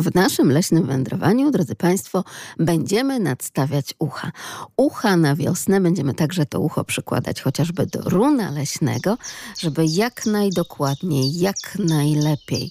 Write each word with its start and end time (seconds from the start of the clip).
W 0.00 0.14
naszym 0.14 0.52
leśnym 0.52 0.86
wędrowaniu, 0.86 1.50
drodzy 1.50 1.74
Państwo, 1.74 2.24
będziemy 2.58 3.20
nadstawiać 3.20 3.94
ucha. 3.98 4.32
Ucha 4.76 5.16
na 5.16 5.36
wiosnę, 5.36 5.80
będziemy 5.80 6.14
także 6.14 6.46
to 6.46 6.60
ucho 6.60 6.84
przykładać 6.84 7.42
chociażby 7.42 7.86
do 7.86 8.00
runa 8.00 8.50
leśnego, 8.50 9.18
żeby 9.58 9.84
jak 9.86 10.26
najdokładniej, 10.26 11.38
jak 11.38 11.56
najlepiej 11.78 12.70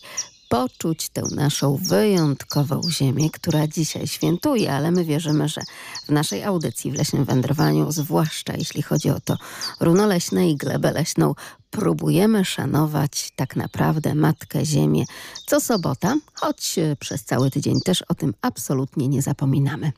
poczuć 0.50 1.10
tę 1.10 1.22
naszą 1.36 1.76
wyjątkową 1.76 2.82
ziemię, 2.90 3.30
która 3.30 3.68
dzisiaj 3.68 4.08
świętuje, 4.08 4.74
ale 4.74 4.92
my 4.92 5.06
wierzymy, 5.06 5.48
że 5.48 5.62
w 6.08 6.10
naszej 6.10 6.44
audycji 6.44 6.92
w 6.92 6.96
leśnym 6.96 7.26
wędrowaniu, 7.26 7.92
zwłaszcza 7.92 8.54
jeśli 8.58 8.82
chodzi 8.82 9.10
o 9.10 9.20
to 9.20 9.36
runo 9.80 10.08
leśne 10.08 10.50
i 10.50 10.56
glebę 10.58 10.92
leśną, 10.92 11.36
próbujemy 11.72 12.46
szanować 12.46 13.32
tak 13.36 13.56
naprawdę 13.56 14.16
Matkę 14.16 14.66
Ziemię 14.66 15.06
co 15.48 15.62
sobota, 15.62 16.16
choć 16.34 16.78
e, 16.78 16.96
przez 16.96 17.24
cały 17.24 17.52
tydzień 17.52 17.82
też 17.86 18.02
o 18.02 18.16
tym 18.16 18.34
absolutnie 18.42 19.08
nie 19.08 19.22
zapominamy. 19.22 19.92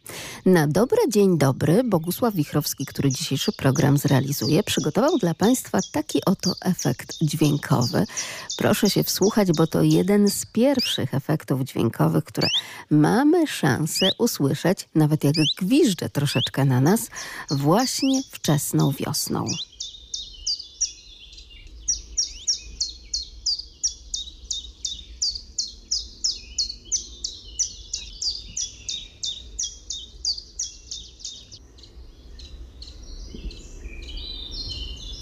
Na 0.45 0.67
dobre 0.67 0.97
dzień 1.09 1.37
dobry 1.37 1.83
Bogusław 1.83 2.33
Wichrowski, 2.33 2.85
który 2.85 3.11
dzisiejszy 3.11 3.51
program 3.51 3.97
zrealizuje, 3.97 4.63
przygotował 4.63 5.17
dla 5.17 5.33
Państwa 5.33 5.79
taki 5.91 6.25
oto 6.25 6.53
efekt 6.61 7.17
dźwiękowy. 7.21 8.05
Proszę 8.57 8.89
się 8.89 9.03
wsłuchać, 9.03 9.47
bo 9.57 9.67
to 9.67 9.81
jeden 9.81 10.29
z 10.29 10.45
pierwszych 10.45 11.13
efektów 11.13 11.61
dźwiękowych, 11.61 12.23
które 12.23 12.47
mamy 12.89 13.47
szansę 13.47 14.09
usłyszeć, 14.17 14.89
nawet 14.95 15.23
jak 15.23 15.33
gwiżdże 15.61 16.09
troszeczkę 16.09 16.65
na 16.65 16.81
nas, 16.81 17.07
właśnie 17.49 18.21
wczesną 18.31 18.91
wiosną. 18.91 19.45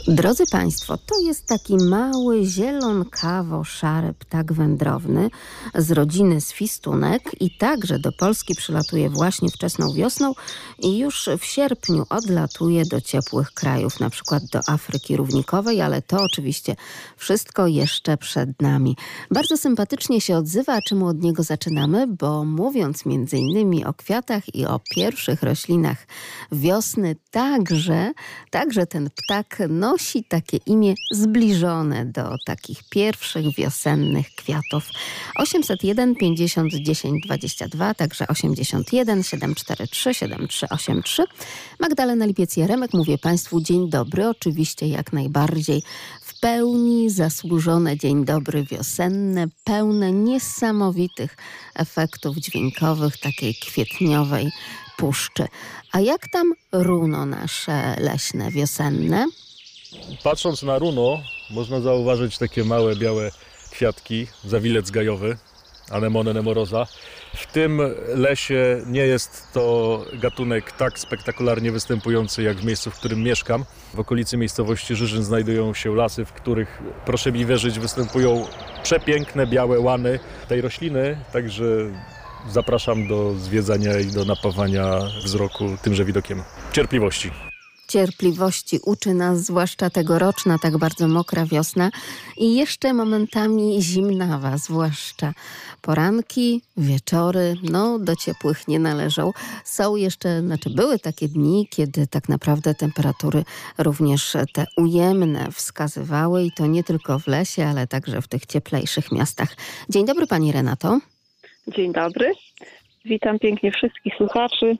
Drodzy 0.10 0.44
Państwo, 0.52 0.98
to 0.98 1.20
jest 1.20 1.46
taki 1.46 1.76
mały, 1.76 2.46
zielonkawo-szary 2.46 4.14
ptak 4.14 4.54
wędrowny 4.54 5.30
z 5.76 5.92
rodziny 5.92 6.42
swistunek 6.42 7.22
i 7.40 7.58
także 7.58 8.00
do 8.00 8.12
Polski 8.12 8.56
przylatuje 8.56 9.10
właśnie 9.10 9.50
wczesną 9.50 9.94
wiosną 9.94 10.34
i 10.80 10.98
już 10.98 11.30
w 11.40 11.46
sierpniu 11.46 12.06
odlatuje 12.10 12.86
do 12.86 13.02
ciepłych 13.02 13.52
krajów, 13.52 14.00
na 14.00 14.10
przykład 14.10 14.44
do 14.46 14.60
Afryki 14.68 15.18
Równikowej, 15.18 15.82
ale 15.82 16.02
to 16.02 16.18
oczywiście 16.24 16.76
wszystko 17.18 17.68
jeszcze 17.68 18.18
przed 18.18 18.62
nami. 18.62 18.96
Bardzo 19.32 19.58
sympatycznie 19.58 20.22
się 20.22 20.38
odzywa, 20.38 20.82
czemu 20.82 21.08
od 21.08 21.22
niego 21.22 21.44
zaczynamy? 21.44 22.08
Bo 22.08 22.46
mówiąc 22.46 23.06
między 23.06 23.38
innymi 23.38 23.86
o 23.86 23.94
kwiatach 23.94 24.56
i 24.56 24.66
o 24.66 24.80
pierwszych 24.96 25.44
roślinach 25.44 26.08
wiosny, 26.52 27.16
także, 27.32 28.14
także 28.52 28.88
ten 28.88 29.10
ptak 29.10 29.58
nosi 29.70 29.99
nosi 30.00 30.24
takie 30.24 30.58
imię 30.58 30.94
zbliżone 31.12 32.06
do 32.06 32.36
takich 32.46 32.84
pierwszych 32.90 33.56
wiosennych 33.56 34.36
kwiatów. 34.36 34.90
801 35.36 36.16
50 36.16 36.74
10 36.74 37.24
22, 37.26 37.94
także 37.94 38.28
81 38.28 39.24
743 39.24 40.14
7383. 40.14 41.24
Magdalena 41.80 42.26
Lipiec-Jaremek, 42.26 42.88
mówię 42.94 43.18
Państwu 43.18 43.62
dzień 43.62 43.90
dobry, 43.90 44.28
oczywiście 44.28 44.88
jak 44.88 45.14
najbardziej 45.14 45.84
w 46.22 46.40
pełni 46.40 47.10
zasłużone 47.10 47.98
dzień 47.98 48.26
dobry 48.26 48.64
wiosenne, 48.64 49.48
pełne 49.64 50.12
niesamowitych 50.12 51.38
efektów 51.76 52.38
dźwiękowych 52.38 53.18
takiej 53.18 53.56
kwietniowej 53.56 54.52
puszczy. 54.98 55.48
A 55.92 56.00
jak 56.00 56.28
tam 56.28 56.54
runo 56.72 57.26
nasze 57.26 57.96
leśne, 58.00 58.52
wiosenne? 58.52 59.26
Patrząc 60.24 60.64
na 60.64 60.80
runo, 60.80 61.22
można 61.50 61.82
zauważyć 61.82 62.38
takie 62.38 62.64
małe, 62.64 62.96
białe 62.96 63.32
kwiatki, 63.72 64.28
zawilec 64.46 64.92
gajowy, 64.92 65.38
anemone 65.92 66.34
nemoroza. 66.34 66.88
W 67.36 67.52
tym 67.52 67.82
lesie 68.16 68.82
nie 68.86 69.02
jest 69.02 69.54
to 69.54 70.06
gatunek 70.14 70.72
tak 70.72 71.00
spektakularnie 71.00 71.72
występujący 71.72 72.44
jak 72.44 72.58
w 72.58 72.66
miejscu, 72.66 72.92
w 72.92 72.96
którym 72.96 73.24
mieszkam. 73.24 73.66
W 73.94 74.00
okolicy 74.00 74.38
miejscowości 74.38 74.96
Żyżyn 74.96 75.24
znajdują 75.24 75.74
się 75.74 75.96
lasy, 75.96 76.26
w 76.26 76.34
których, 76.34 76.82
proszę 77.06 77.32
mi 77.32 77.46
wierzyć, 77.46 77.80
występują 77.80 78.46
przepiękne 78.84 79.48
białe 79.48 79.80
łany 79.80 80.20
tej 80.48 80.62
rośliny, 80.62 81.18
także 81.34 81.64
zapraszam 82.50 83.08
do 83.08 83.34
zwiedzania 83.34 84.00
i 84.00 84.06
do 84.06 84.26
napawania 84.26 85.00
wzroku 85.24 85.78
tymże 85.82 86.06
widokiem. 86.06 86.44
Cierpliwości 86.72 87.32
cierpliwości 87.90 88.80
uczy 88.86 89.14
nas, 89.14 89.40
zwłaszcza 89.40 89.90
tegoroczna, 89.90 90.58
tak 90.60 90.78
bardzo 90.78 91.08
mokra 91.08 91.46
wiosna 91.46 91.92
i 92.38 92.56
jeszcze 92.56 92.94
momentami 92.94 93.82
zimnawa, 93.82 94.58
zwłaszcza 94.58 95.34
poranki, 95.82 96.62
wieczory, 96.78 97.56
no 97.72 98.00
do 98.00 98.16
ciepłych 98.16 98.68
nie 98.68 98.80
należą. 98.80 99.32
Są 99.64 99.96
jeszcze, 99.96 100.42
znaczy 100.42 100.70
były 100.70 101.00
takie 101.00 101.28
dni, 101.28 101.68
kiedy 101.70 102.08
tak 102.08 102.30
naprawdę 102.30 102.76
temperatury 102.76 103.44
również 103.78 104.38
te 104.54 104.66
ujemne 104.78 105.52
wskazywały 105.52 106.44
i 106.44 106.52
to 106.52 106.68
nie 106.68 106.84
tylko 106.84 107.20
w 107.20 107.28
lesie, 107.28 107.66
ale 107.66 107.88
także 107.88 108.22
w 108.22 108.28
tych 108.28 108.46
cieplejszych 108.46 109.12
miastach. 109.12 109.56
Dzień 109.90 110.06
dobry 110.06 110.28
Pani 110.28 110.52
Renato. 110.52 111.00
Dzień 111.68 111.94
dobry. 111.94 112.32
Witam 113.06 113.40
pięknie 113.40 113.72
wszystkich 113.72 114.14
słuchaczy. 114.18 114.78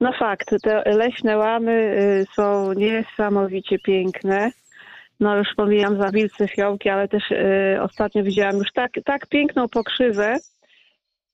No 0.00 0.12
fakt, 0.12 0.50
te 0.62 0.82
leśne 0.86 1.36
łamy 1.36 1.72
y, 1.72 2.26
są 2.34 2.72
niesamowicie 2.72 3.78
piękne. 3.78 4.52
No 5.20 5.36
już 5.36 5.48
pomijam 5.56 6.02
za 6.02 6.10
wilce 6.10 6.48
fiołki, 6.48 6.88
ale 6.88 7.08
też 7.08 7.30
y, 7.30 7.78
ostatnio 7.82 8.22
widziałam 8.22 8.56
już 8.56 8.72
tak, 8.72 8.90
tak 9.04 9.26
piękną 9.26 9.68
pokrzywę, 9.68 10.36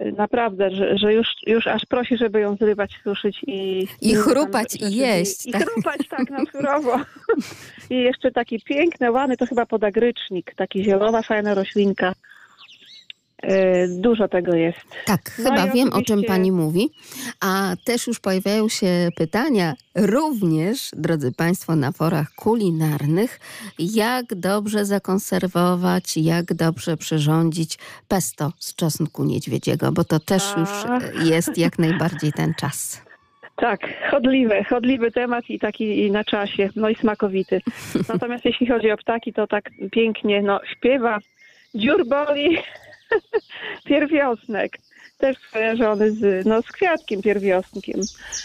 y, 0.02 0.12
naprawdę, 0.12 0.70
że, 0.70 0.98
że, 0.98 1.14
już, 1.14 1.28
już 1.46 1.66
aż 1.66 1.86
prosi, 1.86 2.16
żeby 2.16 2.40
ją 2.40 2.56
zrywać, 2.56 3.00
suszyć 3.04 3.40
i... 3.46 3.88
I 4.02 4.14
chrupać 4.14 4.76
i 4.80 4.96
jeść. 4.96 5.46
I, 5.46 5.52
tak. 5.52 5.62
i 5.62 5.64
chrupać 5.64 6.08
tak 6.08 6.30
na 6.38 6.44
surowo. 6.52 7.00
I 7.90 7.96
jeszcze 7.96 8.30
takie 8.30 8.58
piękne 8.60 9.12
łany, 9.12 9.36
to 9.36 9.46
chyba 9.46 9.66
podagrycznik, 9.66 10.54
taki 10.54 10.84
zielowa, 10.84 11.22
fajna 11.22 11.54
roślinka. 11.54 12.12
E, 13.42 13.88
dużo 13.88 14.28
tego 14.28 14.54
jest. 14.54 14.78
Tak, 15.06 15.20
no 15.38 15.44
chyba 15.44 15.66
wiem 15.66 15.88
oczywiście... 15.88 15.98
o 15.98 16.02
czym 16.02 16.24
pani 16.24 16.52
mówi. 16.52 16.90
A 17.40 17.74
też 17.84 18.06
już 18.06 18.20
pojawiają 18.20 18.68
się 18.68 19.08
pytania, 19.16 19.74
również, 19.94 20.90
drodzy 20.92 21.32
państwo, 21.32 21.76
na 21.76 21.92
forach 21.92 22.30
kulinarnych, 22.34 23.40
jak 23.78 24.34
dobrze 24.34 24.84
zakonserwować, 24.84 26.16
jak 26.16 26.54
dobrze 26.54 26.96
przyrządzić 26.96 27.78
pesto 28.08 28.52
z 28.58 28.74
czosnku 28.74 29.24
niedźwiedziego, 29.24 29.92
bo 29.92 30.04
to 30.04 30.20
też 30.20 30.42
już 30.56 30.70
jest 31.24 31.58
jak 31.58 31.78
najbardziej 31.78 32.32
ten 32.32 32.54
czas. 32.54 33.06
Tak, 33.56 33.80
chodliwy, 34.10 34.64
chodliwy 34.64 35.10
temat 35.10 35.50
i 35.50 35.58
taki 35.58 36.06
i 36.06 36.10
na 36.10 36.24
czasie, 36.24 36.70
no 36.76 36.88
i 36.88 36.94
smakowity. 36.94 37.60
Natomiast 38.08 38.44
jeśli 38.44 38.66
chodzi 38.66 38.90
o 38.90 38.96
ptaki, 38.96 39.32
to 39.32 39.46
tak 39.46 39.70
pięknie 39.92 40.42
no, 40.42 40.60
śpiewa, 40.72 41.18
dziur 41.74 42.06
boli, 42.08 42.58
pierwiosnek 43.86 44.80
też 45.18 45.36
skojarzony 45.48 46.12
z, 46.12 46.46
no, 46.46 46.62
z 46.62 46.72
kwiatkiem 46.72 47.22
pierwiosnkiem. 47.22 48.00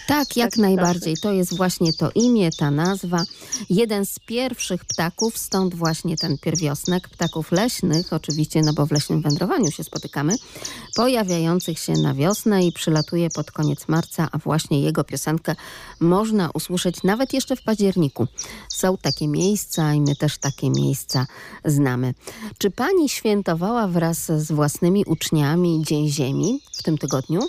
Tak, 0.07 0.37
jak 0.37 0.57
najbardziej. 0.57 1.15
To 1.21 1.31
jest 1.31 1.57
właśnie 1.57 1.93
to 1.93 2.09
imię, 2.15 2.49
ta 2.59 2.71
nazwa. 2.71 3.23
Jeden 3.69 4.05
z 4.05 4.19
pierwszych 4.19 4.85
ptaków, 4.85 5.37
stąd 5.37 5.75
właśnie 5.75 6.17
ten 6.17 6.37
pierwiosnek, 6.37 7.09
ptaków 7.09 7.51
leśnych, 7.51 8.13
oczywiście, 8.13 8.61
no 8.61 8.73
bo 8.73 8.85
w 8.85 8.91
leśnym 8.91 9.21
wędrowaniu 9.21 9.71
się 9.71 9.83
spotykamy, 9.83 10.33
pojawiających 10.95 11.79
się 11.79 11.93
na 11.93 12.13
wiosnę 12.13 12.65
i 12.65 12.71
przylatuje 12.71 13.29
pod 13.29 13.51
koniec 13.51 13.87
marca, 13.87 14.27
a 14.31 14.37
właśnie 14.37 14.81
jego 14.81 15.03
piosenkę 15.03 15.55
można 15.99 16.49
usłyszeć 16.53 17.03
nawet 17.03 17.33
jeszcze 17.33 17.55
w 17.55 17.63
październiku. 17.63 18.27
Są 18.69 18.97
takie 18.97 19.27
miejsca 19.27 19.93
i 19.93 20.01
my 20.01 20.15
też 20.15 20.37
takie 20.37 20.69
miejsca 20.69 21.25
znamy. 21.65 22.13
Czy 22.57 22.71
pani 22.71 23.09
świętowała 23.09 23.87
wraz 23.87 24.25
z 24.25 24.51
własnymi 24.51 25.05
uczniami 25.05 25.83
Dzień 25.85 26.09
Ziemi? 26.09 26.60
W 26.79 26.83
tym 26.83 26.97
tygodniu? 26.97 27.39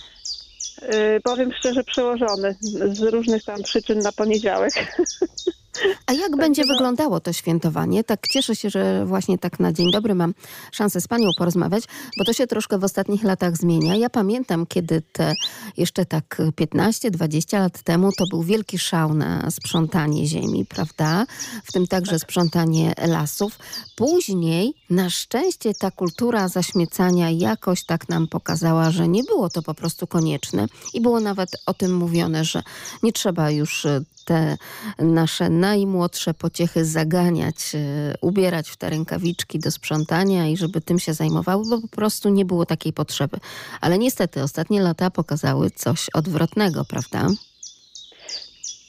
Yy, 0.82 1.20
powiem 1.24 1.52
szczerze, 1.52 1.84
przełożony 1.84 2.56
z 2.92 3.00
różnych 3.00 3.44
tam 3.44 3.62
przyczyn 3.62 3.98
na 3.98 4.12
poniedziałek. 4.12 4.72
A 6.06 6.12
jak 6.12 6.36
będzie 6.36 6.62
no- 6.66 6.74
wyglądało 6.74 7.20
to 7.20 7.32
świętowanie? 7.32 8.04
Tak 8.04 8.20
cieszę 8.32 8.56
się, 8.56 8.70
że 8.70 9.06
właśnie 9.06 9.38
tak 9.38 9.60
na 9.60 9.72
dzień 9.72 9.90
dobry 9.92 10.14
mam 10.14 10.34
szansę 10.72 11.00
z 11.00 11.08
panią 11.08 11.28
porozmawiać, 11.38 11.84
bo 12.18 12.24
to 12.24 12.32
się 12.32 12.46
troszkę 12.46 12.78
w 12.78 12.84
ostatnich 12.84 13.22
latach 13.24 13.56
zmienia. 13.56 13.96
Ja 13.96 14.10
pamiętam, 14.10 14.66
kiedy 14.66 15.02
te 15.12 15.34
jeszcze 15.76 16.04
tak 16.06 16.38
15-20 16.60 17.58
lat 17.58 17.82
temu 17.82 18.12
to 18.18 18.24
był 18.30 18.42
wielki 18.42 18.78
szał 18.78 19.14
na 19.14 19.50
sprzątanie 19.50 20.26
ziemi, 20.26 20.66
prawda? 20.66 21.26
W 21.64 21.72
tym 21.72 21.86
także 21.86 22.18
sprzątanie 22.18 22.94
lasów. 23.06 23.58
Później 23.96 24.74
na 24.90 25.10
szczęście 25.10 25.74
ta 25.74 25.90
kultura 25.90 26.48
zaśmiecania 26.48 27.30
jakoś 27.30 27.84
tak 27.84 28.08
nam 28.08 28.28
pokazała, 28.28 28.90
że 28.90 29.08
nie 29.08 29.24
było 29.24 29.48
to 29.48 29.62
po 29.62 29.74
prostu 29.74 30.06
konieczne 30.06 30.66
i 30.94 31.00
było 31.00 31.20
nawet 31.20 31.50
o 31.66 31.74
tym 31.74 31.96
mówione, 31.96 32.44
że 32.44 32.62
nie 33.02 33.12
trzeba 33.12 33.50
już 33.50 33.86
e, 33.86 34.00
te 34.24 34.56
nasze 34.98 35.50
najmłodsze 35.66 36.34
pociechy 36.34 36.84
zaganiać, 36.84 37.58
e, 37.74 37.78
ubierać 38.20 38.66
w 38.70 38.76
te 38.76 38.90
rękawiczki 38.90 39.58
do 39.58 39.70
sprzątania 39.70 40.48
i 40.48 40.56
żeby 40.56 40.80
tym 40.80 40.98
się 40.98 41.12
zajmowały, 41.14 41.62
bo 41.70 41.80
po 41.80 41.88
prostu 41.88 42.28
nie 42.28 42.44
było 42.44 42.66
takiej 42.66 42.92
potrzeby. 42.92 43.36
Ale 43.80 43.98
niestety 43.98 44.42
ostatnie 44.42 44.82
lata 44.82 45.10
pokazały 45.10 45.70
coś 45.70 46.00
odwrotnego, 46.14 46.84
prawda? 46.84 47.20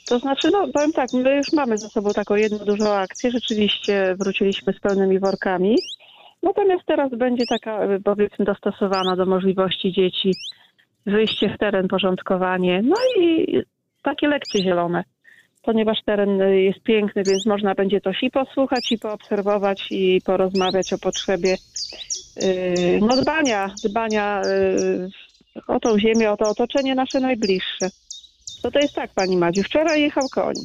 To 0.10 0.20
znaczy, 0.20 0.50
no 0.52 0.68
powiem 0.74 0.92
tak, 0.92 1.14
my 1.14 1.36
już 1.36 1.54
mamy 1.54 1.78
za 1.78 1.90
sobą 1.90 2.10
taką 2.12 2.36
jedną 2.36 2.58
dużą 2.58 2.94
akcję. 2.94 3.32
Rzeczywiście 3.32 4.16
wróciliśmy 4.20 4.74
z 4.74 4.80
pełnymi 4.80 5.20
workami. 5.20 5.76
Natomiast 6.44 6.86
teraz 6.86 7.12
będzie 7.18 7.46
taka, 7.50 7.84
e, 7.84 8.00
powiedzmy, 8.00 8.46
dostosowana 8.46 9.16
do 9.16 9.26
możliwości 9.26 9.92
dzieci 9.94 10.32
wyjście 11.06 11.56
w 11.56 11.58
teren, 11.58 11.88
porządkowanie, 11.88 12.82
no 12.84 12.96
i 13.20 13.58
takie 14.04 14.28
lekcje 14.28 14.64
zielone. 14.64 15.04
Ponieważ 15.64 15.98
teren 16.06 16.42
e, 16.42 16.62
jest 16.62 16.80
piękny, 16.80 17.24
więc 17.24 17.46
można 17.46 17.76
będzie 17.76 18.02
coś 18.02 18.24
i 18.24 18.32
posłuchać, 18.32 18.92
i 18.92 18.98
poobserwować, 18.98 19.88
i 19.92 20.22
porozmawiać 20.26 20.94
o 20.94 20.98
potrzebie 20.98 21.58
yy, 22.36 23.00
no, 23.02 23.22
dbania, 23.22 23.74
dbania 23.84 24.42
yy, 24.46 25.10
o 25.68 25.80
tą 25.80 26.00
ziemię, 26.00 26.32
o 26.32 26.38
to 26.38 26.50
otoczenie 26.50 26.96
nasze 26.96 27.20
najbliższe. 27.20 27.90
No 28.64 28.72
to 28.72 28.80
jest 28.80 28.96
tak, 28.96 29.12
pani 29.16 29.38
Madziu. 29.38 29.64
Wczoraj 29.64 30.02
jechał 30.02 30.30
koń. 30.30 30.56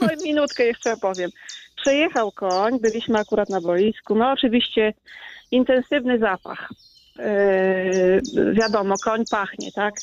No 0.00 0.08
minutkę 0.24 0.64
jeszcze 0.64 0.92
opowiem. 0.92 1.30
Przejechał 1.76 2.32
koń, 2.32 2.80
byliśmy 2.80 3.18
akurat 3.18 3.48
na 3.48 3.60
boisku. 3.60 4.14
No 4.14 4.30
oczywiście 4.30 4.94
intensywny 5.50 6.18
zapach. 6.18 6.68
Yy, 7.18 8.52
wiadomo, 8.52 8.94
koń 9.04 9.24
pachnie, 9.30 9.72
tak? 9.72 9.94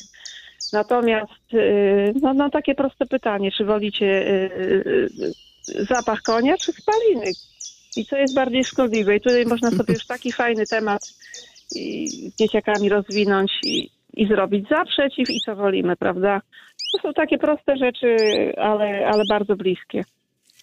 Natomiast 0.73 1.53
yy, 1.53 2.13
no, 2.21 2.33
no 2.33 2.49
takie 2.49 2.75
proste 2.75 3.05
pytanie, 3.05 3.51
czy 3.51 3.65
wolicie 3.65 4.05
yy, 4.05 5.09
yy, 5.67 5.85
zapach 5.85 6.21
konia, 6.21 6.57
czy 6.57 6.71
spaliny? 6.71 7.31
I 7.97 8.05
co 8.05 8.17
jest 8.17 8.35
bardziej 8.35 8.63
szkodliwe? 8.63 9.15
I 9.15 9.21
tutaj 9.21 9.45
można 9.45 9.71
sobie 9.71 9.93
już 9.93 10.05
taki 10.05 10.31
fajny 10.31 10.65
temat 10.65 11.01
z 11.67 12.35
dzieciakami 12.35 12.89
rozwinąć 12.89 13.51
i, 13.63 13.89
i 14.13 14.27
zrobić 14.27 14.69
za, 14.69 14.85
przeciw 14.85 15.29
i 15.29 15.39
co 15.45 15.55
wolimy, 15.55 15.95
prawda? 15.95 16.41
To 16.93 17.01
są 17.01 17.13
takie 17.13 17.37
proste 17.37 17.77
rzeczy, 17.77 18.15
ale, 18.57 19.07
ale 19.07 19.23
bardzo 19.29 19.55
bliskie. 19.55 20.03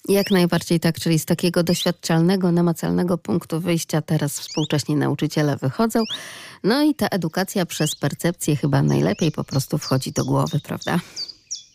Jak 0.09 0.31
najbardziej 0.31 0.81
tak, 0.81 1.01
czyli 1.01 1.19
z 1.19 1.25
takiego 1.25 1.63
doświadczalnego, 1.63 2.53
namacalnego 2.53 3.19
punktu 3.19 3.61
wyjścia 3.61 4.03
teraz 4.03 4.41
współcześni 4.41 4.97
nauczyciele 4.97 5.57
wychodzą. 5.57 6.01
No 6.65 6.83
i 6.83 6.95
ta 6.95 7.07
edukacja 7.07 7.67
przez 7.67 7.97
percepcję 7.97 8.57
chyba 8.57 8.83
najlepiej 8.83 9.33
po 9.33 9.45
prostu 9.45 9.79
wchodzi 9.79 10.13
do 10.13 10.25
głowy, 10.25 10.61
prawda? 10.61 10.99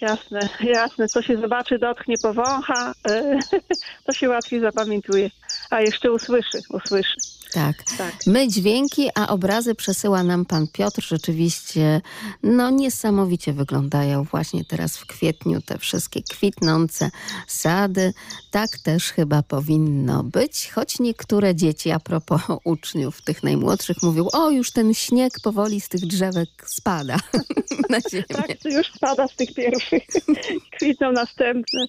Jasne, 0.01 0.49
jasne. 0.63 1.07
Co 1.07 1.21
się 1.21 1.37
zobaczy, 1.37 1.79
dotknie, 1.79 2.15
powącha, 2.21 2.93
e, 3.09 3.39
to 4.05 4.13
się 4.13 4.29
łatwiej 4.29 4.61
zapamiętuje. 4.61 5.29
A 5.69 5.81
jeszcze 5.81 6.11
usłyszy, 6.11 6.61
usłyszy. 6.69 7.15
Tak. 7.53 7.75
Tak. 7.97 8.13
My 8.27 8.47
dźwięki, 8.47 9.09
a 9.15 9.27
obrazy 9.27 9.75
przesyła 9.75 10.23
nam 10.23 10.45
pan 10.45 10.67
Piotr. 10.67 11.01
Rzeczywiście, 11.07 12.01
no 12.43 12.69
niesamowicie 12.69 13.53
wyglądają 13.53 14.23
właśnie 14.23 14.65
teraz 14.65 14.97
w 14.97 15.05
kwietniu 15.05 15.61
te 15.61 15.77
wszystkie 15.77 16.21
kwitnące 16.23 17.09
sady. 17.47 18.13
Tak 18.51 18.69
też 18.83 19.11
chyba 19.11 19.43
powinno 19.43 20.23
być, 20.23 20.71
choć 20.71 20.99
niektóre 20.99 21.55
dzieci, 21.55 21.91
a 21.91 21.99
propos 21.99 22.41
uczniów, 22.63 23.21
tych 23.21 23.43
najmłodszych, 23.43 23.97
mówią, 24.03 24.27
o 24.33 24.49
już 24.49 24.71
ten 24.71 24.93
śnieg 24.93 25.33
powoli 25.43 25.81
z 25.81 25.89
tych 25.89 26.01
drzewek 26.01 26.49
spada 26.65 27.17
na 27.89 27.97
ziemię. 28.11 28.25
Tak, 28.27 28.65
już 28.65 28.87
spada 28.93 29.27
z 29.27 29.35
tych 29.35 29.53
pierwszych. 29.53 30.03
Kwitną 30.77 31.11
następne. 31.11 31.85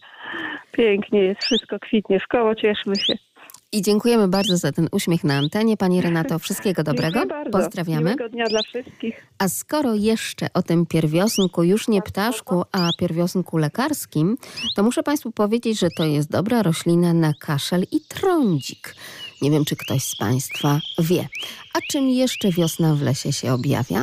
Pięknie 0.72 1.24
jest, 1.24 1.40
wszystko 1.42 1.78
kwitnie. 1.78 2.20
W 2.20 2.28
koło 2.28 2.54
cieszmy 2.54 2.96
się. 2.96 3.31
I 3.74 3.82
dziękujemy 3.82 4.28
bardzo 4.28 4.56
za 4.56 4.72
ten 4.72 4.88
uśmiech 4.92 5.24
na 5.24 5.34
antenie. 5.34 5.76
Pani 5.76 6.00
Renato, 6.00 6.38
wszystkiego 6.38 6.82
dobrego. 6.92 7.20
Pozdrawiamy. 7.52 8.04
Miłego 8.04 8.28
dnia 8.28 8.44
dla 8.46 8.62
wszystkich. 8.62 9.26
A 9.38 9.48
skoro 9.48 9.94
jeszcze 9.94 10.52
o 10.54 10.62
tym 10.62 10.86
pierwiosnku, 10.86 11.62
już 11.62 11.88
nie 11.88 12.02
ptaszku, 12.02 12.62
a 12.72 12.90
pierwiosnku 12.98 13.58
lekarskim, 13.58 14.36
to 14.76 14.82
muszę 14.82 15.02
Państwu 15.02 15.32
powiedzieć, 15.32 15.78
że 15.78 15.88
to 15.96 16.04
jest 16.04 16.30
dobra 16.30 16.62
roślina 16.62 17.12
na 17.12 17.32
kaszel 17.40 17.84
i 17.90 18.00
trądzik. 18.00 18.94
Nie 19.42 19.50
wiem, 19.50 19.64
czy 19.64 19.76
ktoś 19.76 20.04
z 20.04 20.16
Państwa 20.16 20.80
wie. 20.98 21.28
A 21.74 21.78
czym 21.90 22.08
jeszcze 22.08 22.50
wiosna 22.50 22.94
w 22.94 23.02
lesie 23.02 23.32
się 23.32 23.52
objawia? 23.52 24.02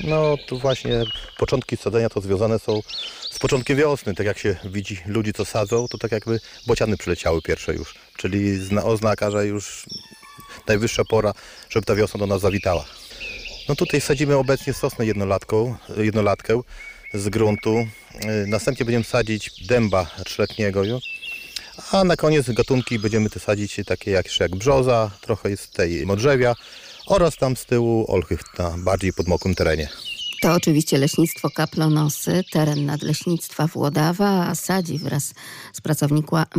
No 0.00 0.36
tu 0.46 0.58
właśnie 0.58 1.04
początki 1.38 1.76
sadzenia 1.76 2.08
to 2.08 2.20
związane 2.20 2.58
są 2.58 2.82
z 3.30 3.38
początkiem 3.38 3.76
wiosny. 3.76 4.14
Tak 4.14 4.26
jak 4.26 4.38
się 4.38 4.56
widzi 4.64 4.98
ludzi, 5.06 5.32
co 5.32 5.44
sadzą, 5.44 5.88
to 5.88 5.98
tak 5.98 6.12
jakby 6.12 6.40
bociany 6.66 6.96
przyleciały 6.96 7.42
pierwsze 7.42 7.74
już. 7.74 7.94
Czyli 8.16 8.56
zna, 8.56 8.84
oznaka, 8.84 9.30
że 9.30 9.46
już 9.46 9.86
najwyższa 10.68 11.04
pora, 11.04 11.32
żeby 11.70 11.86
ta 11.86 11.94
wiosna 11.94 12.18
do 12.18 12.26
nas 12.26 12.40
zawitała. 12.40 12.84
No 13.68 13.76
tutaj 13.76 14.00
sadzimy 14.00 14.36
obecnie 14.36 14.72
sosnę 14.72 15.06
jednolatką, 15.06 15.74
jednolatkę 15.96 16.60
z 17.14 17.28
gruntu. 17.28 17.86
Yy, 18.24 18.46
Następnie 18.46 18.86
będziemy 18.86 19.04
sadzić 19.04 19.66
dęba 19.66 20.06
trzyletniego. 20.24 20.82
A 21.92 22.04
na 22.04 22.16
koniec 22.16 22.50
gatunki 22.50 22.98
będziemy 22.98 23.30
te 23.30 23.40
sadzić 23.40 23.80
takie 23.86 24.10
jak, 24.10 24.40
jak 24.40 24.56
brzoza, 24.56 25.10
trochę 25.20 25.50
jest 25.50 25.72
tej 25.72 26.06
modrzewia 26.06 26.54
oraz 27.06 27.36
tam 27.36 27.56
z 27.56 27.66
tyłu 27.66 28.04
olchy 28.08 28.38
na 28.58 28.70
bardziej 28.78 29.12
podmokłym 29.12 29.54
terenie. 29.54 29.88
To 30.44 30.52
oczywiście 30.52 30.98
leśnictwo 30.98 31.50
Kaplonosy, 31.50 32.44
teren 32.52 32.86
nadleśnictwa 32.86 33.66
Włodawa, 33.66 34.46
a 34.46 34.54
sadzi 34.54 34.98
wraz 34.98 35.34
z 35.72 35.80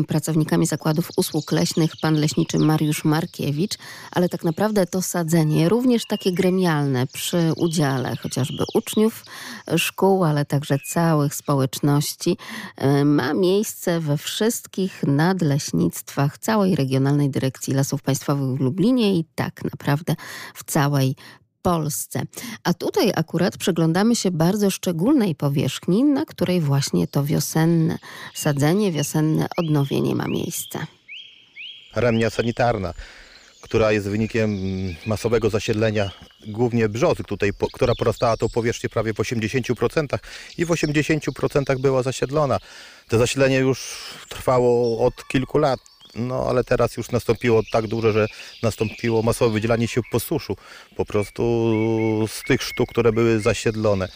pracownikami 0.07 0.67
zakładów 0.67 1.09
usług 1.17 1.51
leśnych 1.51 1.91
pan 2.01 2.15
leśniczy 2.15 2.59
Mariusz 2.59 3.03
Markiewicz, 3.03 3.73
ale 4.11 4.29
tak 4.29 4.43
naprawdę 4.43 4.85
to 4.85 5.01
sadzenie, 5.01 5.69
również 5.69 6.05
takie 6.05 6.31
gremialne 6.31 7.07
przy 7.07 7.53
udziale 7.57 8.15
chociażby 8.15 8.63
uczniów 8.73 9.25
szkół, 9.77 10.23
ale 10.23 10.45
także 10.45 10.79
całych 10.79 11.35
społeczności, 11.35 12.37
ma 13.05 13.33
miejsce 13.33 13.99
we 13.99 14.17
wszystkich 14.17 15.03
nadleśnictwach 15.03 16.37
całej 16.37 16.75
Regionalnej 16.75 17.29
Dyrekcji 17.29 17.73
Lasów 17.73 18.01
Państwowych 18.01 18.57
w 18.57 18.61
Lublinie 18.61 19.19
i 19.19 19.25
tak 19.35 19.63
naprawdę 19.63 20.15
w 20.55 20.63
całej 20.63 21.15
Polsce. 21.65 22.21
A 22.63 22.73
tutaj 22.73 23.11
akurat 23.15 23.57
przyglądamy 23.57 24.15
się 24.15 24.31
bardzo 24.31 24.69
szczególnej 24.69 25.35
powierzchni, 25.35 26.03
na 26.03 26.25
której 26.25 26.61
właśnie 26.61 27.07
to 27.07 27.23
wiosenne 27.23 27.97
sadzenie, 28.33 28.91
wiosenne 28.91 29.47
odnowienie 29.57 30.15
ma 30.15 30.27
miejsce. 30.27 30.79
Remnia 31.95 32.29
sanitarna, 32.29 32.93
która 33.61 33.91
jest 33.91 34.09
wynikiem 34.09 34.49
masowego 35.05 35.49
zasiedlenia 35.49 36.11
głównie 36.47 36.89
brzozy, 36.89 37.23
tutaj, 37.23 37.53
po, 37.53 37.67
która 37.67 37.93
porastała 37.95 38.37
tą 38.37 38.49
powierzchnię 38.49 38.89
prawie 38.89 39.13
w 39.13 39.17
80% 39.17 40.19
i 40.57 40.65
w 40.65 40.69
80% 40.69 41.79
była 41.79 42.03
zasiedlona. 42.03 42.59
To 43.09 43.17
zasiedlenie 43.17 43.57
już 43.57 43.97
trwało 44.29 45.05
od 45.05 45.27
kilku 45.27 45.57
lat. 45.57 45.79
No 46.15 46.45
ale 46.49 46.63
teraz 46.63 46.97
już 46.97 47.11
nastąpiło 47.11 47.61
tak 47.71 47.87
duże, 47.87 48.13
że 48.13 48.27
nastąpiło 48.63 49.21
masowe 49.21 49.53
wydzielanie 49.53 49.87
się 49.87 50.01
po 50.11 50.19
suszu. 50.19 50.57
Po 50.95 51.05
prostu 51.05 51.43
z 52.27 52.43
tych 52.43 52.63
sztuk, 52.63 52.89
które 52.89 53.11
były 53.11 53.39
zasiedlone. 53.39 54.07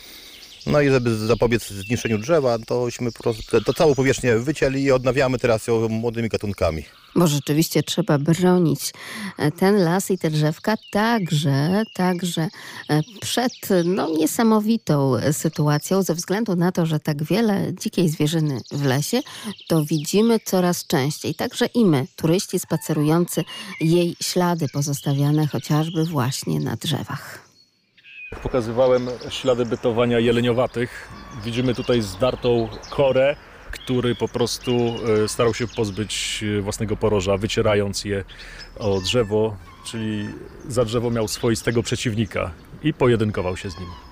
No 0.68 0.82
i 0.82 0.90
żeby 0.90 1.18
zapobiec 1.18 1.70
zniszczeniu 1.70 2.18
drzewa, 2.18 2.60
tośmy 2.60 3.12
po 3.12 3.24
prostu 3.24 3.62
to 3.62 3.74
całą 3.74 3.96
powierzchnię 3.96 4.38
wycięli 4.38 4.84
i 4.84 4.92
odnawiamy 4.92 5.40
teraz 5.40 5.68
ją 5.68 5.90
młodymi 5.90 6.30
gatunkami. 6.30 6.84
Bo 7.16 7.28
rzeczywiście 7.28 7.84
trzeba 7.84 8.18
bronić 8.18 8.94
e, 9.38 9.52
ten 9.52 9.84
las 9.84 10.12
i 10.12 10.18
te 10.18 10.30
drzewka 10.30 10.76
także, 10.92 11.84
także 11.94 12.48
e, 12.90 13.02
przed 13.22 13.54
no, 13.86 14.10
niesamowitą 14.10 15.14
sytuacją, 15.32 16.04
ze 16.04 16.16
względu 16.16 16.56
na 16.56 16.72
to, 16.72 16.86
że 16.86 17.00
tak 17.00 17.24
wiele 17.24 17.74
dzikiej 17.82 18.10
zwierzyny 18.10 18.62
w 18.72 18.86
lesie, 18.86 19.22
to 19.68 19.86
widzimy 19.86 20.40
coraz 20.46 20.88
częściej. 20.88 21.36
Także 21.36 21.66
i 21.66 21.86
my, 21.86 22.08
turyści 22.16 22.60
spacerujący, 22.60 23.44
jej 23.82 24.16
ślady 24.22 24.68
pozostawiane 24.74 25.48
chociażby 25.48 26.06
właśnie 26.06 26.60
na 26.60 26.76
drzewach. 26.76 27.49
Pokazywałem 28.44 29.08
ślady 29.30 29.66
bytowania 29.66 30.20
jeleniowatych. 30.20 31.10
Widzimy 31.44 31.76
tutaj 31.76 32.02
zdartą 32.02 32.70
korę 32.90 33.36
który 33.72 34.16
po 34.16 34.28
prostu 34.28 34.72
e, 35.24 35.28
starał 35.28 35.54
się 35.54 35.68
pozbyć 35.68 36.44
e, 36.58 36.62
własnego 36.62 36.96
poroża, 36.96 37.38
wycierając 37.38 38.06
je 38.06 38.24
o 38.80 39.02
drzewo, 39.02 39.58
czyli 39.86 40.30
za 40.68 40.86
drzewo 40.86 41.12
miał 41.12 41.28
swoistego 41.28 41.84
przeciwnika 41.84 42.52
i 42.84 42.94
pojedynkował 42.94 43.58
się 43.58 43.70
z 43.70 43.80
nim. 43.80 44.09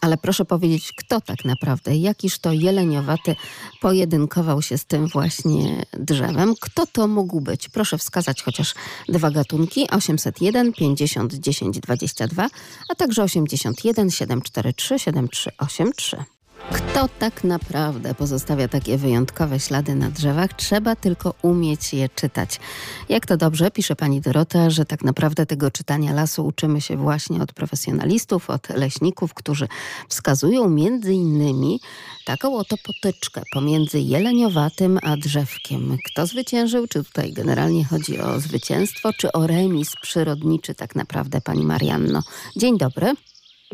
Ale 0.00 0.16
proszę 0.16 0.44
powiedzieć, 0.44 0.92
kto 0.96 1.20
tak 1.20 1.44
naprawdę, 1.44 1.96
jakiż 1.96 2.38
to 2.38 2.52
jeleniowaty 2.52 3.36
pojedynkował 3.80 4.62
się 4.62 4.78
z 4.78 4.84
tym 4.84 5.06
właśnie 5.06 5.86
drzewem? 5.92 6.54
Kto 6.60 6.86
to 6.86 7.08
mógł 7.08 7.40
być? 7.40 7.68
Proszę 7.68 7.98
wskazać 7.98 8.42
chociaż 8.42 8.74
dwa 9.08 9.30
gatunki, 9.30 9.90
801 9.90 10.72
50 10.72 11.34
10 11.34 11.80
22, 11.80 12.48
a 12.88 12.94
także 12.94 13.22
81 13.22 14.10
743 14.10 14.98
7383. 14.98 16.39
Kto 16.68 17.08
tak 17.18 17.44
naprawdę 17.44 18.14
pozostawia 18.14 18.68
takie 18.68 18.98
wyjątkowe 18.98 19.60
ślady 19.60 19.94
na 19.94 20.10
drzewach? 20.10 20.52
Trzeba 20.52 20.96
tylko 20.96 21.34
umieć 21.42 21.94
je 21.94 22.08
czytać. 22.08 22.60
Jak 23.08 23.26
to 23.26 23.36
dobrze, 23.36 23.70
pisze 23.70 23.96
pani 23.96 24.20
Dorota, 24.20 24.70
że 24.70 24.84
tak 24.84 25.04
naprawdę 25.04 25.46
tego 25.46 25.70
czytania 25.70 26.12
lasu 26.12 26.46
uczymy 26.46 26.80
się 26.80 26.96
właśnie 26.96 27.42
od 27.42 27.52
profesjonalistów, 27.52 28.50
od 28.50 28.68
leśników, 28.68 29.34
którzy 29.34 29.68
wskazują 30.08 30.70
między 30.70 31.12
innymi 31.12 31.80
taką 32.24 32.56
oto 32.56 32.76
potyczkę 32.84 33.42
pomiędzy 33.52 34.00
jeleniowatym 34.00 34.98
a 35.02 35.16
drzewkiem. 35.16 35.96
Kto 36.06 36.26
zwyciężył? 36.26 36.86
Czy 36.86 37.04
tutaj 37.04 37.32
generalnie 37.32 37.84
chodzi 37.84 38.20
o 38.20 38.40
zwycięstwo, 38.40 39.12
czy 39.12 39.32
o 39.32 39.46
remis 39.46 39.92
przyrodniczy 40.02 40.74
tak 40.74 40.94
naprawdę, 40.96 41.40
pani 41.40 41.64
Marianno? 41.64 42.22
Dzień 42.56 42.78
dobry. 42.78 43.14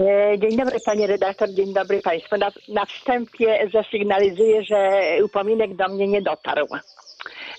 E, 0.00 0.38
Dzień 0.38 0.56
dobry 0.56 0.80
panie 0.84 1.06
redaktor, 1.06 1.50
dzień 1.50 1.74
dobry 1.74 2.02
państwu. 2.02 2.36
Na, 2.36 2.52
na 2.68 2.84
wstępie 2.86 3.68
zasygnalizuję, 3.72 4.64
że 4.64 5.00
upominek 5.24 5.76
do 5.76 5.88
mnie 5.88 6.08
nie 6.08 6.22
dotarł. 6.22 6.66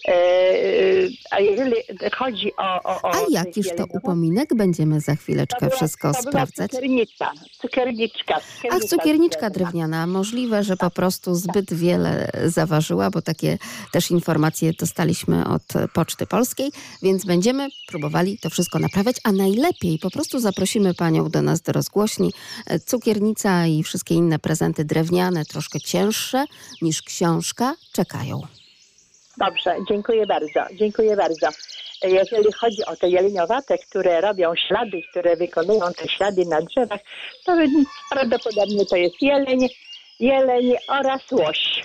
E, 0.07 0.13
A 1.31 1.39
jeżeli 1.39 1.73
chodzi 2.17 2.51
o... 2.57 2.83
o, 2.83 3.01
o 3.01 3.13
A 3.15 3.19
jakiż 3.29 3.67
to 3.77 3.85
upominek? 3.89 4.55
Będziemy 4.55 5.01
za 5.01 5.15
chwileczkę 5.15 5.65
była- 5.65 5.75
wszystko 5.75 6.13
sprawdzać. 6.13 6.71
Cukiernica, 6.71 7.31
cukierniczka. 7.61 8.35
Ach, 8.71 8.83
cukierniczka 8.83 9.49
drewniana. 9.49 10.07
Możliwe, 10.07 10.63
że 10.63 10.77
po 10.77 10.89
prostu 10.91 11.35
zbyt 11.35 11.73
wiele 11.73 12.31
zaważyła, 12.45 13.09
bo 13.09 13.21
takie 13.21 13.57
też 13.91 14.11
informacje 14.11 14.73
dostaliśmy 14.73 15.47
od 15.47 15.63
Poczty 15.93 16.25
Polskiej, 16.27 16.71
więc 17.03 17.25
będziemy 17.25 17.67
próbowali 17.87 18.37
to 18.41 18.49
wszystko 18.49 18.79
naprawiać, 18.79 19.15
a 19.23 19.31
najlepiej 19.31 19.99
po 19.99 20.11
prostu 20.11 20.39
zaprosimy 20.39 20.93
panią 20.93 21.29
do 21.29 21.41
nas 21.41 21.61
do 21.61 21.71
rozgłośni. 21.71 22.33
E, 22.67 22.79
Cukiernica 22.79 23.67
i 23.67 23.83
wszystkie 23.83 24.15
inne 24.15 24.39
prezenty 24.39 24.85
drewniane, 24.85 25.45
troszkę 25.45 25.79
cięższe 25.79 26.45
niż 26.81 27.01
książka, 27.01 27.75
czekają. 27.91 28.41
Dobrze, 29.37 29.75
dziękuję 29.89 30.25
bardzo, 30.25 30.65
dziękuję 30.73 31.15
bardzo. 31.15 31.47
Jeżeli 32.03 32.53
chodzi 32.53 32.85
o 32.85 32.95
te 32.95 33.09
jeleniowate, 33.09 33.77
które 33.77 34.21
robią 34.21 34.55
ślady, 34.55 35.01
które 35.11 35.35
wykonują 35.35 35.93
te 35.97 36.07
ślady 36.07 36.45
na 36.45 36.61
drzewach, 36.61 36.99
to 37.45 37.55
prawdopodobnie 38.11 38.85
to 38.85 38.95
jest 38.95 39.21
jeleń, 39.21 39.69
jeleń 40.19 40.73
oraz 40.87 41.31
łoś. 41.31 41.83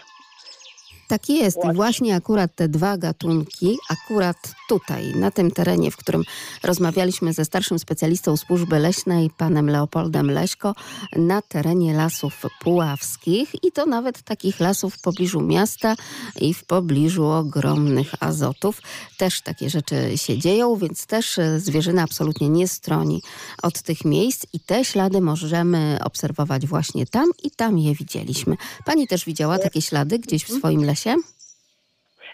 Tak 1.13 1.29
jest. 1.29 1.59
I 1.73 1.75
właśnie 1.75 2.17
akurat 2.17 2.55
te 2.55 2.69
dwa 2.69 2.99
gatunki, 2.99 3.79
akurat 3.89 4.37
tutaj, 4.69 5.15
na 5.15 5.31
tym 5.31 5.51
terenie, 5.51 5.91
w 5.91 5.97
którym 5.97 6.23
rozmawialiśmy 6.63 7.33
ze 7.33 7.45
starszym 7.45 7.79
specjalistą 7.79 8.37
służby 8.37 8.79
leśnej, 8.79 9.31
panem 9.31 9.71
Leopoldem 9.71 10.31
Leśko, 10.31 10.75
na 11.17 11.43
terenie 11.43 11.95
lasów 11.95 12.43
puławskich 12.61 13.65
i 13.65 13.73
to 13.73 13.87
nawet 13.87 14.23
takich 14.23 14.61
lasów 14.61 14.95
w 14.95 15.01
pobliżu 15.01 15.41
miasta 15.41 15.97
i 16.41 16.55
w 16.55 16.65
pobliżu 16.65 17.27
ogromnych 17.27 18.15
azotów. 18.21 18.83
Też 19.19 19.41
takie 19.41 19.71
rzeczy 19.71 20.19
się 20.19 20.39
dzieją, 20.39 20.77
więc 20.77 21.07
też 21.07 21.39
e, 21.39 21.61
zwierzyna 21.61 22.03
absolutnie 22.03 22.49
nie 22.49 22.69
stroni 22.69 23.23
od 23.63 23.83
tych 23.83 24.05
miejsc 24.05 24.47
i 24.53 24.61
te 24.61 24.85
ślady 24.85 25.21
możemy 25.21 25.99
obserwować 26.05 26.67
właśnie 26.67 27.07
tam 27.07 27.31
i 27.43 27.51
tam 27.51 27.79
je 27.79 27.95
widzieliśmy. 27.95 28.57
Pani 28.85 29.09
też 29.09 29.25
widziała 29.25 29.59
takie 29.59 29.83
ślady 29.83 30.19
gdzieś 30.19 30.45
w 30.45 30.59
swoim 30.59 30.85
lesie? 30.85 31.02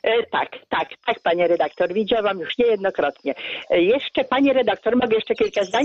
E, 0.03 0.23
tak, 0.23 0.49
tak, 0.69 0.89
tak, 1.07 1.21
panie 1.21 1.49
redaktor, 1.49 1.93
widziałam 1.93 2.41
już 2.41 2.59
niejednokrotnie. 2.59 3.35
E, 3.71 3.83
jeszcze, 3.83 4.25
panie 4.25 4.53
redaktor, 4.53 4.97
mogę 4.97 5.15
jeszcze 5.15 5.35
kilka 5.35 5.65
zdań? 5.65 5.85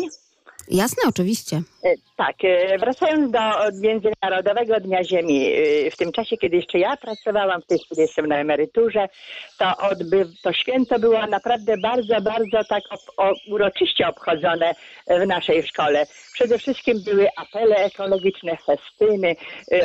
Jasne, 0.70 1.04
oczywiście. 1.10 1.62
E, 1.84 1.94
Tak, 2.16 2.36
e, 2.44 2.78
wracając 2.78 3.32
do 3.32 3.40
Międzynarodowego 3.82 4.80
Dnia 4.80 5.04
Ziemi, 5.04 5.48
e, 5.48 5.92
w 5.92 5.98
tym 5.98 6.12
czasie, 6.12 6.38
kiedy 6.38 6.56
jeszcze 6.56 6.80
ja 6.80 6.98
pracowałam, 6.98 7.62
w 7.62 7.66
tej 7.66 7.80
chwili 7.80 8.02
jestem 8.02 8.28
na 8.28 8.38
emeryturze, 8.38 9.10
to, 9.58 9.78
odby, 9.78 10.26
to 10.44 10.54
święto 10.54 11.00
było 11.00 11.28
naprawdę 11.28 11.78
bardzo, 11.78 12.22
bardzo 12.22 12.64
tak 12.70 12.84
o, 13.18 13.34
uroczyście 13.48 14.08
obchodzone 14.08 14.76
w 15.08 15.28
naszej 15.28 15.64
szkole. 15.64 16.06
Przede 16.34 16.58
wszystkim 16.58 17.04
były 17.04 17.28
apele 17.38 17.76
ekologiczne, 17.76 18.58
festyny, 18.58 19.36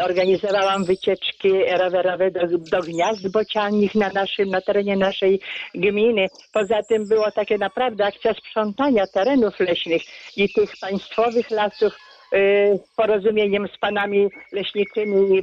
organizowałam 0.04 0.84
wycieczki 0.84 1.48
rowerowe 1.78 2.30
do, 2.30 2.40
do 2.58 2.80
gniazd 2.82 3.28
bocianich 3.28 3.94
na 3.94 4.08
naszym, 4.08 4.48
na 4.48 4.60
terenie 4.60 4.96
naszej 4.96 5.40
gminy. 5.74 6.26
Poza 6.52 6.82
tym 6.82 7.08
było 7.08 7.30
takie 7.30 7.58
naprawdę 7.58 8.04
akcja 8.04 8.34
sprzątania 8.34 9.06
terenów 9.06 9.60
leśnych 9.60 10.02
i 10.36 10.48
tych 10.58 10.76
państwowych 10.80 11.50
lasów 11.50 11.92
y, 12.32 12.78
porozumieniem 12.96 13.68
z 13.74 13.78
panami 13.78 14.28
leśniczymi 14.52 15.42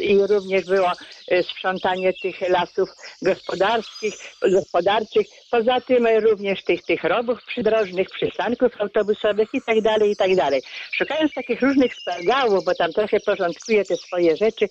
i, 0.00 0.26
również 0.26 0.64
było 0.64 0.92
y, 1.32 1.42
sprzątanie 1.42 2.12
tych 2.22 2.40
lasów 2.48 2.88
gospodarskich, 3.22 4.14
gospodarczych. 4.52 5.26
Poza 5.50 5.80
tym 5.80 6.06
y, 6.06 6.20
również 6.20 6.64
tych, 6.64 6.82
tych 6.82 7.04
rowów 7.04 7.38
przydrożnych, 7.46 8.10
przystanków 8.10 8.80
autobusowych 8.80 9.48
i 9.52 9.62
tak 9.66 9.80
dalej, 9.80 10.10
i 10.10 10.16
tak 10.16 10.36
dalej. 10.36 10.62
Szukając 10.92 11.34
takich 11.34 11.62
różnych 11.62 11.94
spargałów, 11.94 12.64
bo 12.64 12.74
tam 12.74 12.92
trochę 12.92 13.20
porządkuję 13.20 13.84
te 13.84 13.96
swoje 13.96 14.36
rzeczy, 14.36 14.68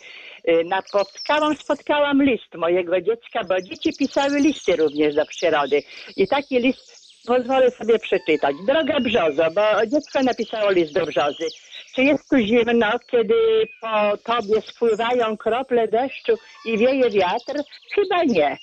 napotkałam, 0.65 1.55
spotkałam 1.57 2.23
list 2.23 2.55
mojego 2.55 3.01
dziecka, 3.01 3.43
bo 3.43 3.61
dzieci 3.61 3.93
pisały 3.99 4.39
listy 4.39 4.75
również 4.75 5.15
do 5.15 5.25
przyrody. 5.25 5.83
I 6.15 6.27
taki 6.27 6.59
list 6.59 7.02
pozwolę 7.27 7.71
sobie 7.71 7.99
przeczytać. 7.99 8.55
Droga 8.67 8.99
Brzozo, 8.99 9.51
bo 9.51 9.85
dziecko 9.87 10.23
napisało 10.23 10.71
list 10.71 10.93
do 10.93 11.05
Brzozy. 11.05 11.47
Czy 11.95 12.03
jest 12.03 12.29
tu 12.29 12.37
zimno, 12.37 12.99
kiedy 13.11 13.35
po 13.81 14.17
tobie 14.17 14.61
spływają 14.61 15.37
krople 15.37 15.87
deszczu 15.87 16.33
i 16.65 16.77
wieje 16.77 17.09
wiatr? 17.09 17.53
Chyba 17.95 18.23
nie. 18.23 18.57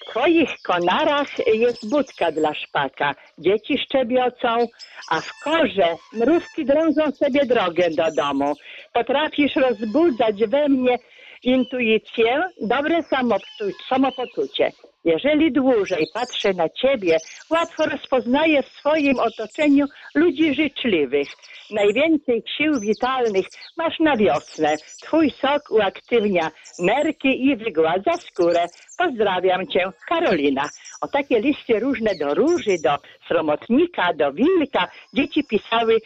W 0.00 0.10
twoich 0.10 0.50
konarach 0.62 1.46
jest 1.54 1.90
budka 1.90 2.32
dla 2.32 2.54
szpaka. 2.54 3.14
Dzieci 3.38 3.78
szczebiocą, 3.78 4.66
a 5.10 5.20
w 5.20 5.30
korze 5.44 5.96
mrówki 6.12 6.64
drążą 6.64 7.10
sobie 7.12 7.46
drogę 7.46 7.90
do 7.90 8.04
domu. 8.16 8.54
Potrafisz 8.92 9.56
rozbudzać 9.56 10.44
we 10.46 10.68
mnie 10.68 10.98
intuicję, 11.42 12.42
dobre 12.60 13.02
samopoczu- 13.02 13.72
samopoczucie. 13.88 14.72
Jeżeli 15.04 15.52
dłużej 15.52 16.06
patrzę 16.14 16.52
na 16.52 16.68
ciebie, 16.68 17.16
łatwo 17.50 17.86
rozpoznaję 17.86 18.62
w 18.62 18.68
swoim 18.68 19.18
otoczeniu 19.18 19.86
ludzi 20.14 20.54
życzliwych. 20.54 21.28
Najwięcej 21.70 22.42
sił 22.56 22.80
witalnych 22.80 23.46
masz 23.76 24.00
na 24.00 24.16
wiosnę. 24.16 24.76
Twój 25.02 25.30
sok 25.30 25.70
uaktywnia 25.70 26.50
nerki 26.78 27.46
i 27.46 27.56
wygładza 27.56 28.12
skórę. 28.16 28.66
Pozdrawiam 28.98 29.66
cię, 29.66 29.84
Karolina. 30.08 30.68
O 31.00 31.08
takie 31.08 31.40
listy 31.40 31.80
różne 31.80 32.10
do 32.20 32.34
róży, 32.34 32.76
do 32.84 32.96
sromotnika, 33.28 34.14
do 34.14 34.32
wilka 34.32 34.88
dzieci 35.14 35.44
pisały 35.44 35.96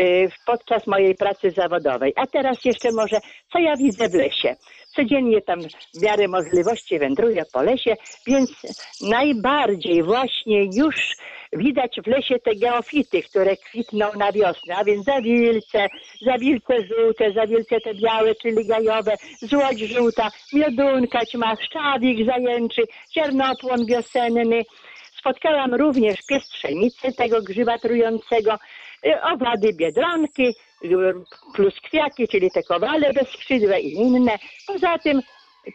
y, 0.00 0.28
podczas 0.46 0.86
mojej 0.86 1.14
pracy 1.14 1.50
zawodowej. 1.50 2.12
A 2.16 2.26
teraz 2.26 2.64
jeszcze 2.64 2.92
może, 2.92 3.20
co 3.52 3.58
ja 3.58 3.76
widzę 3.76 4.08
w 4.08 4.14
lesie. 4.14 4.56
Codziennie 4.96 5.40
tam 5.40 5.60
w 5.94 6.02
miarę 6.02 6.28
możliwości 6.28 6.98
wędruję 6.98 7.42
po 7.52 7.62
lesie, 7.62 7.96
więc 8.26 8.50
najbardziej 9.00 10.02
właśnie 10.02 10.64
już 10.64 11.16
widać 11.52 12.00
w 12.04 12.06
lesie 12.06 12.38
te 12.38 12.54
geofity, 12.56 13.22
które 13.22 13.56
kwitną 13.56 14.06
na 14.16 14.32
wiosnę, 14.32 14.76
a 14.76 14.84
więc 14.84 15.04
zawilce, 15.04 15.86
zawilce 16.26 16.74
żółte, 16.86 17.32
zawilce 17.32 17.80
te 17.80 17.94
białe, 17.94 18.34
czyli 18.34 18.66
gajowe, 18.66 19.16
złoć 19.40 19.78
żółta, 19.78 20.28
miodunka 20.52 21.26
ćma, 21.26 21.56
szczawik 21.56 22.26
zajęczy, 22.26 22.82
ciernopłon 23.10 23.86
wiosenny. 23.86 24.62
Spotkałam 25.18 25.74
również 25.74 26.16
piestrzenicy 26.28 27.12
tego 27.12 27.42
grzyba 27.42 27.78
trującego, 27.78 28.58
y, 29.06 29.22
owady 29.22 29.72
biedronki, 29.72 30.54
y, 30.84 30.88
pluskwiaki, 31.54 32.28
czyli 32.28 32.50
te 32.50 32.62
kowale 32.62 33.12
bezskrzydłe 33.12 33.80
i 33.80 33.92
inne. 33.94 34.38
Poza 34.66 34.98
tym 34.98 35.20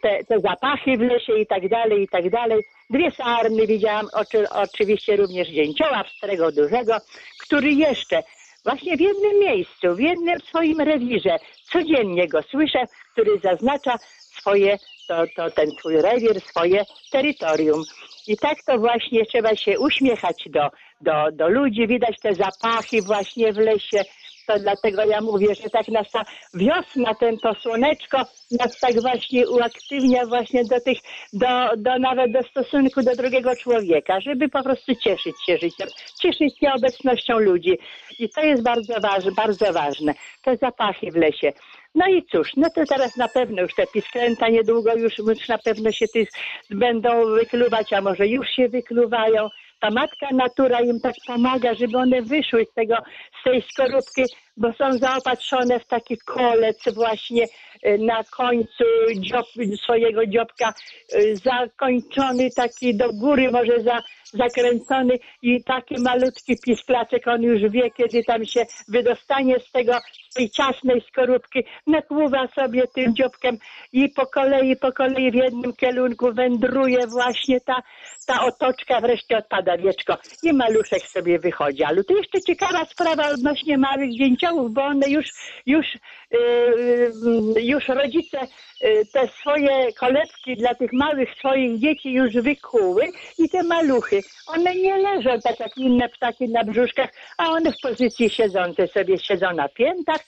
te, 0.02 0.24
te 0.24 0.40
zapachy 0.40 0.96
w 0.96 1.00
lesie 1.00 1.38
i 1.38 1.46
tak 1.46 1.68
dalej, 1.68 2.02
i 2.02 2.08
tak 2.08 2.30
dalej. 2.30 2.62
Dwie 2.90 3.10
sarny 3.10 3.66
widziałam, 3.66 4.08
oczy, 4.12 4.50
oczywiście 4.50 5.16
również 5.16 5.48
dzięcioła 5.48 6.04
pstrego 6.04 6.52
dużego, 6.52 6.96
który 7.40 7.72
jeszcze 7.72 8.22
właśnie 8.64 8.96
w 8.96 9.00
jednym 9.00 9.38
miejscu, 9.40 9.94
w 9.94 10.00
jednym 10.00 10.40
swoim 10.40 10.80
rewirze, 10.80 11.36
codziennie 11.72 12.28
go 12.28 12.42
słyszę, 12.42 12.86
który 13.12 13.38
zaznacza 13.38 13.98
swoje, 14.38 14.78
to, 15.08 15.24
to 15.36 15.50
ten 15.50 15.70
swój 15.70 15.96
rewir, 15.96 16.40
swoje 16.40 16.84
terytorium. 17.10 17.82
I 18.26 18.36
tak 18.36 18.58
to 18.66 18.78
właśnie 18.78 19.26
trzeba 19.26 19.56
się 19.56 19.78
uśmiechać 19.78 20.44
do, 20.46 20.70
do, 21.00 21.12
do 21.32 21.48
ludzi, 21.48 21.86
widać 21.86 22.16
te 22.22 22.34
zapachy 22.34 23.02
właśnie 23.02 23.52
w 23.52 23.56
lesie. 23.56 24.04
To 24.48 24.58
dlatego 24.58 25.04
ja 25.04 25.20
mówię, 25.20 25.54
że 25.54 25.70
tak 25.70 25.88
nas 25.88 26.10
ta 26.10 26.22
wiosna, 26.54 27.14
ten 27.14 27.38
to 27.38 27.54
słoneczko 27.54 28.18
nas 28.50 28.80
tak 28.80 29.00
właśnie 29.00 29.48
uaktywnia 29.48 30.26
właśnie 30.26 30.64
do 30.64 30.80
tych, 30.80 30.98
do, 31.32 31.46
do 31.76 31.98
nawet 31.98 32.32
do 32.32 32.42
stosunku 32.42 33.02
do 33.02 33.16
drugiego 33.16 33.56
człowieka, 33.56 34.20
żeby 34.20 34.48
po 34.48 34.62
prostu 34.62 34.94
cieszyć 34.94 35.34
się 35.46 35.58
życiem, 35.58 35.88
cieszyć 36.22 36.58
się 36.58 36.72
obecnością 36.72 37.38
ludzi. 37.38 37.78
I 38.18 38.28
to 38.28 38.40
jest 38.40 38.62
bardzo 38.62 39.00
ważne, 39.00 39.32
bardzo 39.32 39.72
ważne. 39.72 40.14
Te 40.42 40.56
zapachy 40.56 41.10
w 41.10 41.16
lesie. 41.16 41.52
No 41.94 42.06
i 42.08 42.22
cóż, 42.32 42.50
no 42.56 42.70
to 42.74 42.84
teraz 42.88 43.16
na 43.16 43.28
pewno 43.28 43.62
już 43.62 43.74
te 43.74 43.86
pisklęta 43.86 44.48
niedługo 44.48 44.94
już, 44.94 45.18
już 45.18 45.48
na 45.48 45.58
pewno 45.58 45.92
się 45.92 46.08
tych 46.08 46.28
będą 46.70 47.26
wykluwać, 47.26 47.92
a 47.92 48.00
może 48.00 48.26
już 48.26 48.48
się 48.48 48.68
wykluwają. 48.68 49.48
Ta 49.80 49.90
matka 49.90 50.26
natura 50.32 50.80
im 50.80 51.00
tak 51.00 51.14
pomaga, 51.26 51.74
żeby 51.74 51.98
one 51.98 52.22
wyszły 52.22 52.66
z 52.70 52.74
tego, 52.74 52.94
z 53.40 53.44
tej 53.44 53.62
skorupki, 53.62 54.22
bo 54.56 54.72
są 54.72 54.98
zaopatrzone 54.98 55.80
w 55.80 55.86
taki 55.86 56.18
kolec 56.18 56.94
właśnie 56.94 57.44
y, 57.44 57.98
na 57.98 58.24
końcu 58.24 58.84
dziob, 59.20 59.46
swojego 59.82 60.26
dziobka, 60.26 60.74
y, 61.14 61.36
zakończony 61.36 62.48
taki 62.56 62.96
do 62.96 63.12
góry, 63.12 63.50
może 63.50 63.80
za, 63.80 64.02
zakręcony 64.32 65.18
i 65.42 65.64
taki 65.64 65.94
malutki 66.02 66.56
pisklaczek, 66.64 67.28
on 67.28 67.42
już 67.42 67.72
wie, 67.72 67.90
kiedy 67.90 68.24
tam 68.24 68.44
się 68.44 68.66
wydostanie 68.88 69.60
z 69.60 69.70
tego, 69.70 69.92
z 70.30 70.34
tej 70.34 70.50
ciasnej 70.50 71.00
skorupki, 71.00 71.64
nakłuwa 71.86 72.48
sobie 72.48 72.82
tym 72.94 73.16
dziobkiem 73.16 73.58
i 73.92 74.08
po 74.08 74.26
kolei, 74.26 74.76
po 74.76 74.92
kolei 74.92 75.30
w 75.30 75.34
jednym 75.34 75.72
kierunku 75.72 76.32
wędruje 76.32 77.06
właśnie 77.06 77.60
ta, 77.60 77.82
ta 78.26 78.44
otoczka, 78.44 79.00
wreszcie 79.00 79.38
odpada 79.38 79.76
wieczko 79.76 80.18
i 80.42 80.52
maluszek 80.52 81.02
sobie 81.02 81.38
wychodzi. 81.38 81.84
Ale 81.84 82.04
to 82.04 82.16
jeszcze 82.16 82.40
ciekawa 82.40 82.84
sprawa 82.84 83.28
odnośnie 83.28 83.78
małych 83.78 84.14
dzięciołów, 84.18 84.72
bo 84.72 84.82
one 84.84 85.08
już, 85.08 85.26
już, 85.66 85.86
yy, 86.30 87.62
już 87.62 87.88
rodzice 87.88 88.38
yy, 88.82 89.06
te 89.12 89.28
swoje 89.28 89.92
kolebki 89.92 90.56
dla 90.56 90.74
tych 90.74 90.92
małych 90.92 91.34
swoich 91.34 91.80
dzieci 91.80 92.12
już 92.12 92.34
wykuły 92.34 93.06
i 93.38 93.48
te 93.48 93.62
maluchy, 93.62 94.17
one 94.46 94.74
nie 94.74 94.96
leżą 94.96 95.40
tak 95.40 95.60
jak 95.60 95.76
inne 95.76 96.08
ptaki 96.08 96.48
na 96.48 96.64
brzuszkach, 96.64 97.10
a 97.38 97.50
one 97.50 97.72
w 97.72 97.80
pozycji 97.82 98.30
siedzącej 98.30 98.88
sobie 98.88 99.18
siedzą 99.18 99.54
na 99.54 99.68
piętach, 99.68 100.20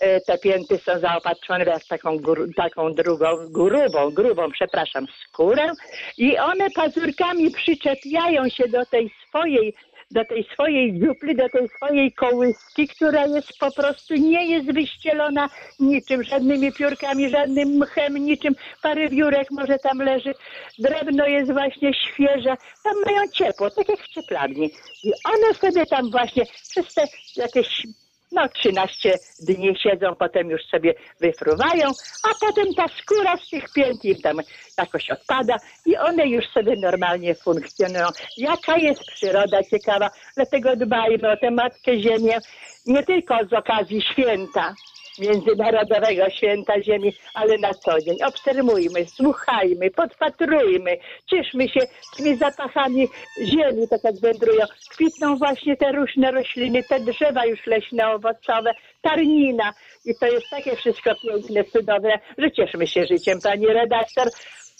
E, 0.00 0.20
te 0.20 0.38
pięty 0.38 0.78
są 0.78 0.98
zaopatrzone 1.00 1.78
w 1.80 1.86
taką, 1.86 2.16
gru, 2.16 2.52
taką 2.52 2.94
drugą, 2.94 3.26
grubą, 3.48 4.10
grubą, 4.10 4.50
przepraszam, 4.50 5.06
skórę 5.24 5.72
i 6.18 6.38
one 6.38 6.70
pazurkami 6.70 7.50
przyczepiają 7.50 8.48
się 8.48 8.68
do 8.68 8.86
tej 8.86 9.10
swojej 9.28 9.74
do 10.10 10.24
tej 10.24 10.44
swojej 10.52 11.00
dziupli, 11.00 11.36
do 11.36 11.48
tej 11.48 11.68
swojej 11.68 12.12
kołyski, 12.12 12.88
która 12.88 13.26
jest 13.26 13.58
po 13.60 13.72
prostu 13.72 14.14
nie 14.14 14.46
jest 14.46 14.72
wyścielona 14.72 15.48
niczym, 15.80 16.22
żadnymi 16.22 16.72
piórkami, 16.72 17.30
żadnym 17.30 17.68
mchem, 17.68 18.14
niczym. 18.16 18.54
Parę 18.82 19.08
wiórek 19.08 19.50
może 19.50 19.78
tam 19.78 19.98
leży. 19.98 20.34
Drewno 20.78 21.26
jest 21.26 21.52
właśnie 21.52 21.94
świeże. 21.94 22.56
Tam 22.84 22.94
mają 23.06 23.28
ciepło, 23.32 23.70
tak 23.70 23.88
jak 23.88 24.00
w 24.00 24.08
cieplarni. 24.08 24.70
I 25.04 25.12
one 25.24 25.54
sobie 25.54 25.86
tam 25.86 26.10
właśnie 26.10 26.44
przez 26.70 26.94
te 26.94 27.04
jakieś 27.36 27.86
no 28.32 28.48
13 28.48 29.18
dni 29.40 29.76
siedzą, 29.82 30.14
potem 30.14 30.50
już 30.50 30.62
sobie 30.66 30.94
wyfruwają, 31.20 31.88
a 32.22 32.46
potem 32.46 32.74
ta 32.74 32.86
skóra 33.02 33.36
z 33.36 33.50
tych 33.50 33.72
pięt 33.72 34.04
im 34.04 34.20
tam 34.20 34.36
jakoś 34.78 35.10
odpada 35.10 35.56
i 35.86 35.96
one 35.96 36.26
już 36.26 36.48
sobie 36.48 36.76
normalnie 36.76 37.34
funkcjonują. 37.34 38.06
Jaka 38.36 38.76
jest 38.76 39.04
przyroda 39.04 39.62
ciekawa, 39.62 40.10
dlatego 40.36 40.76
dbajmy 40.76 41.32
o 41.32 41.36
tę 41.36 41.50
Matkę 41.50 42.00
Ziemię, 42.00 42.38
nie 42.86 43.02
tylko 43.02 43.34
z 43.50 43.52
okazji 43.52 44.02
święta, 44.02 44.74
Międzynarodowego 45.18 46.30
Święta 46.30 46.82
Ziemi, 46.82 47.12
ale 47.34 47.58
na 47.58 47.74
co 47.74 48.00
dzień. 48.00 48.16
Obserwujmy, 48.26 49.06
słuchajmy, 49.06 49.90
podpatrujmy, 49.90 50.96
cieszmy 51.30 51.68
się 51.68 51.80
tymi 52.16 52.36
zapachami 52.36 53.08
ziemi, 53.44 53.88
tak 53.90 54.04
jak 54.04 54.20
wędrują. 54.20 54.64
Kwitną 54.90 55.36
właśnie 55.36 55.76
te 55.76 55.92
różne 55.92 56.30
rośliny, 56.30 56.82
te 56.82 57.00
drzewa 57.00 57.46
już 57.46 57.66
leśne, 57.66 58.08
owocowe, 58.08 58.72
tarnina. 59.02 59.72
I 60.04 60.14
to 60.20 60.26
jest 60.26 60.46
takie 60.50 60.76
wszystko 60.76 61.10
piękne, 61.22 61.64
cudowne, 61.64 62.18
że 62.38 62.52
cieszmy 62.52 62.86
się 62.86 63.06
życiem, 63.06 63.38
pani 63.42 63.66
redaktor. 63.66 64.28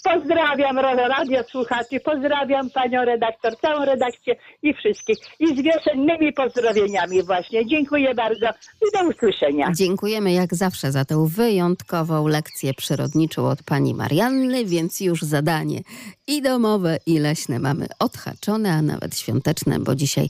Pozdrawiam 0.03 0.79
radio 0.79 1.43
słuchaczy, 1.51 2.01
pozdrawiam 2.05 2.71
panią 2.71 3.05
redaktor, 3.05 3.57
całą 3.61 3.85
redakcję 3.85 4.37
i 4.63 4.75
wszystkich. 4.75 5.17
I 5.39 5.47
z 5.47 5.63
wiosennymi 5.63 6.33
pozdrowieniami 6.33 7.23
właśnie. 7.23 7.67
Dziękuję 7.67 8.15
bardzo 8.15 8.47
i 8.83 8.99
do 8.99 9.09
usłyszenia. 9.09 9.73
Dziękujemy 9.77 10.33
jak 10.33 10.55
zawsze 10.55 10.93
za 10.93 11.05
tę 11.05 11.27
wyjątkową 11.29 12.27
lekcję 12.27 12.75
przyrodniczą 12.75 13.47
od 13.47 13.63
pani 13.63 13.95
Marianny, 13.95 14.65
więc 14.65 15.01
już 15.01 15.23
zadanie 15.23 15.81
i 16.27 16.43
domowe, 16.43 16.99
i 17.07 17.19
leśne 17.19 17.59
mamy 17.59 17.87
odhaczone, 17.99 18.73
a 18.73 18.83
nawet 18.83 19.19
świąteczne, 19.19 19.79
bo 19.79 19.95
dzisiaj 19.95 20.29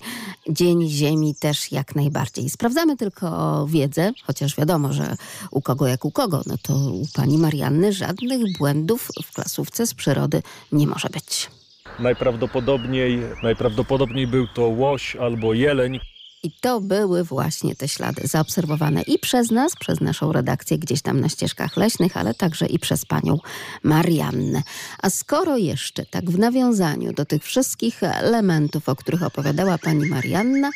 Dzień 0.49 0.89
Ziemi 0.89 1.35
też 1.41 1.73
jak 1.73 1.95
najbardziej. 1.95 2.51
Sprawdzamy 2.51 2.97
tylko 2.97 3.67
wiedzę, 3.69 4.13
chociaż 4.27 4.57
wiadomo, 4.57 4.93
że 4.93 5.17
u 5.51 5.61
kogo 5.61 5.87
jak 5.87 6.05
u 6.05 6.11
kogo, 6.11 6.43
no 6.47 6.55
to 6.63 6.75
u 6.75 7.07
pani 7.15 7.39
Marianny 7.39 7.93
żadnych 7.93 8.59
błędów 8.59 9.09
w 9.25 9.35
klasówce 9.61 9.87
z 9.87 9.95
przyrody 9.95 10.43
nie 10.73 10.87
może 10.87 11.09
być. 11.09 11.51
Najprawdopodobniej, 11.99 13.21
najprawdopodobniej 13.43 14.27
był 14.27 14.47
to 14.55 14.69
łoś 14.69 15.17
albo 15.17 15.55
jeleń, 15.55 16.01
I 16.43 16.51
to 16.61 16.81
były 16.81 17.25
właśnie 17.25 17.77
te 17.77 17.89
ślady 17.89 18.23
zaobserwowane 18.25 19.03
i 19.03 19.19
przez 19.19 19.51
nas, 19.51 19.73
przez 19.81 20.01
naszą 20.01 20.33
redakcję 20.33 20.79
gdzieś 20.79 21.03
tam 21.03 21.21
na 21.21 21.29
ścieżkach 21.29 21.77
leśnych, 21.77 22.17
ale 22.17 22.35
także 22.35 22.67
i 22.67 22.79
przez 22.79 23.05
panią 23.05 23.39
Mariannę. 23.83 24.63
A 25.03 25.11
skoro 25.11 25.57
jeszcze 25.57 26.07
tak 26.07 26.31
w 26.31 26.39
nawiązaniu 26.39 27.13
do 27.13 27.25
tych 27.25 27.45
wszystkich 27.45 28.03
elementów, 28.03 28.89
o 28.89 28.97
których 28.97 29.23
opowiadała 29.23 29.79
pani 29.79 30.07
Marianna, 30.07 30.71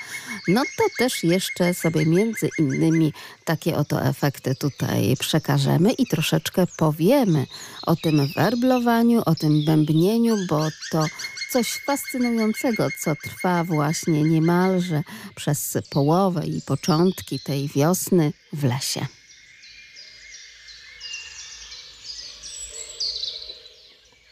no 0.49 0.62
to 0.77 0.85
też 0.99 1.25
jeszcze 1.25 1.75
sobie 1.75 2.07
między 2.07 2.49
innymi 2.59 3.12
takie 3.44 3.76
oto 3.76 4.02
efekty 4.02 4.54
tutaj 4.54 5.16
przekażemy 5.20 5.92
i 5.92 6.07
troszeczkę 6.07 6.66
powiemy 6.76 7.46
o 7.87 7.96
tym 7.96 8.28
werblowaniu, 8.37 9.22
o 9.26 9.35
tym 9.35 9.64
bębnieniu, 9.64 10.37
bo 10.48 10.68
to 10.90 11.04
coś 11.52 11.68
fascynującego, 11.87 12.88
co 13.00 13.14
trwa 13.16 13.64
właśnie 13.64 14.22
niemalże 14.22 15.02
przez 15.35 15.78
połowę 15.90 16.46
i 16.46 16.62
początki 16.62 17.40
tej 17.40 17.68
wiosny 17.68 18.33
w 18.52 18.64
lesie. 18.64 19.07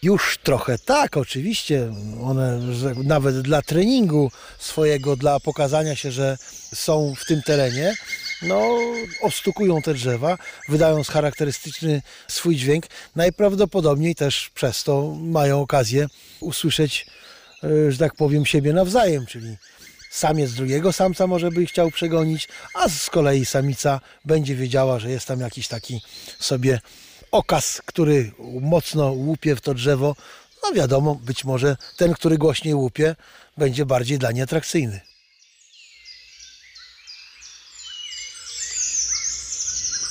Już 0.02 0.38
trochę 0.42 0.78
tak, 0.78 1.16
oczywiście. 1.16 1.92
One 2.22 2.60
nawet 3.04 3.40
dla 3.40 3.62
treningu 3.62 4.30
swojego, 4.58 5.16
dla 5.16 5.40
pokazania 5.40 5.96
się, 5.96 6.12
że 6.12 6.38
są 6.74 7.14
w 7.18 7.24
tym 7.24 7.42
terenie, 7.42 7.94
no, 8.42 8.78
ostukują 9.22 9.82
te 9.82 9.94
drzewa, 9.94 10.38
wydając 10.68 11.08
charakterystyczny 11.08 12.02
swój 12.28 12.56
dźwięk. 12.56 12.86
Najprawdopodobniej 13.16 14.14
też 14.14 14.50
przez 14.54 14.84
to 14.84 15.14
mają 15.20 15.60
okazję 15.60 16.06
usłyszeć, 16.40 17.06
e, 17.64 17.92
że 17.92 17.98
tak 17.98 18.14
powiem, 18.14 18.46
siebie 18.46 18.72
nawzajem, 18.72 19.26
czyli 19.26 19.56
samiec 20.10 20.52
drugiego 20.52 20.92
samca 20.92 21.26
może 21.26 21.50
by 21.50 21.66
chciał 21.66 21.90
przegonić, 21.90 22.48
a 22.74 22.88
z 22.88 23.10
kolei 23.10 23.44
samica 23.44 24.00
będzie 24.24 24.54
wiedziała, 24.56 24.98
że 24.98 25.10
jest 25.10 25.26
tam 25.26 25.40
jakiś 25.40 25.68
taki 25.68 26.00
sobie 26.38 26.80
okaz, 27.30 27.82
który 27.84 28.32
mocno 28.60 29.10
łupie 29.10 29.56
w 29.56 29.60
to 29.60 29.74
drzewo. 29.74 30.16
No 30.62 30.72
wiadomo, 30.72 31.14
być 31.14 31.44
może 31.44 31.76
ten, 31.96 32.14
który 32.14 32.38
głośniej 32.38 32.74
łupie, 32.74 33.16
będzie 33.56 33.86
bardziej 33.86 34.18
dla 34.18 34.32
niej 34.32 34.42
atrakcyjny. 34.42 35.11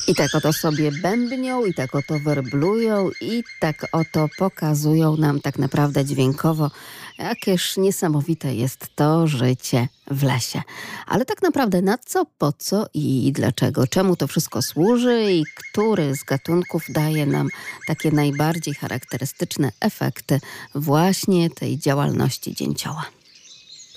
I 0.07 0.15
tak 0.15 0.35
oto 0.35 0.53
sobie 0.53 0.91
bębnią, 0.91 1.65
i 1.65 1.73
tak 1.73 1.95
oto 1.95 2.19
werblują, 2.19 3.09
i 3.21 3.43
tak 3.59 3.87
oto 3.91 4.27
pokazują 4.37 5.17
nam 5.17 5.41
tak 5.41 5.59
naprawdę 5.59 6.05
dźwiękowo, 6.05 6.71
jakież 7.17 7.77
niesamowite 7.77 8.55
jest 8.55 8.87
to 8.95 9.27
życie 9.27 9.87
w 10.11 10.23
lesie. 10.23 10.61
Ale 11.07 11.25
tak 11.25 11.41
naprawdę 11.41 11.81
na 11.81 11.97
co, 11.97 12.25
po 12.37 12.53
co 12.53 12.85
i 12.93 13.31
dlaczego? 13.35 13.87
Czemu 13.87 14.15
to 14.15 14.27
wszystko 14.27 14.61
służy 14.61 15.31
i 15.31 15.43
który 15.55 16.15
z 16.15 16.23
gatunków 16.23 16.83
daje 16.89 17.25
nam 17.25 17.47
takie 17.87 18.11
najbardziej 18.11 18.73
charakterystyczne 18.73 19.71
efekty 19.79 20.39
właśnie 20.75 21.49
tej 21.49 21.77
działalności 21.77 22.55
dzięcioła? 22.55 23.05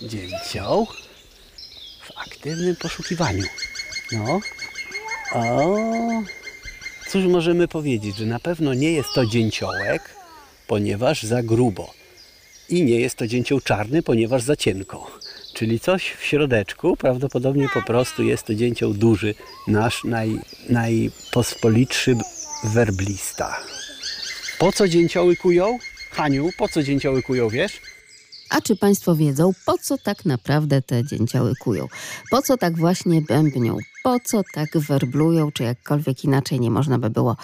Dzięcioł 0.02 0.86
w 2.02 2.18
aktywnym 2.18 2.76
poszukiwaniu. 2.76 3.44
No. 4.12 4.40
O, 5.32 5.78
cóż 7.08 7.24
możemy 7.24 7.68
powiedzieć, 7.68 8.16
że 8.16 8.26
na 8.26 8.40
pewno 8.40 8.74
nie 8.74 8.92
jest 8.92 9.08
to 9.14 9.26
dzięciołek, 9.26 10.02
ponieważ 10.66 11.22
za 11.22 11.42
grubo. 11.42 11.94
I 12.68 12.84
nie 12.84 13.00
jest 13.00 13.16
to 13.16 13.26
dzięcioł 13.26 13.60
czarny, 13.60 14.02
ponieważ 14.02 14.42
za 14.42 14.56
cienko. 14.56 15.10
Czyli 15.54 15.80
coś 15.80 16.10
w 16.10 16.24
środeczku, 16.24 16.96
prawdopodobnie 16.96 17.68
po 17.74 17.82
prostu 17.82 18.22
jest 18.22 18.46
to 18.46 18.54
dzięcioł 18.54 18.94
duży, 18.94 19.34
nasz 19.68 20.04
naj, 20.04 20.40
najpospolitszy 20.68 22.16
werblista. 22.64 23.56
Po 24.58 24.72
co 24.72 24.88
dzięcioły 24.88 25.36
kują? 25.36 25.78
Haniu, 26.10 26.50
po 26.58 26.68
co 26.68 26.82
dzięcioły 26.82 27.22
kują, 27.22 27.48
wiesz? 27.48 27.80
A 28.50 28.60
czy 28.60 28.76
Państwo 28.76 29.16
wiedzą, 29.16 29.52
po 29.66 29.78
co 29.78 29.98
tak 29.98 30.24
naprawdę 30.24 30.82
te 30.82 31.04
dzięcioły 31.04 31.52
kują? 31.60 31.88
Po 32.30 32.42
co 32.42 32.56
tak 32.56 32.78
właśnie 32.78 33.22
bębnią? 33.22 33.78
Po 34.04 34.20
co 34.20 34.42
tak 34.54 34.78
werblują, 34.78 35.52
czy 35.52 35.62
jakkolwiek 35.62 36.24
inaczej 36.24 36.60
nie 36.60 36.70
można 36.70 36.98
by 36.98 37.10
było 37.10 37.36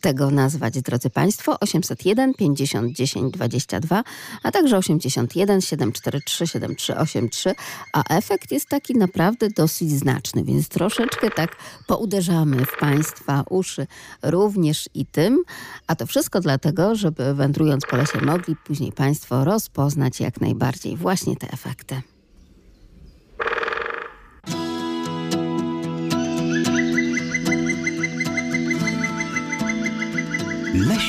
tego 0.00 0.30
nazwać, 0.30 0.82
drodzy 0.82 1.10
Państwo? 1.10 1.60
801 1.60 2.34
50 2.34 2.92
10 2.92 3.32
22, 3.32 4.04
a 4.42 4.50
także 4.50 4.78
81 4.78 5.60
743 5.60 6.46
7383, 6.46 7.54
a 7.92 8.16
efekt 8.16 8.52
jest 8.52 8.68
taki 8.68 8.94
naprawdę 8.94 9.48
dosyć 9.50 9.90
znaczny, 9.90 10.44
więc 10.44 10.68
troszeczkę 10.68 11.30
tak 11.30 11.56
pouderzamy 11.86 12.64
w 12.64 12.76
Państwa 12.80 13.44
uszy 13.50 13.86
również 14.22 14.88
i 14.94 15.06
tym, 15.06 15.42
a 15.86 15.96
to 15.96 16.06
wszystko 16.06 16.40
dlatego, 16.40 16.94
żeby 16.94 17.34
wędrując 17.34 17.84
po 17.90 17.96
lesie 17.96 18.20
mogli 18.20 18.56
później 18.56 18.92
Państwo 18.92 19.44
rozpoznać 19.44 20.20
jak 20.20 20.40
najbardziej 20.40 20.96
właśnie 20.96 21.36
te 21.36 21.50
efekty. 21.52 22.02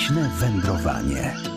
Leśne 0.10 0.30
wędrowanie. 0.30 1.49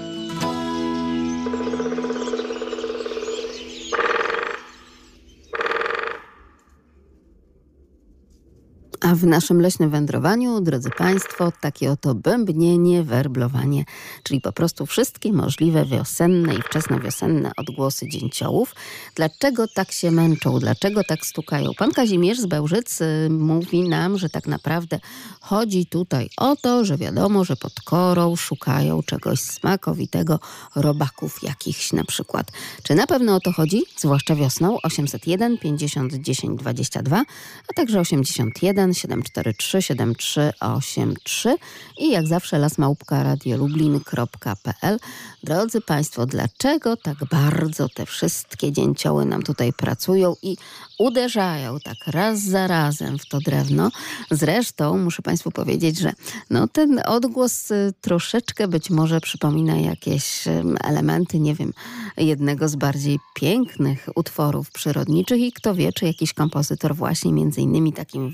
A 9.03 9.15
w 9.15 9.25
naszym 9.25 9.61
leśnym 9.61 9.91
wędrowaniu, 9.91 10.61
drodzy 10.61 10.91
Państwo, 10.91 11.53
takie 11.61 11.91
oto 11.91 12.15
bębnienie, 12.15 13.03
werblowanie, 13.03 13.85
czyli 14.23 14.41
po 14.41 14.53
prostu 14.53 14.87
wszystkie 14.87 15.33
możliwe 15.33 15.85
wiosenne 15.85 16.55
i 16.55 16.63
wczesnowiosenne 16.63 17.51
odgłosy 17.57 18.09
dzięciołów. 18.09 18.75
Dlaczego 19.15 19.69
tak 19.69 19.93
się 19.93 20.11
męczą? 20.11 20.59
Dlaczego 20.59 21.05
tak 21.05 21.27
stukają? 21.27 21.71
Pan 21.79 21.91
Kazimierz 21.93 22.39
z 22.39 22.47
Bełżyc 22.47 23.01
y, 23.01 23.29
mówi 23.31 23.89
nam, 23.89 24.19
że 24.19 24.29
tak 24.29 24.47
naprawdę 24.47 25.01
chodzi 25.41 25.87
tutaj 25.87 26.31
o 26.37 26.57
to, 26.57 26.85
że 26.85 26.97
wiadomo, 26.97 27.45
że 27.45 27.57
pod 27.57 27.81
korą 27.81 28.37
szukają 28.37 29.03
czegoś 29.03 29.41
smakowitego, 29.41 30.41
robaków 30.77 31.43
jakichś 31.43 31.93
na 31.93 32.05
przykład. 32.05 32.53
Czy 32.83 32.95
na 32.95 33.07
pewno 33.07 33.35
o 33.35 33.41
to 33.41 33.53
chodzi? 33.53 33.83
Zwłaszcza 33.99 34.35
wiosną 34.35 34.79
801 34.83 35.59
50 35.59 36.15
10 36.15 36.61
22, 36.61 37.25
a 37.69 37.73
także 37.75 38.01
81 38.01 38.92
743 38.95 39.83
7383 39.83 41.57
i 41.99 42.11
jak 42.11 42.27
zawsze 42.27 42.59
lasmałpka 42.59 43.23
radiolublin.pl. 43.23 44.99
Drodzy 45.43 45.81
Państwo, 45.81 46.27
dlaczego 46.27 46.97
tak 46.97 47.17
bardzo 47.31 47.89
te 47.89 48.07
wszystkie 48.07 48.73
dzięcioły 48.73 49.25
nam 49.25 49.43
tutaj 49.43 49.73
pracują 49.73 50.35
i 50.43 50.57
uderzają 50.99 51.79
tak 51.85 51.97
raz 52.07 52.41
za 52.41 52.67
razem 52.67 53.19
w 53.19 53.27
to 53.27 53.39
drewno? 53.39 53.91
Zresztą 54.31 54.99
muszę 54.99 55.23
Państwu 55.23 55.51
powiedzieć, 55.51 55.99
że 55.99 56.13
no, 56.51 56.69
ten 56.69 57.01
odgłos 57.07 57.71
y, 57.71 57.93
troszeczkę 58.01 58.69
być 58.69 58.91
może 58.91 59.21
przypomina 59.21 59.77
jakieś 59.77 60.45
elementy, 60.85 61.41
nie 61.41 61.55
wiem, 61.55 61.73
jednego 62.17 62.69
z 62.69 62.77
bardziej 62.77 63.19
pięknych 63.35 64.09
utworów 64.15 64.71
przyrodniczych 64.71 65.41
i 65.41 65.53
kto 65.53 65.75
wie, 65.75 65.93
czy 65.93 66.05
jakiś 66.07 66.33
kompozytor 66.33 66.97
właśnie 66.97 67.33
między 67.33 67.61
innymi 67.61 67.93
takim 67.93 68.31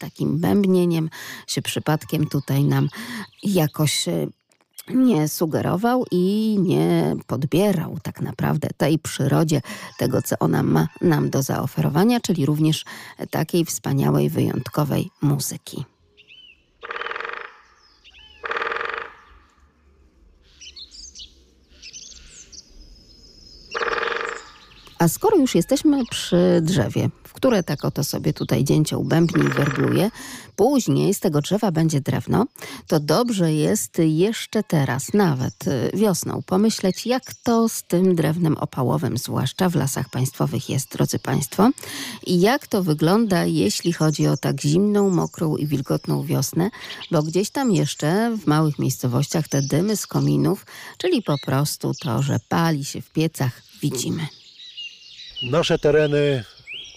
takim 0.00 0.38
bębnieniem 0.38 1.10
się 1.46 1.62
przypadkiem 1.62 2.26
tutaj 2.26 2.64
nam 2.64 2.88
jakoś 3.42 4.08
y, 4.08 4.28
nie 4.94 5.28
sugerował 5.28 6.04
i 6.10 6.56
nie 6.60 7.16
podbierał 7.26 7.98
tak 8.02 8.20
naprawdę 8.20 8.68
tej 8.76 8.98
przyrodzie 8.98 9.60
tego, 9.98 10.22
co 10.22 10.36
ona 10.38 10.62
ma 10.62 10.88
nam 11.00 11.30
do 11.30 11.42
zaoferowania, 11.42 12.20
czyli 12.20 12.46
również 12.46 12.84
takiej 13.30 13.64
wspaniałej, 13.64 14.30
wyjątkowej 14.30 15.10
muzyki. 15.22 15.84
A 25.02 25.08
skoro 25.08 25.36
już 25.36 25.54
jesteśmy 25.54 26.06
przy 26.10 26.60
drzewie, 26.62 27.08
które 27.32 27.62
tak 27.62 27.84
oto 27.84 28.04
sobie 28.04 28.32
tutaj 28.32 28.64
dzięcioł 28.64 29.04
bębni 29.04 29.44
i 29.44 29.48
werbluje, 29.48 30.10
później 30.56 31.14
z 31.14 31.20
tego 31.20 31.40
drzewa 31.40 31.70
będzie 31.70 32.00
drewno, 32.00 32.46
to 32.86 33.00
dobrze 33.00 33.52
jest 33.52 33.98
jeszcze 33.98 34.62
teraz, 34.62 35.14
nawet 35.14 35.66
y, 35.66 35.90
wiosną, 35.94 36.42
pomyśleć, 36.46 37.06
jak 37.06 37.34
to 37.34 37.68
z 37.68 37.82
tym 37.82 38.14
drewnem 38.14 38.56
opałowym, 38.56 39.18
zwłaszcza 39.18 39.68
w 39.68 39.74
lasach 39.74 40.08
państwowych 40.08 40.70
jest, 40.70 40.92
drodzy 40.92 41.18
Państwo, 41.18 41.70
i 42.26 42.40
jak 42.40 42.66
to 42.66 42.82
wygląda, 42.82 43.44
jeśli 43.44 43.92
chodzi 43.92 44.26
o 44.26 44.36
tak 44.36 44.60
zimną, 44.60 45.10
mokrą 45.10 45.56
i 45.56 45.66
wilgotną 45.66 46.22
wiosnę, 46.22 46.70
bo 47.10 47.22
gdzieś 47.22 47.50
tam 47.50 47.72
jeszcze 47.72 48.36
w 48.36 48.46
małych 48.46 48.78
miejscowościach 48.78 49.48
te 49.48 49.62
dymy 49.62 49.96
z 49.96 50.06
kominów, 50.06 50.66
czyli 50.98 51.22
po 51.22 51.36
prostu 51.46 51.92
to, 51.94 52.22
że 52.22 52.38
pali 52.48 52.84
się 52.84 53.02
w 53.02 53.10
piecach, 53.10 53.62
widzimy. 53.82 54.26
Nasze 55.42 55.78
tereny 55.78 56.44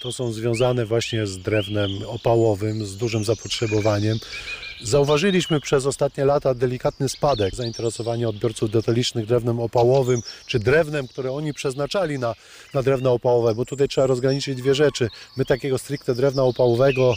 to 0.06 0.12
są 0.12 0.32
związane 0.32 0.86
właśnie 0.86 1.28
z 1.28 1.38
drewnem 1.38 1.92
opałowym, 2.08 2.86
z 2.86 2.98
dużym 2.98 3.24
zapotrzebowaniem. 3.24 4.18
Zauważyliśmy 4.82 5.62
przez 5.62 5.86
ostatnie 5.86 6.26
lata 6.26 6.54
delikatny 6.54 7.10
spadek 7.10 7.56
zainteresowania 7.56 8.30
odbiorców 8.30 8.72
detalicznych 8.72 9.26
drewnem 9.26 9.60
opałowym, 9.60 10.22
czy 10.48 10.60
drewnem, 10.60 11.08
które 11.08 11.32
oni 11.32 11.54
przeznaczali 11.54 12.20
na, 12.20 12.36
na 12.74 12.84
drewno 12.84 13.14
opałowe, 13.14 13.56
bo 13.56 13.66
tutaj 13.66 13.88
trzeba 13.88 14.08
rozgraniczyć 14.08 14.58
dwie 14.58 14.76
rzeczy. 14.76 15.10
My 15.38 15.46
takiego 15.46 15.78
stricte 15.78 16.16
drewna 16.16 16.44
opałowego 16.44 17.14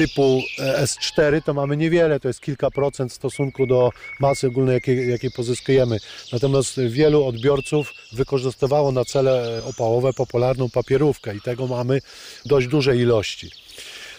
typu 0.00 0.42
e, 0.58 0.84
S4 0.84 1.42
to 1.42 1.54
mamy 1.54 1.76
niewiele, 1.76 2.20
to 2.20 2.28
jest 2.28 2.40
kilka 2.40 2.70
procent 2.70 3.12
w 3.12 3.14
stosunku 3.14 3.66
do 3.66 3.90
masy 4.20 4.46
ogólnej, 4.46 4.74
jakiej, 4.74 5.10
jakiej 5.10 5.30
pozyskujemy. 5.30 5.98
Natomiast 6.32 6.80
wielu 6.80 7.24
odbiorców 7.24 7.92
wykorzystywało 8.12 8.92
na 8.92 9.04
cele 9.04 9.62
opałowe 9.64 10.12
popularną 10.12 10.70
papierówkę 10.70 11.36
i 11.36 11.40
tego 11.40 11.66
mamy 11.66 12.00
dość 12.46 12.66
duże 12.66 12.96
ilości. 12.96 13.50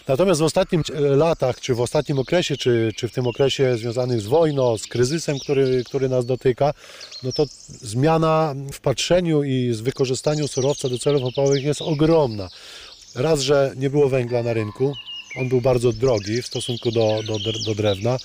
Natomiast 0.08 0.40
w 0.40 0.44
ostatnich 0.44 0.80
latach, 0.98 1.60
czy 1.60 1.74
w 1.74 1.80
ostatnim 1.80 2.18
okresie, 2.18 2.56
czy, 2.56 2.92
czy 2.96 3.08
w 3.08 3.12
tym 3.12 3.26
okresie 3.26 3.76
związanym 3.76 4.20
z 4.20 4.26
wojną, 4.26 4.78
z 4.78 4.86
kryzysem, 4.86 5.38
który, 5.38 5.84
który 5.84 6.08
nas 6.08 6.26
dotyka, 6.26 6.74
no 7.22 7.32
to 7.32 7.44
zmiana 7.68 8.54
w 8.72 8.80
patrzeniu 8.80 9.42
i 9.42 9.72
z 9.72 9.80
wykorzystaniu 9.80 10.48
surowca 10.48 10.88
do 10.88 10.98
celów 10.98 11.24
opałowych 11.24 11.64
jest 11.64 11.82
ogromna. 11.82 12.48
Raz, 13.14 13.40
że 13.40 13.72
nie 13.76 13.90
było 13.90 14.08
węgla 14.08 14.42
na 14.42 14.52
rynku, 14.52 14.94
on 15.36 15.48
był 15.48 15.60
bardzo 15.60 15.92
drogi 15.92 16.42
w 16.42 16.46
stosunku 16.46 16.90
do, 16.90 17.22
do, 17.26 17.38
do 17.66 17.74
drewna. 17.74 18.16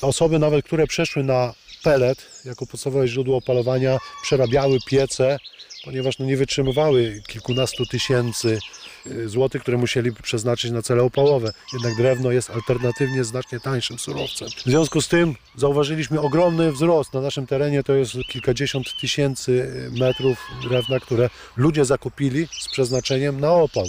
Osoby 0.00 0.38
nawet, 0.38 0.64
które 0.64 0.86
przeszły 0.86 1.24
na 1.24 1.54
pelet 1.82 2.26
jako 2.44 2.66
podstawowe 2.66 3.08
źródło 3.08 3.36
opalowania, 3.36 3.98
przerabiały 4.22 4.78
piece, 4.86 5.38
ponieważ 5.84 6.18
no 6.18 6.26
nie 6.26 6.36
wytrzymywały 6.36 7.22
kilkunastu 7.26 7.86
tysięcy 7.86 8.58
y, 9.06 9.28
złotych, 9.28 9.62
które 9.62 9.78
musieliby 9.78 10.22
przeznaczyć 10.22 10.70
na 10.70 10.82
cele 10.82 11.02
opałowe. 11.02 11.52
Jednak 11.72 11.96
drewno 11.96 12.30
jest 12.30 12.50
alternatywnie 12.50 13.24
znacznie 13.24 13.60
tańszym 13.60 13.98
surowcem. 13.98 14.48
W 14.48 14.62
związku 14.62 15.00
z 15.00 15.08
tym 15.08 15.34
zauważyliśmy 15.56 16.20
ogromny 16.20 16.72
wzrost. 16.72 17.14
Na 17.14 17.20
naszym 17.20 17.46
terenie 17.46 17.82
to 17.82 17.94
jest 17.94 18.12
kilkadziesiąt 18.28 18.86
tysięcy 19.00 19.72
metrów 19.98 20.38
drewna, 20.62 21.00
które 21.00 21.30
ludzie 21.56 21.84
zakupili 21.84 22.48
z 22.60 22.68
przeznaczeniem 22.68 23.40
na 23.40 23.52
opał. 23.52 23.86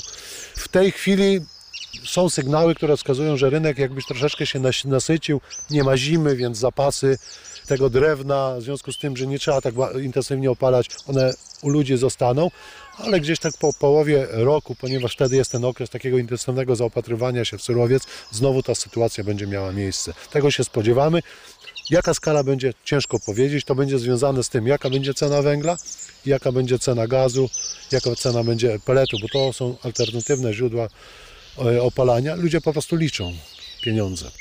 W 0.55 0.67
tej 0.67 0.91
chwili 0.91 1.39
są 2.05 2.29
sygnały, 2.29 2.75
które 2.75 2.97
wskazują, 2.97 3.37
że 3.37 3.49
rynek 3.49 3.77
jakbyś 3.77 4.05
troszeczkę 4.05 4.45
się 4.45 4.59
nasycił, 4.85 5.41
nie 5.69 5.83
ma 5.83 5.97
zimy, 5.97 6.35
więc 6.35 6.57
zapasy 6.57 7.17
tego 7.67 7.89
drewna, 7.89 8.55
w 8.57 8.61
związku 8.61 8.91
z 8.91 8.97
tym, 8.97 9.17
że 9.17 9.27
nie 9.27 9.39
trzeba 9.39 9.61
tak 9.61 9.73
intensywnie 10.01 10.51
opalać, 10.51 10.87
one 11.07 11.33
u 11.61 11.69
ludzi 11.69 11.97
zostaną, 11.97 12.51
ale 12.97 13.19
gdzieś 13.19 13.39
tak 13.39 13.53
po 13.59 13.73
połowie 13.73 14.27
roku, 14.31 14.75
ponieważ 14.75 15.13
wtedy 15.13 15.35
jest 15.35 15.51
ten 15.51 15.65
okres 15.65 15.89
takiego 15.89 16.17
intensywnego 16.17 16.75
zaopatrywania 16.75 17.45
się 17.45 17.57
w 17.57 17.61
surowiec, 17.61 18.03
znowu 18.31 18.63
ta 18.63 18.75
sytuacja 18.75 19.23
będzie 19.23 19.47
miała 19.47 19.71
miejsce. 19.71 20.13
Tego 20.31 20.51
się 20.51 20.63
spodziewamy. 20.63 21.21
Jaka 21.89 22.13
skala 22.13 22.43
będzie, 22.43 22.73
ciężko 22.85 23.19
powiedzieć, 23.19 23.65
to 23.65 23.75
będzie 23.75 23.99
związane 23.99 24.43
z 24.43 24.49
tym, 24.49 24.67
jaka 24.67 24.89
będzie 24.89 25.13
cena 25.13 25.41
węgla, 25.41 25.77
jaka 26.25 26.51
będzie 26.51 26.79
cena 26.79 27.07
gazu, 27.07 27.49
jaka 27.91 28.15
cena 28.15 28.43
będzie 28.43 28.79
peletu, 28.85 29.17
bo 29.21 29.27
to 29.27 29.53
są 29.53 29.75
alternatywne 29.83 30.53
źródła 30.53 30.87
opalania, 31.81 32.35
ludzie 32.35 32.61
po 32.61 32.73
prostu 32.73 32.95
liczą 32.95 33.33
pieniądze. 33.81 34.31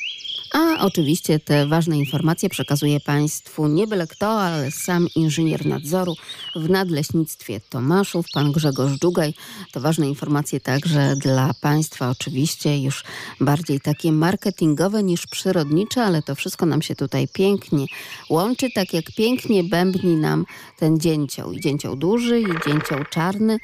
A 0.53 0.87
oczywiście 0.87 1.39
te 1.39 1.67
ważne 1.67 1.99
informacje 1.99 2.49
przekazuje 2.49 3.01
Państwu 3.01 3.69
nie 3.69 3.87
byle 3.87 4.07
kto, 4.07 4.29
ale 4.29 4.71
sam 4.71 5.07
inżynier 5.17 5.67
nadzoru 5.67 6.15
w 6.57 6.71
Nadleśnictwie 6.71 7.61
Tomaszów, 7.71 8.27
pan 8.35 8.53
Grzegorz 8.53 8.99
Dżugaj. 8.99 9.35
To 9.73 9.81
ważne 9.81 10.09
informacje 10.09 10.61
także 10.61 11.15
dla 11.17 11.51
Państwa, 11.61 12.11
oczywiście 12.11 12.79
już 12.79 13.05
bardziej 13.41 13.81
takie 13.81 14.13
marketingowe 14.13 15.03
niż 15.03 15.27
przyrodnicze, 15.27 16.03
ale 16.03 16.23
to 16.23 16.35
wszystko 16.35 16.67
nam 16.67 16.83
się 16.83 16.95
tutaj 16.95 17.29
pięknie 17.29 17.87
łączy, 18.31 18.69
tak 18.75 18.93
jak 18.93 19.05
pięknie 19.17 19.65
bębni 19.65 20.17
nam 20.17 20.45
ten 20.79 21.01
dzięcioł. 21.01 21.53
I 21.53 21.61
dzięcioł 21.61 21.97
duży, 21.97 22.41
i 22.41 22.47
dzięcioł 22.67 22.99
czarny. 23.11 23.59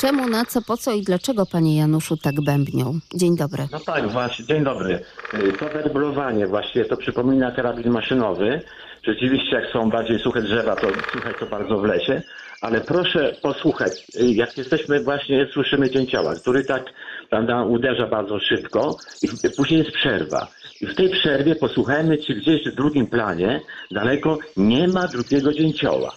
Czemu, 0.00 0.28
na 0.28 0.44
co, 0.44 0.62
po 0.62 0.76
co 0.76 0.92
i 0.92 1.02
dlaczego, 1.02 1.46
panie 1.46 1.76
Januszu, 1.76 2.16
tak 2.16 2.40
bębnią? 2.40 2.98
Dzień 3.14 3.36
dobry. 3.36 3.68
No 3.72 3.80
tak, 3.80 4.12
właśnie, 4.12 4.44
dzień 4.44 4.64
dobry. 4.64 5.04
Y, 5.34 5.52
To 5.52 5.90
werblowanie 6.22 6.46
właściwie 6.46 6.84
to 6.84 6.96
przypomina 6.96 7.50
karabin 7.50 7.92
maszynowy. 7.92 8.60
Rzeczywiście 9.02 9.56
jak 9.56 9.72
są 9.72 9.90
bardziej 9.90 10.18
suche 10.18 10.42
drzewa, 10.42 10.76
to 10.76 10.86
słychać 11.12 11.36
to 11.40 11.46
bardzo 11.46 11.78
w 11.78 11.84
lesie. 11.84 12.22
Ale 12.60 12.80
proszę 12.80 13.36
posłuchać, 13.42 14.06
y, 14.20 14.26
jak 14.26 14.58
jesteśmy 14.58 15.00
właśnie, 15.00 15.46
słyszymy 15.52 15.90
dzięcioła, 15.90 16.34
który 16.34 16.64
tak 16.64 16.84
prawda, 17.30 17.62
uderza 17.62 18.06
bardzo 18.06 18.38
szybko 18.38 18.96
i 19.22 19.50
później 19.56 19.80
jest 19.80 19.92
przerwa. 19.92 20.46
I 20.80 20.86
w 20.86 20.94
tej 20.94 21.10
przerwie 21.10 21.54
posłuchajmy, 21.54 22.18
czy 22.18 22.34
gdzieś 22.34 22.64
w 22.64 22.74
drugim 22.74 23.06
planie 23.06 23.60
daleko 23.90 24.38
nie 24.56 24.88
ma 24.88 25.08
drugiego 25.08 25.52
dzięcioła. 25.52 26.16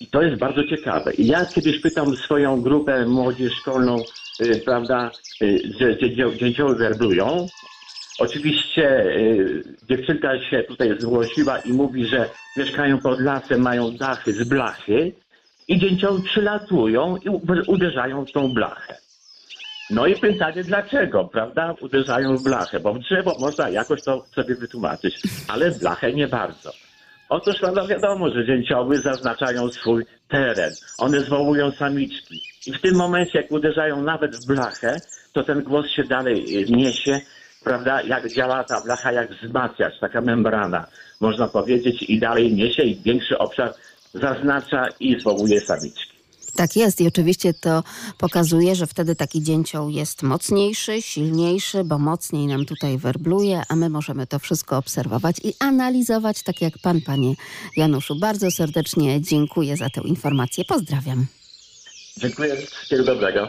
I 0.00 0.06
to 0.06 0.22
jest 0.22 0.38
bardzo 0.38 0.64
ciekawe. 0.64 1.14
I 1.14 1.26
ja 1.26 1.46
kiedyś 1.46 1.80
pytam 1.80 2.16
swoją 2.16 2.62
grupę 2.62 3.06
młodzież 3.06 3.52
szkolną, 3.52 3.96
y, 4.40 4.62
prawda, 4.64 5.10
y, 5.42 5.60
że 5.80 5.96
dzięcioły, 6.36 6.76
werblują. 6.76 7.46
Oczywiście 8.20 9.04
y, 9.04 9.62
dziewczynka 9.88 10.40
się 10.50 10.62
tutaj 10.62 10.96
zgłosiła 10.98 11.58
i 11.58 11.72
mówi, 11.72 12.06
że 12.06 12.28
mieszkają 12.56 12.98
pod 12.98 13.20
lasem, 13.20 13.60
mają 13.60 13.90
dachy 13.96 14.32
z 14.32 14.48
blachy 14.48 15.12
i 15.68 15.78
dzięcioły 15.78 16.22
przylatują 16.22 17.16
i 17.16 17.28
uderzają 17.66 18.24
w 18.24 18.32
tą 18.32 18.54
blachę. 18.54 18.96
No 19.90 20.06
i 20.06 20.16
pytanie 20.16 20.64
dlaczego, 20.64 21.24
prawda? 21.24 21.74
Uderzają 21.80 22.36
w 22.36 22.42
blachę, 22.42 22.80
bo 22.80 22.94
w 22.94 22.98
drzewo 22.98 23.36
można 23.40 23.68
jakoś 23.68 24.02
to 24.02 24.24
sobie 24.34 24.54
wytłumaczyć, 24.54 25.20
ale 25.48 25.70
w 25.70 25.78
blachę 25.78 26.12
nie 26.12 26.28
bardzo. 26.28 26.72
Otóż 27.28 27.58
prawda, 27.60 27.86
wiadomo, 27.86 28.30
że 28.30 28.46
dzięcioły 28.46 28.98
zaznaczają 28.98 29.68
swój 29.68 30.04
teren. 30.28 30.72
One 30.98 31.20
zwołują 31.20 31.70
samiczki. 31.70 32.42
I 32.66 32.72
w 32.72 32.80
tym 32.80 32.96
momencie, 32.96 33.38
jak 33.38 33.52
uderzają 33.52 34.02
nawet 34.02 34.36
w 34.36 34.46
blachę, 34.46 34.96
to 35.32 35.42
ten 35.42 35.62
głos 35.62 35.86
się 35.90 36.04
dalej 36.04 36.62
y, 36.62 36.70
niesie, 36.70 37.20
prawda, 37.64 38.02
jak 38.02 38.32
działa 38.32 38.64
ta 38.64 38.80
blacha, 38.80 39.12
jak 39.12 39.32
wzmacniacz, 39.32 40.00
taka 40.00 40.20
membrana, 40.20 40.86
można 41.20 41.48
powiedzieć, 41.48 42.02
i 42.02 42.18
dalej 42.18 42.54
niesie 42.54 42.82
i 42.82 43.02
większy 43.02 43.38
obszar 43.38 43.74
zaznacza 44.14 44.88
i 45.00 45.20
zwołuje 45.20 45.60
samiczki. 45.60 46.10
Tak 46.56 46.76
jest 46.76 47.00
i 47.00 47.06
oczywiście 47.06 47.54
to 47.54 47.82
pokazuje, 48.18 48.74
że 48.74 48.86
wtedy 48.86 49.16
taki 49.16 49.42
dzięcioł 49.42 49.90
jest 49.90 50.22
mocniejszy, 50.22 51.02
silniejszy, 51.02 51.84
bo 51.84 51.98
mocniej 51.98 52.46
nam 52.46 52.66
tutaj 52.66 52.98
werbluje, 52.98 53.62
a 53.68 53.76
my 53.76 53.88
możemy 53.88 54.26
to 54.26 54.38
wszystko 54.38 54.76
obserwować 54.76 55.36
i 55.44 55.54
analizować, 55.58 56.42
tak 56.42 56.60
jak 56.60 56.78
pan, 56.82 57.00
panie 57.00 57.34
Januszu. 57.76 58.16
Bardzo 58.16 58.50
serdecznie 58.50 59.20
dziękuję 59.20 59.76
za 59.76 59.90
tę 59.90 60.00
informację. 60.00 60.64
Pozdrawiam. 60.64 61.26
Dziękuję, 62.16 62.56
wszystkiego 62.56 63.04
dobrego. 63.04 63.48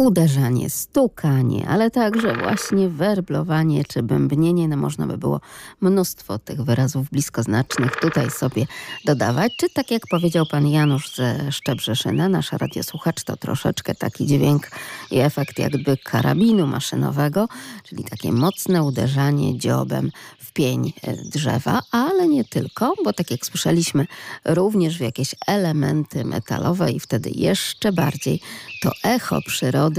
Uderzanie, 0.00 0.70
stukanie, 0.70 1.68
ale 1.68 1.90
także 1.90 2.36
właśnie 2.36 2.88
werblowanie 2.88 3.84
czy 3.84 4.02
bębnienie. 4.02 4.68
No 4.68 4.76
można 4.76 5.06
by 5.06 5.18
było 5.18 5.40
mnóstwo 5.80 6.38
tych 6.38 6.62
wyrazów 6.62 7.10
bliskoznacznych 7.10 7.96
tutaj 7.96 8.30
sobie 8.30 8.66
dodawać. 9.04 9.52
Czy 9.56 9.70
tak 9.70 9.90
jak 9.90 10.02
powiedział 10.10 10.46
pan 10.46 10.66
Janusz 10.66 11.14
ze 11.14 11.52
Szczebrzeszyna, 11.52 12.28
nasz 12.28 12.52
radiosłuchacz, 12.52 13.24
to 13.24 13.36
troszeczkę 13.36 13.94
taki 13.94 14.26
dźwięk 14.26 14.70
i 15.10 15.18
efekt 15.18 15.58
jakby 15.58 15.96
karabinu 15.96 16.66
maszynowego, 16.66 17.48
czyli 17.84 18.04
takie 18.04 18.32
mocne 18.32 18.82
uderzanie 18.82 19.58
dziobem 19.58 20.10
w 20.38 20.52
pień 20.52 20.92
e, 21.02 21.16
drzewa, 21.16 21.80
ale 21.90 22.28
nie 22.28 22.44
tylko, 22.44 22.94
bo 23.04 23.12
tak 23.12 23.30
jak 23.30 23.46
słyszeliśmy, 23.46 24.06
również 24.44 24.98
w 24.98 25.00
jakieś 25.00 25.34
elementy 25.46 26.24
metalowe 26.24 26.92
i 26.92 27.00
wtedy 27.00 27.30
jeszcze 27.30 27.92
bardziej 27.92 28.40
to 28.82 28.90
echo 29.04 29.40
przyrody 29.46 29.89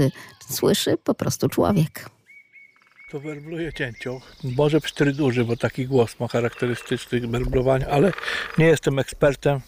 słyszy 0.48 0.96
po 1.04 1.14
prostu 1.14 1.48
człowiek. 1.48 2.10
To 3.10 3.20
werbluje 3.20 3.72
cięcią. 3.72 4.20
Może 4.44 4.80
psztry 4.80 5.12
duży, 5.12 5.44
bo 5.44 5.56
taki 5.56 5.86
głos 5.86 6.20
ma 6.20 6.28
charakterystyczny 6.28 7.20
werblowania, 7.20 7.86
ale 7.86 8.12
nie 8.58 8.66
jestem 8.66 8.98
ekspertem. 8.98 9.60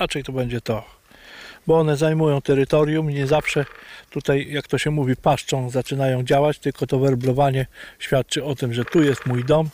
Raczej 0.00 0.24
to 0.24 0.32
będzie 0.32 0.60
to. 0.60 0.84
Bo 1.66 1.78
one 1.78 1.96
zajmują 1.96 2.40
terytorium 2.40 3.08
nie 3.08 3.26
zawsze 3.26 3.64
tutaj, 4.10 4.46
jak 4.50 4.68
to 4.68 4.78
się 4.78 4.90
mówi, 4.90 5.16
paszczą 5.16 5.70
zaczynają 5.70 6.22
działać, 6.22 6.58
tylko 6.58 6.86
to 6.86 6.98
werblowanie 6.98 7.66
świadczy 7.98 8.44
o 8.44 8.54
tym, 8.54 8.74
że 8.74 8.84
tu 8.84 9.02
jest 9.02 9.26
mój 9.26 9.44
dom 9.44 9.68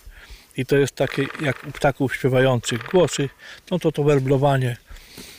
i 0.56 0.66
to 0.66 0.76
jest 0.76 0.94
takie 0.94 1.26
jak 1.40 1.66
u 1.68 1.72
ptaków 1.72 2.14
śpiewających 2.14 2.84
głosy, 2.84 3.28
no 3.70 3.78
to 3.78 3.92
to 3.92 4.04
werblowanie 4.04 4.76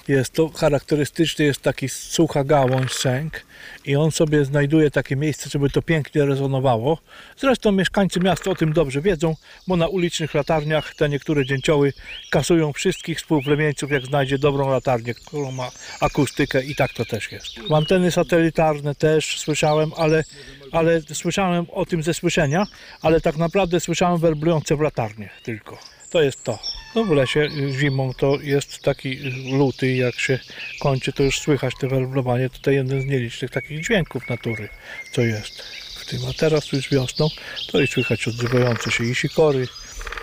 jest 0.10 0.34
to 0.34 0.50
charakterystyczny, 0.50 1.45
jest 1.45 1.62
taki 1.62 1.89
sucha 1.89 2.43
gałąź, 2.43 2.91
sęk 2.93 3.41
i 3.86 3.95
on 3.95 4.12
sobie 4.12 4.45
znajduje 4.45 4.91
takie 4.91 5.15
miejsce, 5.15 5.50
żeby 5.50 5.69
to 5.69 5.82
pięknie 5.82 6.26
rezonowało. 6.26 6.98
Zresztą 7.38 7.72
mieszkańcy 7.72 8.19
miasta 8.19 8.52
o 8.52 8.56
tym 8.56 8.74
dobrze 8.74 9.02
wiedzą, 9.02 9.36
bo 9.67 9.76
na 9.76 9.88
ulicznych 9.88 10.34
latarniach 10.34 10.95
te 10.95 11.10
niektóre 11.10 11.45
dzięcioły 11.45 11.93
kasują 12.30 12.74
wszystkich 12.74 13.17
współplemieńców, 13.17 13.91
jak 13.91 14.06
znajdzie 14.06 14.38
dobrą 14.38 14.69
latarnię, 14.69 15.13
którą 15.13 15.52
ma 15.52 15.69
akustykę 16.02 16.63
i 16.63 16.76
tak 16.76 16.93
to 16.93 17.06
też 17.06 17.32
jest. 17.32 17.48
Anteny 17.74 18.12
satelitarne 18.12 18.95
też 18.95 19.39
słyszałem, 19.39 19.91
ale, 19.98 20.24
ale 20.72 21.02
słyszałem 21.02 21.65
o 21.72 21.86
tym 21.86 22.04
ze 22.04 22.13
słyszenia, 22.13 22.65
ale 23.02 23.22
tak 23.22 23.38
naprawdę 23.38 23.80
słyszałem 23.80 24.19
werblujące 24.19 24.76
w 24.76 24.82
latarnię 24.82 25.30
tylko. 25.43 25.98
To 26.10 26.22
jest 26.22 26.43
to. 26.43 26.60
No 26.95 27.04
w 27.04 27.12
lesie 27.12 27.50
zimą 27.80 28.13
to 28.13 28.38
jest 28.41 28.82
taki 28.82 29.15
luty, 29.52 29.95
jak 29.95 30.15
się 30.15 30.39
kończy, 30.80 31.13
to 31.13 31.24
już 31.24 31.39
słychać 31.39 31.74
te 31.80 31.88
werblowanie. 31.88 32.50
To 32.62 32.72
jeden 32.72 33.02
z 33.02 33.06
nielicznych 33.06 33.52
takich 33.52 33.84
dźwięków 33.84 34.30
natury, 34.30 34.69
co 35.12 35.22
jest 35.22 35.62
w 35.95 36.06
tym. 36.06 36.19
A 36.30 36.34
teraz 36.34 36.72
już 36.72 36.89
wiosną, 36.89 37.28
to 37.72 37.82
i 37.82 37.88
słychać 37.88 38.28
odzywające 38.28 38.91
się 38.91 39.04
i 39.04 39.15
sikory, 39.15 39.67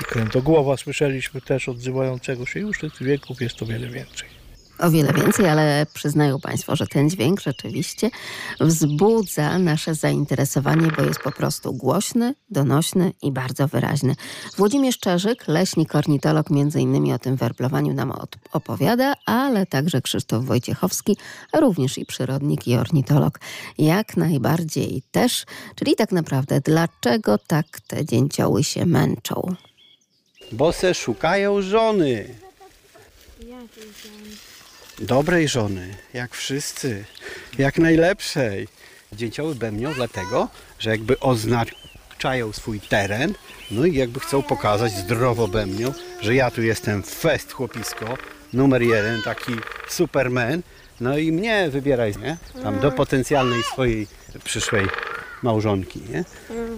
i 0.01 0.05
krętogłowa 0.05 0.77
słyszeliśmy 0.77 1.41
też 1.41 1.69
odzywającego 1.69 2.47
się. 2.47 2.61
Już 2.61 2.79
tych 2.79 2.93
dźwięków 2.93 3.41
jest 3.41 3.63
o 3.63 3.67
wiele 3.67 3.89
więcej. 3.89 4.36
O 4.79 4.91
wiele 4.91 5.13
więcej, 5.13 5.49
ale 5.49 5.87
przyznają 5.95 6.41
Państwo, 6.41 6.77
że 6.77 6.87
ten 6.87 7.11
dźwięk 7.11 7.41
rzeczywiście 7.41 8.11
wzbudza 8.61 9.59
nasze 9.59 9.95
zainteresowanie, 9.95 10.89
bo 10.97 11.03
jest 11.03 11.21
po 11.21 11.33
prostu 11.33 11.75
głośny, 11.75 12.35
donośny 12.51 13.13
i 13.23 13.33
bardzo 13.33 13.69
wyraźny. 13.69 14.15
Włodzimierz 14.57 14.99
Czerzyk, 14.99 15.49
leśnik, 15.49 15.95
ornitolog, 15.95 16.51
między 16.51 16.81
innymi 16.81 17.13
o 17.13 17.19
tym 17.19 17.37
werblowaniu 17.37 17.95
nam 17.95 18.13
opowiada, 18.53 19.15
ale 19.27 19.67
także 19.67 20.03
Krzysztof 20.03 20.45
Wojciechowski, 20.45 21.17
również 21.55 21.99
i 21.99 22.07
przyrodnik, 22.07 22.69
i 22.69 22.77
ornitolog. 22.77 23.41
Jak 23.79 24.17
najbardziej 24.17 25.03
też, 25.11 25.45
czyli 25.75 25.97
tak 25.97 26.13
naprawdę 26.13 26.61
dlaczego 26.61 27.39
tak 27.39 27.67
te 27.87 28.05
dzięcioły 28.05 28.65
się 28.65 28.87
męczą. 28.87 29.55
Bo 30.53 30.73
se 30.73 30.95
szukają 30.95 31.63
żony. 31.63 32.35
Dobrej 35.01 35.49
żony, 35.49 35.95
jak 36.15 36.35
wszyscy, 36.35 37.05
jak 37.59 37.79
najlepszej. 37.79 38.69
Dzięcioły 39.13 39.55
bębnią 39.55 39.95
dlatego, 39.95 40.49
że 40.79 40.91
jakby 40.91 41.21
oznaczają 41.21 42.53
swój 42.53 42.81
teren, 42.81 43.35
no 43.71 43.85
i 43.85 43.95
jakby 43.95 44.21
chcą 44.21 44.43
pokazać 44.43 44.93
zdrowo 44.93 45.49
bębnią, 45.49 45.93
że 46.21 46.35
ja 46.35 46.51
tu 46.51 46.63
jestem 46.63 47.03
fest 47.03 47.53
chłopisko, 47.53 48.19
numer 48.53 48.83
jeden, 48.83 49.23
taki 49.23 49.53
superman, 49.89 50.63
no 51.01 51.19
i 51.19 51.33
mnie 51.33 51.71
wybieraj, 51.71 52.15
nie? 52.23 52.37
Tam 52.63 52.81
do 52.81 52.93
potencjalnej 52.93 53.63
swojej 53.63 54.07
przyszłej 54.45 54.87
małżonki. 55.47 56.01
Nie? 56.13 56.25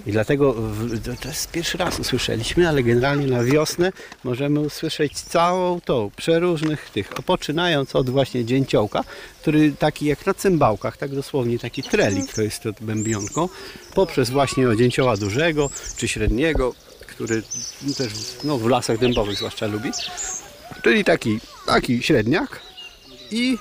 I 0.06 0.12
dlatego 0.12 0.52
w, 0.52 1.04
to- 1.22 1.28
jest 1.28 1.50
pierwszy 1.50 1.78
raz 1.78 2.00
usłyszeliśmy, 2.00 2.68
ale 2.68 2.82
generalnie 2.82 3.26
na 3.26 3.44
wiosnę 3.44 3.92
możemy 4.24 4.60
usłyszeć 4.60 5.20
całą 5.20 5.80
tą 5.80 6.10
przeróżnych 6.16 6.90
tych, 6.90 7.08
poczynając 7.08 7.96
od 7.96 8.10
właśnie 8.10 8.44
dzięciołka, 8.44 9.04
który 9.40 9.72
taki 9.72 10.06
jak 10.06 10.26
na 10.26 10.34
cymbałkach, 10.34 10.96
tak 10.96 11.14
dosłownie 11.14 11.58
taki 11.58 11.82
trelik 11.82 12.32
to 12.32 12.42
jest 12.42 12.62
to 12.62 12.70
bębionką, 12.80 13.48
poprzez 13.94 14.30
właśnie 14.30 14.64
dzięcioła 14.76 15.16
dużego 15.16 15.70
czy 15.96 16.08
średniego, 16.08 16.74
który 17.00 17.42
też 17.96 18.12
no, 18.44 18.58
w 18.58 18.66
lasach 18.66 18.98
dębowych 18.98 19.36
zwłaszcza 19.36 19.66
lubi, 19.66 19.90
czyli 20.82 21.04
taki, 21.04 21.40
taki 21.66 22.02
średniak 22.02 22.60
i 23.30 23.58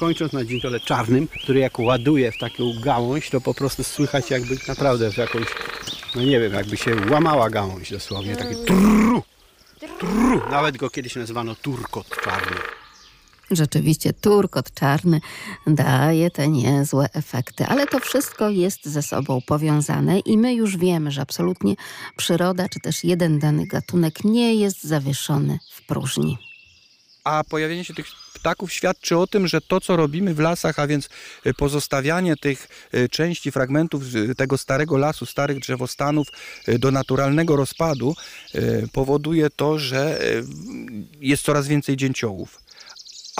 kończąc 0.00 0.32
na 0.32 0.44
dzięciole 0.44 0.80
czarnym, 0.80 1.28
który 1.28 1.60
jak 1.60 1.78
ładuje 1.78 2.32
w 2.32 2.38
taką 2.38 2.64
gałąź, 2.82 3.30
to 3.30 3.40
po 3.40 3.54
prostu 3.54 3.84
słychać 3.84 4.30
jakby 4.30 4.56
naprawdę 4.68 5.12
w 5.12 5.16
jakąś, 5.16 5.46
no 6.14 6.22
nie 6.22 6.40
wiem, 6.40 6.52
jakby 6.52 6.76
się 6.76 6.96
łamała 7.10 7.50
gałąź 7.50 7.90
dosłownie, 7.90 8.36
taki 8.36 8.54
trru, 8.66 9.22
trru. 9.98 10.40
Nawet 10.50 10.76
go 10.76 10.90
kiedyś 10.90 11.16
nazywano 11.16 11.54
turkot 11.54 12.06
czarny. 12.24 12.56
Rzeczywiście 13.50 14.12
turkot 14.12 14.74
czarny 14.74 15.20
daje 15.66 16.30
te 16.30 16.48
niezłe 16.48 17.08
efekty, 17.12 17.66
ale 17.66 17.86
to 17.86 18.00
wszystko 18.00 18.48
jest 18.48 18.86
ze 18.86 19.02
sobą 19.02 19.40
powiązane 19.46 20.18
i 20.18 20.38
my 20.38 20.54
już 20.54 20.76
wiemy, 20.76 21.10
że 21.10 21.20
absolutnie 21.20 21.74
przyroda 22.16 22.68
czy 22.68 22.80
też 22.80 23.04
jeden 23.04 23.38
dany 23.38 23.66
gatunek 23.66 24.24
nie 24.24 24.54
jest 24.54 24.84
zawieszony 24.84 25.58
w 25.70 25.86
próżni. 25.86 26.38
A 27.24 27.44
pojawienie 27.44 27.84
się 27.84 27.94
tych 27.94 28.29
ptaków 28.40 28.72
świadczy 28.72 29.16
o 29.16 29.26
tym, 29.26 29.48
że 29.48 29.60
to, 29.60 29.80
co 29.80 29.96
robimy 29.96 30.34
w 30.34 30.38
lasach, 30.38 30.78
a 30.78 30.86
więc 30.86 31.08
y, 31.46 31.54
pozostawianie 31.54 32.36
tych 32.36 32.68
y, 32.94 33.08
części, 33.08 33.52
fragmentów 33.52 34.14
y, 34.14 34.34
tego 34.34 34.58
starego 34.58 34.96
lasu, 34.96 35.26
starych 35.26 35.58
drzewostanów 35.58 36.28
do 36.78 36.90
naturalnego 36.90 37.56
rozpadu, 37.56 38.14
powoduje 38.92 39.50
to, 39.50 39.78
że 39.78 40.18
jest 41.20 41.42
coraz 41.42 41.68
więcej 41.68 41.96
dzięciołów. 41.96 42.69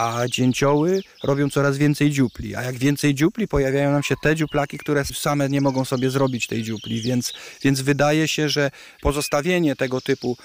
A 0.00 0.28
dzięcioły 0.28 1.02
robią 1.22 1.50
coraz 1.50 1.78
więcej 1.78 2.10
dziupli. 2.10 2.56
A 2.56 2.62
jak 2.62 2.76
więcej 2.76 3.14
dziupli, 3.14 3.48
pojawiają 3.48 3.92
nam 3.92 4.02
się 4.02 4.14
te 4.22 4.36
dziuplaki, 4.36 4.78
które 4.78 5.04
same 5.04 5.48
nie 5.48 5.60
mogą 5.60 5.84
sobie 5.84 6.10
zrobić 6.10 6.46
tej 6.46 6.62
dziupli. 6.62 7.02
Więc, 7.02 7.32
więc 7.62 7.80
wydaje 7.80 8.28
się, 8.28 8.48
że 8.48 8.70
pozostawienie 9.02 9.76
tego 9.76 10.00
typu, 10.00 10.36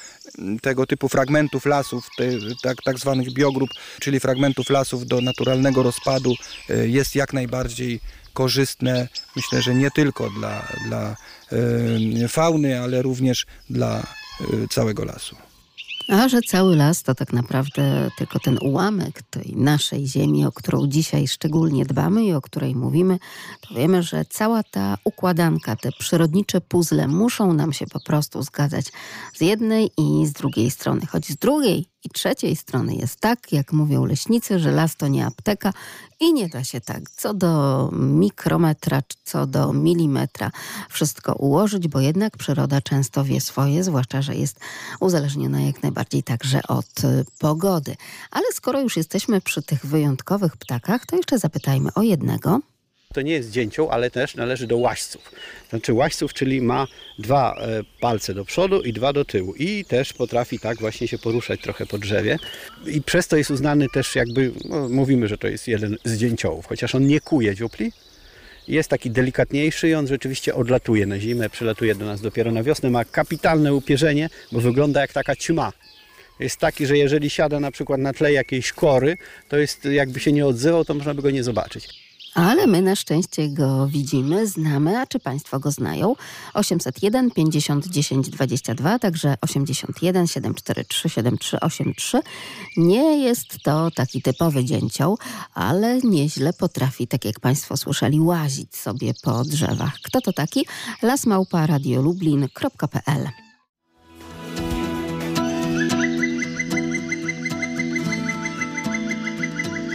tego 0.61 0.85
typu 0.85 1.09
fragmentów 1.09 1.65
lasów, 1.65 2.07
te, 2.17 2.25
tak, 2.63 2.77
tak 2.83 2.99
zwanych 2.99 3.33
biogrup, 3.33 3.69
czyli 3.99 4.19
fragmentów 4.19 4.69
lasów 4.69 5.05
do 5.05 5.21
naturalnego 5.21 5.83
rozpadu, 5.83 6.35
y, 6.69 6.89
jest 6.89 7.15
jak 7.15 7.33
najbardziej 7.33 7.99
korzystne. 8.33 9.07
Myślę, 9.35 9.61
że 9.61 9.75
nie 9.75 9.91
tylko 9.91 10.29
dla, 10.29 10.67
dla 10.87 11.15
y, 12.23 12.27
fauny, 12.27 12.81
ale 12.81 13.01
również 13.01 13.45
dla 13.69 14.03
y, 14.41 14.67
całego 14.69 15.05
lasu. 15.05 15.44
A 16.09 16.29
że 16.29 16.41
cały 16.41 16.75
las 16.75 17.03
to 17.03 17.15
tak 17.15 17.33
naprawdę 17.33 18.11
tylko 18.17 18.39
ten 18.39 18.57
ułamek 18.61 19.21
tej 19.21 19.53
naszej 19.55 20.07
ziemi, 20.07 20.45
o 20.45 20.51
którą 20.51 20.87
dzisiaj 20.87 21.27
szczególnie 21.27 21.85
dbamy 21.85 22.25
i 22.25 22.33
o 22.33 22.41
której 22.41 22.75
mówimy, 22.75 23.19
to 23.61 23.75
wiemy, 23.75 24.03
że 24.03 24.25
cała 24.25 24.63
ta 24.63 24.97
układanka, 25.03 25.75
te 25.75 25.89
przyrodnicze 25.99 26.61
puzzle 26.61 27.07
muszą 27.07 27.53
nam 27.53 27.73
się 27.73 27.85
po 27.87 27.99
prostu 27.99 28.43
zgadzać 28.43 28.85
z 29.33 29.41
jednej 29.41 29.91
i 29.97 30.25
z 30.25 30.33
drugiej 30.33 30.71
strony. 30.71 31.05
Choć 31.05 31.27
z 31.27 31.37
drugiej 31.37 31.94
i 32.05 32.09
trzeciej 32.09 32.55
strony 32.55 32.95
jest 32.95 33.19
tak, 33.19 33.51
jak 33.51 33.73
mówią 33.73 34.05
leśnicy, 34.05 34.59
że 34.59 34.71
las 34.71 34.95
to 34.95 35.07
nie 35.07 35.25
apteka 35.25 35.73
i 36.19 36.33
nie 36.33 36.49
da 36.49 36.63
się 36.63 36.81
tak 36.81 37.09
co 37.09 37.33
do 37.33 37.89
mikrometra, 37.93 39.01
co 39.23 39.47
do 39.47 39.73
milimetra 39.73 40.51
wszystko 40.89 41.33
ułożyć, 41.33 41.87
bo 41.87 41.99
jednak 41.99 42.37
przyroda 42.37 42.81
często 42.81 43.23
wie 43.23 43.41
swoje, 43.41 43.83
zwłaszcza, 43.83 44.21
że 44.21 44.35
jest 44.35 44.59
uzależniona 44.99 45.61
jak 45.61 45.83
najbardziej 45.83 46.23
także 46.23 46.61
od 46.67 47.03
y, 47.03 47.25
pogody. 47.39 47.95
Ale 48.31 48.45
skoro 48.53 48.81
już 48.81 48.97
jesteśmy 48.97 49.41
przy 49.41 49.61
tych 49.61 49.85
wyjątkowych 49.85 50.57
ptakach, 50.57 51.05
to 51.05 51.15
jeszcze 51.15 51.39
zapytajmy 51.39 51.93
o 51.93 52.01
jednego. 52.01 52.59
To 53.15 53.21
nie 53.21 53.33
jest 53.33 53.51
dzięcioł, 53.51 53.89
ale 53.89 54.11
też 54.11 54.35
należy 54.35 54.67
do 54.67 54.77
łaźców. 54.77 55.31
Znaczy 55.69 55.93
łaźców, 55.93 56.33
czyli 56.33 56.61
ma 56.61 56.87
dwa 57.19 57.55
e, 57.59 57.83
palce 57.99 58.33
do 58.33 58.45
przodu 58.45 58.81
i 58.81 58.93
dwa 58.93 59.13
do 59.13 59.25
tyłu 59.25 59.53
i 59.55 59.85
też 59.85 60.13
potrafi 60.13 60.59
tak 60.59 60.77
właśnie 60.77 61.07
się 61.07 61.17
poruszać 61.17 61.61
trochę 61.61 61.85
po 61.85 61.97
drzewie 61.97 62.37
i 62.85 63.01
przez 63.01 63.27
to 63.27 63.37
jest 63.37 63.51
uznany 63.51 63.87
też 63.93 64.15
jakby, 64.15 64.51
no, 64.65 64.89
mówimy, 64.89 65.27
że 65.27 65.37
to 65.37 65.47
jest 65.47 65.67
jeden 65.67 65.97
z 66.03 66.17
dzięciołów, 66.17 66.65
chociaż 66.65 66.95
on 66.95 67.07
nie 67.07 67.19
kuje 67.19 67.55
dziupli, 67.55 67.91
jest 68.67 68.89
taki 68.89 69.11
delikatniejszy 69.11 69.89
i 69.89 69.93
on 69.93 70.07
rzeczywiście 70.07 70.55
odlatuje 70.55 71.05
na 71.05 71.19
zimę, 71.19 71.49
przylatuje 71.49 71.95
do 71.95 72.05
nas 72.05 72.21
dopiero 72.21 72.51
na 72.51 72.63
wiosnę, 72.63 72.89
ma 72.89 73.05
kapitalne 73.05 73.73
upierzenie, 73.73 74.29
bo 74.51 74.59
wygląda 74.59 75.01
jak 75.01 75.13
taka 75.13 75.35
ćma. 75.35 75.73
Jest 76.39 76.57
taki, 76.57 76.85
że 76.85 76.97
jeżeli 76.97 77.29
siada 77.29 77.59
na 77.59 77.71
przykład 77.71 77.99
na 77.99 78.13
tle 78.13 78.33
jakiejś 78.33 78.71
kory, 78.71 79.17
to 79.49 79.57
jest 79.57 79.85
jakby 79.85 80.19
się 80.19 80.31
nie 80.31 80.45
odzywał, 80.45 80.85
to 80.85 80.93
można 80.93 81.13
by 81.13 81.21
go 81.21 81.31
nie 81.31 81.43
zobaczyć. 81.43 82.04
Ale 82.35 82.67
my 82.67 82.81
na 82.81 82.95
szczęście 82.95 83.49
go 83.49 83.87
widzimy, 83.87 84.47
znamy, 84.47 84.99
a 84.99 85.05
czy 85.05 85.19
Państwo 85.19 85.59
go 85.59 85.71
znają? 85.71 86.15
801 86.53 87.31
50 87.31 87.87
10 87.87 88.29
22, 88.29 88.99
także 88.99 89.35
81 89.41 90.27
743 90.27 91.09
7383. 91.09 92.21
Nie 92.77 93.17
jest 93.23 93.63
to 93.63 93.91
taki 93.91 94.21
typowy 94.21 94.65
dzięcioł, 94.65 95.17
ale 95.53 95.99
nieźle 95.99 96.53
potrafi, 96.53 97.07
tak 97.07 97.25
jak 97.25 97.39
Państwo 97.39 97.77
słyszeli, 97.77 98.19
łazić 98.21 98.75
sobie 98.75 99.13
po 99.23 99.43
drzewach. 99.43 99.93
Kto 100.03 100.21
to 100.21 100.33
taki? 100.33 100.65
Lasmałpa 101.01 101.67
radiolublin.pl 101.67 103.29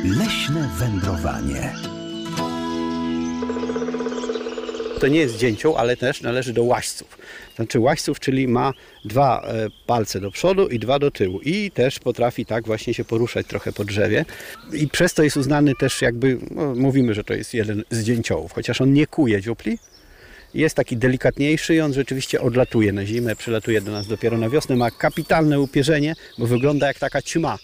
Leśne 0.04 0.68
wędrowanie. 0.78 1.89
To 5.00 5.08
nie 5.08 5.20
jest 5.20 5.36
dzięcioł, 5.36 5.76
ale 5.76 5.96
też 5.96 6.20
należy 6.20 6.52
do 6.52 6.62
łaźców. 6.62 7.18
Znaczy 7.56 7.80
łaźców, 7.80 8.20
czyli 8.20 8.48
ma 8.48 8.72
dwa 9.04 9.42
e, 9.42 9.68
palce 9.86 10.20
do 10.20 10.30
przodu 10.30 10.68
i 10.68 10.78
dwa 10.78 10.98
do 10.98 11.10
tyłu. 11.10 11.40
I 11.40 11.70
też 11.70 11.98
potrafi 11.98 12.46
tak 12.46 12.66
właśnie 12.66 12.94
się 12.94 13.04
poruszać 13.04 13.46
trochę 13.46 13.72
po 13.72 13.84
drzewie. 13.84 14.24
I 14.72 14.88
przez 14.88 15.14
to 15.14 15.22
jest 15.22 15.36
uznany 15.36 15.72
też 15.80 16.02
jakby, 16.02 16.38
no, 16.50 16.74
mówimy, 16.74 17.14
że 17.14 17.24
to 17.24 17.34
jest 17.34 17.54
jeden 17.54 17.84
z 17.90 18.02
dzięciołów, 18.02 18.52
chociaż 18.52 18.80
on 18.80 18.92
nie 18.92 19.06
kuje 19.06 19.40
dziupli, 19.42 19.78
jest 20.54 20.76
taki 20.76 20.96
delikatniejszy 20.96 21.74
i 21.74 21.80
on 21.80 21.92
rzeczywiście 21.92 22.40
odlatuje 22.40 22.92
na 22.92 23.06
zimę, 23.06 23.36
przylatuje 23.36 23.80
do 23.80 23.92
nas 23.92 24.06
dopiero 24.06 24.38
na 24.38 24.50
wiosnę, 24.50 24.76
ma 24.76 24.90
kapitalne 24.90 25.60
upierzenie, 25.60 26.14
bo 26.38 26.46
wygląda 26.46 26.86
jak 26.86 26.98
taka 26.98 27.22
ćma. 27.22 27.58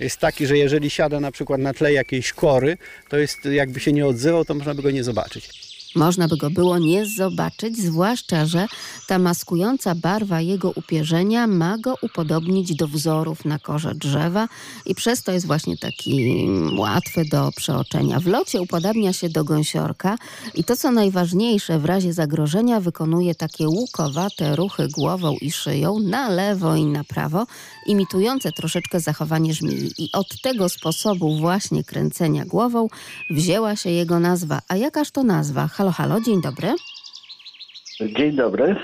Jest 0.00 0.20
taki, 0.20 0.46
że 0.46 0.58
jeżeli 0.58 0.90
siada 0.90 1.20
na 1.20 1.32
przykład 1.32 1.60
na 1.60 1.74
tle 1.74 1.92
jakiejś 1.92 2.32
kory, 2.32 2.78
to 3.08 3.16
jest 3.16 3.44
jakby 3.44 3.80
się 3.80 3.92
nie 3.92 4.06
odzywał, 4.06 4.44
to 4.44 4.54
można 4.54 4.74
by 4.74 4.82
go 4.82 4.90
nie 4.90 5.04
zobaczyć. 5.04 5.63
Można 5.94 6.28
by 6.28 6.36
go 6.36 6.50
było 6.50 6.78
nie 6.78 7.06
zobaczyć, 7.06 7.78
zwłaszcza, 7.78 8.46
że 8.46 8.66
ta 9.08 9.18
maskująca 9.18 9.94
barwa 9.94 10.40
jego 10.40 10.70
upierzenia 10.70 11.46
ma 11.46 11.78
go 11.78 11.94
upodobnić 12.02 12.74
do 12.74 12.88
wzorów 12.88 13.44
na 13.44 13.58
korze 13.58 13.94
drzewa 13.94 14.48
i 14.86 14.94
przez 14.94 15.22
to 15.22 15.32
jest 15.32 15.46
właśnie 15.46 15.76
taki 15.76 16.46
łatwy 16.78 17.24
do 17.24 17.50
przeoczenia. 17.56 18.20
W 18.20 18.26
locie 18.26 18.60
upodabnia 18.60 19.12
się 19.12 19.28
do 19.28 19.44
gąsiorka 19.44 20.18
i 20.54 20.64
to, 20.64 20.76
co 20.76 20.90
najważniejsze, 20.90 21.78
w 21.78 21.84
razie 21.84 22.12
zagrożenia 22.12 22.80
wykonuje 22.80 23.34
takie 23.34 23.68
łukowate 23.68 24.56
ruchy 24.56 24.88
głową 24.88 25.36
i 25.40 25.50
szyją 25.52 25.98
na 25.98 26.28
lewo 26.28 26.76
i 26.76 26.84
na 26.86 27.04
prawo, 27.04 27.46
imitujące 27.86 28.52
troszeczkę 28.52 29.00
zachowanie 29.00 29.54
żmii. 29.54 29.92
I 29.98 30.08
od 30.12 30.40
tego 30.42 30.68
sposobu 30.68 31.38
właśnie 31.38 31.84
kręcenia 31.84 32.44
głową 32.44 32.88
wzięła 33.30 33.76
się 33.76 33.90
jego 33.90 34.20
nazwa. 34.20 34.60
A 34.68 34.76
jakaż 34.76 35.10
to 35.10 35.24
nazwa? 35.24 35.68
Halo, 35.84 35.92
halo, 35.92 36.20
dzień 36.20 36.42
dobry. 36.42 36.74
Dzień 38.16 38.36
dobry. 38.36 38.76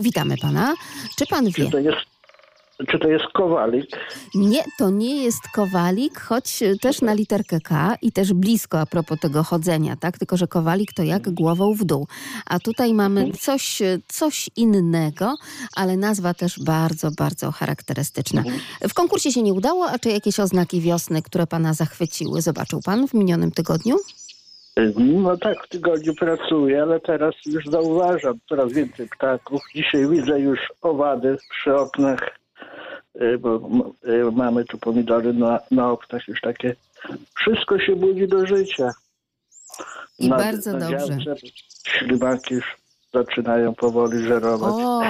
Witamy 0.00 0.36
pana. 0.36 0.74
Czy 1.18 1.26
pan 1.26 1.44
wie? 1.46 1.64
Czy 1.64 1.70
to 1.70 1.78
jest, 1.78 1.98
czy 2.88 2.98
to 2.98 3.08
jest 3.08 3.24
kowalik? 3.34 3.86
Nie, 4.34 4.64
to 4.78 4.90
nie 4.90 5.24
jest 5.24 5.48
kowalik, 5.54 6.20
choć 6.20 6.62
y, 6.62 6.78
też 6.78 7.00
na 7.00 7.14
literkę 7.14 7.60
K 7.60 7.96
i 8.02 8.12
też 8.12 8.32
blisko 8.32 8.80
a 8.80 8.86
propos 8.86 9.18
tego 9.20 9.42
chodzenia, 9.42 9.96
tak? 9.96 10.18
Tylko, 10.18 10.36
że 10.36 10.46
kowalik 10.46 10.92
to 10.92 11.02
jak 11.02 11.30
głową 11.30 11.74
w 11.74 11.84
dół. 11.84 12.06
A 12.46 12.58
tutaj 12.58 12.94
mamy 12.94 13.32
coś, 13.32 13.82
y, 13.82 14.00
coś 14.08 14.50
innego, 14.56 15.34
ale 15.76 15.96
nazwa 15.96 16.34
też 16.34 16.58
bardzo, 16.58 17.10
bardzo 17.10 17.50
charakterystyczna. 17.50 18.42
W 18.88 18.94
konkursie 18.94 19.32
się 19.32 19.42
nie 19.42 19.52
udało, 19.52 19.90
a 19.90 19.98
czy 19.98 20.08
jakieś 20.08 20.40
oznaki 20.40 20.80
wiosny, 20.80 21.22
które 21.22 21.46
pana 21.46 21.74
zachwyciły, 21.74 22.42
zobaczył 22.42 22.80
pan 22.84 23.08
w 23.08 23.14
minionym 23.14 23.50
tygodniu? 23.50 23.96
No 24.96 25.36
tak, 25.36 25.64
w 25.64 25.68
tygodniu 25.68 26.14
pracuję, 26.14 26.82
ale 26.82 27.00
teraz 27.00 27.34
już 27.46 27.66
zauważam 27.66 28.38
coraz 28.48 28.72
więcej 28.72 29.08
ptaków. 29.08 29.60
Dzisiaj 29.74 30.08
widzę 30.08 30.40
już 30.40 30.60
owady 30.82 31.36
przy 31.50 31.74
oknach, 31.74 32.38
y, 33.22 33.38
bo 33.38 33.70
y, 34.08 34.32
mamy 34.32 34.64
tu 34.64 34.78
pomidory 34.78 35.32
na, 35.32 35.60
na 35.70 35.90
oknach 35.90 36.28
już 36.28 36.40
takie. 36.40 36.76
Wszystko 37.34 37.78
się 37.78 37.96
budzi 37.96 38.28
do 38.28 38.46
życia. 38.46 38.90
I 40.18 40.28
bardzo 40.28 40.72
dobrze. 40.72 40.90
działce 40.90 41.34
Ślimaki 41.86 42.54
już 42.54 42.81
zaczynają 43.14 43.74
powoli 43.74 44.22
żerować. 44.22 44.72
O, 44.74 45.02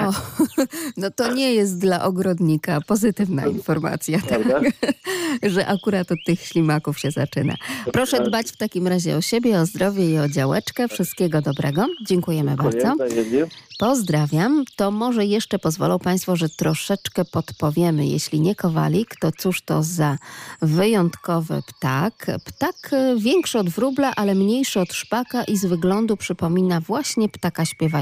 no 0.97 1.11
to 1.11 1.33
nie 1.33 1.53
jest 1.53 1.79
dla 1.79 2.03
ogrodnika 2.03 2.81
pozytywna 2.87 3.45
informacja, 3.45 4.19
tak? 4.29 4.63
że 5.53 5.67
akurat 5.67 6.11
od 6.11 6.19
tych 6.25 6.39
ślimaków 6.39 6.99
się 6.99 7.11
zaczyna. 7.11 7.55
Proszę 7.93 8.23
dbać 8.23 8.47
w 8.47 8.57
takim 8.57 8.87
razie 8.87 9.15
o 9.15 9.21
siebie, 9.21 9.59
o 9.59 9.65
zdrowie 9.65 10.09
i 10.09 10.19
o 10.19 10.29
działeczkę. 10.29 10.87
Wszystkiego 10.87 11.41
dobrego. 11.41 11.85
Dziękujemy 12.07 12.55
bardzo. 12.55 12.95
Pozdrawiam. 13.79 14.63
To 14.75 14.91
może 14.91 15.25
jeszcze 15.25 15.59
pozwolą 15.59 15.99
Państwo, 15.99 16.35
że 16.35 16.49
troszeczkę 16.49 17.25
podpowiemy. 17.25 18.07
Jeśli 18.07 18.41
nie 18.41 18.55
kowalik, 18.55 19.15
to 19.21 19.31
cóż 19.31 19.61
to 19.61 19.83
za 19.83 20.17
wyjątkowy 20.61 21.61
ptak. 21.67 22.27
Ptak 22.45 22.75
e, 22.91 23.15
większy 23.17 23.59
od 23.59 23.69
wróbla, 23.69 24.13
ale 24.15 24.35
mniejszy 24.35 24.79
od 24.79 24.93
szpaka 24.93 25.43
i 25.43 25.57
z 25.57 25.65
wyglądu 25.65 26.17
przypomina 26.17 26.81
właśnie 26.81 27.29
ptaka 27.29 27.65
śpiewającego. 27.65 27.92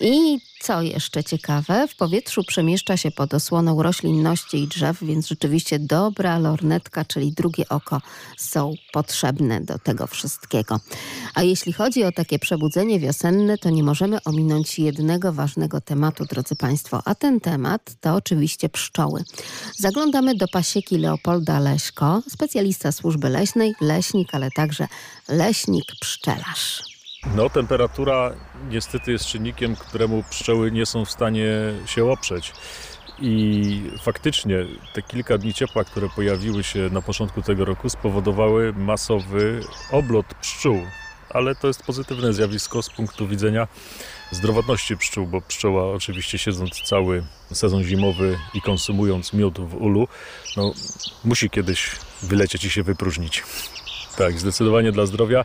I 0.00 0.40
co 0.60 0.82
jeszcze 0.82 1.24
ciekawe, 1.24 1.88
w 1.88 1.96
powietrzu 1.96 2.44
przemieszcza 2.44 2.96
się 2.96 3.10
pod 3.10 3.34
osłoną 3.34 3.82
roślinności 3.82 4.62
i 4.62 4.68
drzew, 4.68 4.98
więc 5.02 5.28
rzeczywiście 5.28 5.78
dobra 5.78 6.38
lornetka, 6.38 7.04
czyli 7.04 7.32
drugie 7.32 7.68
oko 7.68 8.00
są 8.36 8.74
potrzebne 8.92 9.60
do 9.60 9.78
tego 9.78 10.06
wszystkiego. 10.06 10.80
A 11.34 11.42
jeśli 11.42 11.72
chodzi 11.72 12.04
o 12.04 12.12
takie 12.12 12.38
przebudzenie 12.38 13.00
wiosenne, 13.00 13.58
to 13.58 13.70
nie 13.70 13.82
możemy 13.82 14.18
ominąć 14.24 14.78
jednego 14.78 15.32
ważnego 15.32 15.80
tematu, 15.80 16.24
drodzy 16.24 16.56
Państwo, 16.56 17.02
a 17.04 17.14
ten 17.14 17.40
temat 17.40 17.94
to 18.00 18.14
oczywiście 18.14 18.68
pszczoły. 18.68 19.24
Zaglądamy 19.76 20.34
do 20.34 20.48
pasieki 20.48 20.98
Leopolda 20.98 21.58
Leśko, 21.58 22.22
specjalista 22.28 22.92
służby 22.92 23.28
leśnej, 23.28 23.74
leśnik, 23.80 24.34
ale 24.34 24.50
także 24.50 24.88
leśnik 25.28 25.84
pszczelarz. 26.00 26.97
No, 27.26 27.50
temperatura 27.50 28.32
niestety 28.68 29.12
jest 29.12 29.26
czynnikiem, 29.26 29.76
któremu 29.76 30.22
pszczoły 30.30 30.70
nie 30.70 30.86
są 30.86 31.04
w 31.04 31.10
stanie 31.10 31.48
się 31.86 32.10
oprzeć. 32.10 32.52
I 33.20 33.82
faktycznie 34.02 34.56
te 34.94 35.02
kilka 35.02 35.38
dni 35.38 35.54
ciepła, 35.54 35.84
które 35.84 36.08
pojawiły 36.16 36.64
się 36.64 36.90
na 36.92 37.02
początku 37.02 37.42
tego 37.42 37.64
roku, 37.64 37.88
spowodowały 37.88 38.72
masowy 38.72 39.60
oblot 39.92 40.26
pszczół. 40.34 40.82
Ale 41.30 41.54
to 41.54 41.66
jest 41.66 41.82
pozytywne 41.82 42.32
zjawisko 42.32 42.82
z 42.82 42.90
punktu 42.90 43.28
widzenia 43.28 43.68
zdrowotności 44.30 44.96
pszczół, 44.96 45.26
bo 45.26 45.40
pszczoła 45.40 45.92
oczywiście 45.92 46.38
siedząc 46.38 46.82
cały 46.82 47.24
sezon 47.52 47.84
zimowy 47.84 48.38
i 48.54 48.60
konsumując 48.62 49.32
miód 49.32 49.60
w 49.60 49.74
ulu, 49.74 50.08
no, 50.56 50.72
musi 51.24 51.50
kiedyś 51.50 51.90
wylecieć 52.22 52.64
i 52.64 52.70
się 52.70 52.82
wypróżnić. 52.82 53.42
Tak, 54.16 54.40
zdecydowanie 54.40 54.92
dla 54.92 55.06
zdrowia 55.06 55.44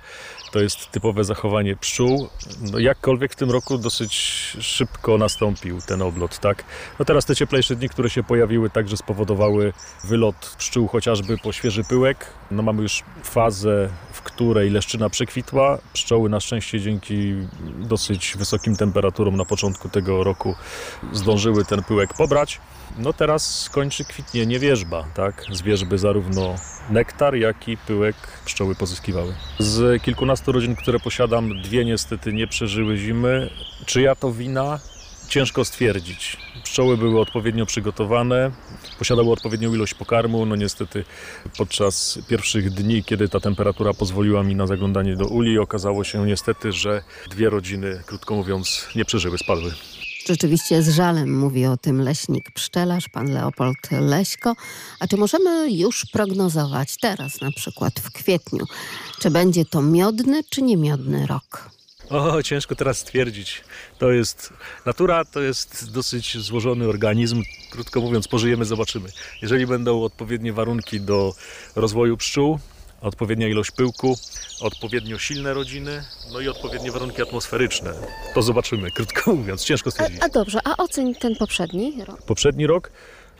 to 0.53 0.59
jest 0.59 0.91
typowe 0.91 1.23
zachowanie 1.23 1.75
pszczół. 1.75 2.29
No 2.71 2.79
jakkolwiek 2.79 3.33
w 3.33 3.35
tym 3.35 3.51
roku 3.51 3.77
dosyć 3.77 4.13
szybko 4.61 5.17
nastąpił 5.17 5.81
ten 5.81 6.01
oblot, 6.01 6.39
tak? 6.39 6.63
No 6.99 7.05
teraz 7.05 7.25
te 7.25 7.35
cieplejsze 7.35 7.75
dni, 7.75 7.89
które 7.89 8.09
się 8.09 8.23
pojawiły, 8.23 8.69
także 8.69 8.97
spowodowały 8.97 9.73
wylot 10.03 10.55
pszczół 10.57 10.87
chociażby 10.87 11.37
po 11.37 11.51
świeży 11.51 11.83
pyłek. 11.83 12.25
No 12.51 12.63
mamy 12.63 12.81
już 12.81 13.03
fazę, 13.23 13.89
w 14.11 14.21
której 14.21 14.69
leszczyna 14.69 15.09
przekwitła. 15.09 15.77
Pszczoły 15.93 16.29
na 16.29 16.39
szczęście 16.39 16.79
dzięki 16.79 17.33
dosyć 17.79 18.35
wysokim 18.37 18.75
temperaturom 18.75 19.37
na 19.37 19.45
początku 19.45 19.89
tego 19.89 20.23
roku 20.23 20.55
zdążyły 21.13 21.65
ten 21.65 21.83
pyłek 21.83 22.13
pobrać. 22.13 22.59
No 22.97 23.13
teraz 23.13 23.69
kończy 23.69 24.05
kwitnienie 24.05 24.59
wierzba, 24.59 25.03
tak? 25.13 25.45
Z 25.51 25.61
wierzby 25.61 25.97
zarówno 25.97 26.55
nektar, 26.89 27.35
jak 27.35 27.67
i 27.67 27.77
pyłek 27.77 28.15
pszczoły 28.45 28.75
pozyskiwały. 28.75 29.35
Z 29.59 30.03
kilkunastu 30.03 30.42
rodzin, 30.51 30.75
które 30.75 30.99
posiadam, 30.99 31.61
dwie 31.61 31.85
niestety 31.85 32.33
nie 32.33 32.47
przeżyły 32.47 32.97
zimy. 32.97 33.49
Czyja 33.85 34.15
to 34.15 34.31
wina? 34.31 34.79
Ciężko 35.29 35.65
stwierdzić. 35.65 36.37
Pszczoły 36.63 36.97
były 36.97 37.19
odpowiednio 37.19 37.65
przygotowane, 37.65 38.51
posiadały 38.99 39.31
odpowiednią 39.31 39.73
ilość 39.73 39.93
pokarmu. 39.93 40.45
No 40.45 40.55
niestety 40.55 41.03
podczas 41.57 42.19
pierwszych 42.27 42.69
dni, 42.69 43.03
kiedy 43.03 43.29
ta 43.29 43.39
temperatura 43.39 43.93
pozwoliła 43.93 44.43
mi 44.43 44.55
na 44.55 44.67
zaglądanie 44.67 45.15
do 45.15 45.25
uli, 45.25 45.59
okazało 45.59 46.03
się 46.03 46.25
niestety, 46.25 46.71
że 46.71 47.03
dwie 47.29 47.49
rodziny, 47.49 48.03
krótko 48.05 48.35
mówiąc, 48.35 48.87
nie 48.95 49.05
przeżyły, 49.05 49.37
spadły. 49.37 49.71
Rzeczywiście 50.27 50.83
z 50.83 50.89
żalem 50.89 51.39
mówi 51.39 51.65
o 51.65 51.77
tym 51.77 52.01
leśnik 52.01 52.51
pszczelarz, 52.51 53.09
pan 53.09 53.33
Leopold 53.33 53.91
Leśko. 53.91 54.55
A 54.99 55.07
czy 55.07 55.17
możemy 55.17 55.71
już 55.71 56.05
prognozować 56.05 56.97
teraz, 57.01 57.41
na 57.41 57.51
przykład 57.51 57.99
w 57.99 58.11
kwietniu, 58.11 58.65
czy 59.19 59.31
będzie 59.31 59.65
to 59.65 59.81
miodny 59.81 60.43
czy 60.49 60.61
niemiodny 60.61 61.27
rok? 61.27 61.69
O, 62.09 62.43
ciężko 62.43 62.75
teraz 62.75 62.97
stwierdzić. 62.97 63.61
To 63.99 64.11
jest 64.11 64.53
natura, 64.85 65.25
to 65.25 65.41
jest 65.41 65.91
dosyć 65.91 66.37
złożony 66.37 66.87
organizm. 66.87 67.43
Krótko 67.71 68.01
mówiąc, 68.01 68.27
pożyjemy, 68.27 68.65
zobaczymy. 68.65 69.09
Jeżeli 69.41 69.67
będą 69.67 70.03
odpowiednie 70.03 70.53
warunki 70.53 71.01
do 71.01 71.33
rozwoju 71.75 72.17
pszczół, 72.17 72.59
odpowiednia 73.03 73.47
ilość 73.47 73.71
pyłku, 73.71 74.17
odpowiednio 74.61 75.19
silne 75.19 75.53
rodziny, 75.53 76.03
no 76.33 76.39
i 76.39 76.47
odpowiednie 76.47 76.91
warunki 76.91 77.21
atmosferyczne. 77.21 77.93
To 78.33 78.41
zobaczymy, 78.41 78.91
krótko 78.91 79.33
mówiąc, 79.35 79.63
ciężko 79.63 79.91
stwierdzić. 79.91 80.21
A, 80.21 80.25
a 80.25 80.29
dobrze, 80.29 80.59
a 80.65 80.77
oceń 80.77 81.15
ten 81.15 81.35
poprzedni 81.35 82.05
rok? 82.05 82.21
Poprzedni 82.21 82.67
rok 82.67 82.91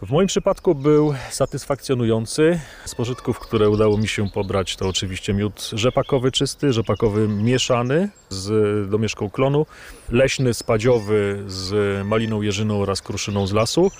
w 0.01 0.11
moim 0.11 0.27
przypadku 0.27 0.75
był 0.75 1.13
satysfakcjonujący. 1.29 2.59
Z 2.85 2.95
pożytków, 2.95 3.39
które 3.39 3.69
udało 3.69 3.97
mi 3.97 4.07
się 4.07 4.29
pobrać, 4.29 4.75
to 4.75 4.87
oczywiście 4.87 5.33
miód 5.33 5.69
rzepakowy 5.73 6.31
czysty, 6.31 6.73
rzepakowy 6.73 7.27
mieszany 7.27 8.09
z 8.29 8.89
domieszką 8.89 9.29
klonu, 9.29 9.65
leśny 10.09 10.53
spadziowy 10.53 11.43
z 11.47 12.05
maliną 12.07 12.41
jeżyną 12.41 12.81
oraz 12.81 13.01
kruszyną 13.01 13.47
z 13.47 13.53
lasu 13.53 13.91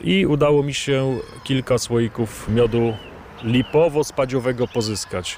i 0.00 0.26
udało 0.26 0.62
mi 0.62 0.74
się 0.74 1.18
kilka 1.44 1.78
słoików 1.78 2.48
miodu 2.48 2.94
lipowo-spadziowego 3.42 4.68
pozyskać. 4.68 5.36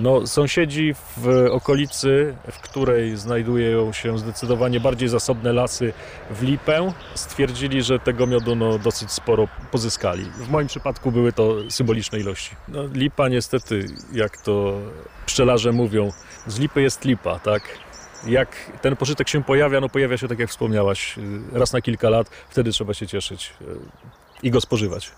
No, 0.00 0.26
sąsiedzi 0.26 0.94
w 1.16 1.46
okolicy, 1.50 2.36
w 2.52 2.58
której 2.60 3.16
znajdują 3.16 3.92
się 3.92 4.18
zdecydowanie 4.18 4.80
bardziej 4.80 5.08
zasobne 5.08 5.52
lasy 5.52 5.92
w 6.30 6.42
lipę, 6.42 6.92
stwierdzili, 7.14 7.82
że 7.82 7.98
tego 7.98 8.26
miodu 8.26 8.56
no, 8.56 8.78
dosyć 8.78 9.12
sporo 9.12 9.48
pozyskali. 9.70 10.24
W 10.24 10.48
moim 10.48 10.66
przypadku 10.66 11.12
były 11.12 11.32
to 11.32 11.70
symboliczne 11.70 12.20
ilości. 12.20 12.56
No, 12.68 12.86
lipa 12.92 13.28
niestety, 13.28 13.86
jak 14.12 14.36
to 14.36 14.78
pszczelarze 15.26 15.72
mówią, 15.72 16.12
z 16.46 16.58
lipy 16.58 16.82
jest 16.82 17.04
lipa, 17.04 17.38
tak? 17.38 17.62
Jak 18.26 18.72
ten 18.82 18.96
pożytek 18.96 19.28
się 19.28 19.44
pojawia, 19.44 19.80
no 19.80 19.88
pojawia 19.88 20.16
się 20.16 20.28
tak 20.28 20.38
jak 20.38 20.50
wspomniałaś, 20.50 21.16
raz 21.52 21.72
na 21.72 21.80
kilka 21.80 22.10
lat, 22.10 22.30
wtedy 22.50 22.72
trzeba 22.72 22.94
się 22.94 23.06
cieszyć 23.06 23.54
y, 23.62 23.64
i 24.42 24.50
go 24.50 24.60
spożywać. 24.60 25.12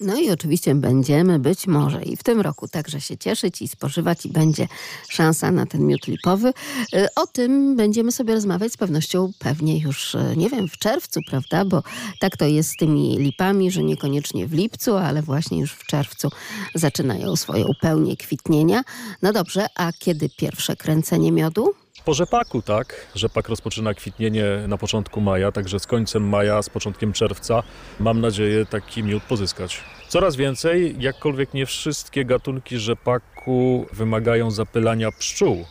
No 0.00 0.16
i 0.16 0.30
oczywiście 0.30 0.74
będziemy 0.74 1.38
być 1.38 1.66
może 1.66 2.02
i 2.02 2.16
w 2.16 2.22
tym 2.22 2.40
roku 2.40 2.68
także 2.68 3.00
się 3.00 3.16
cieszyć 3.16 3.62
i 3.62 3.68
spożywać 3.68 4.26
i 4.26 4.28
będzie 4.28 4.68
szansa 5.08 5.50
na 5.50 5.66
ten 5.66 5.86
miód 5.86 6.06
lipowy. 6.06 6.48
Y, 6.94 7.06
o 7.16 7.26
tym 7.26 7.76
będziemy 7.76 8.12
sobie 8.12 8.34
rozmawiać 8.34 8.72
z 8.72 8.76
pewnością 8.76 9.32
pewnie 9.38 9.78
już, 9.78 10.14
y, 10.14 10.34
nie 10.36 10.50
wiem, 10.50 10.68
w 10.68 10.78
czerwcu, 10.78 11.20
prawda? 11.30 11.64
Bo 11.64 11.82
tak 12.20 12.36
to 12.36 12.44
jest 12.44 12.70
z 12.70 12.76
tymi 12.76 13.18
lipami, 13.18 13.70
że 13.70 13.82
niekoniecznie 13.82 14.46
w 14.46 14.52
lipcu, 14.52 14.96
ale 14.96 15.22
właśnie 15.22 15.60
już 15.60 15.72
w 15.72 15.86
czerwcu 15.86 16.28
zaczynają 16.74 17.36
swoją 17.36 17.66
pełnię 17.80 18.16
kwitnienia. 18.16 18.82
No 19.22 19.32
dobrze, 19.32 19.66
a 19.74 19.92
kiedy 19.92 20.28
pierwsze 20.28 20.76
kręcenie 20.76 21.32
miodu? 21.32 21.74
Po 22.04 22.14
rzepaku, 22.14 22.62
tak. 22.62 23.06
Rzepak 23.14 23.48
rozpoczyna 23.48 23.94
kwitnienie 23.94 24.44
na 24.68 24.78
początku 24.78 25.20
maja, 25.20 25.52
także 25.52 25.80
z 25.80 25.86
końcem 25.86 26.28
maja, 26.28 26.62
z 26.62 26.70
początkiem 26.70 27.12
czerwca 27.12 27.62
mam 28.00 28.20
nadzieję 28.20 28.66
taki 28.66 29.02
miód 29.02 29.22
pozyskać. 29.22 29.80
Coraz 30.08 30.36
więcej, 30.36 30.96
jakkolwiek 30.98 31.54
nie 31.54 31.66
wszystkie 31.66 32.24
gatunki 32.24 32.78
rzepaku 32.78 33.86
wymagają 33.92 34.50
zapylania 34.50 35.12
pszczół. 35.12 35.66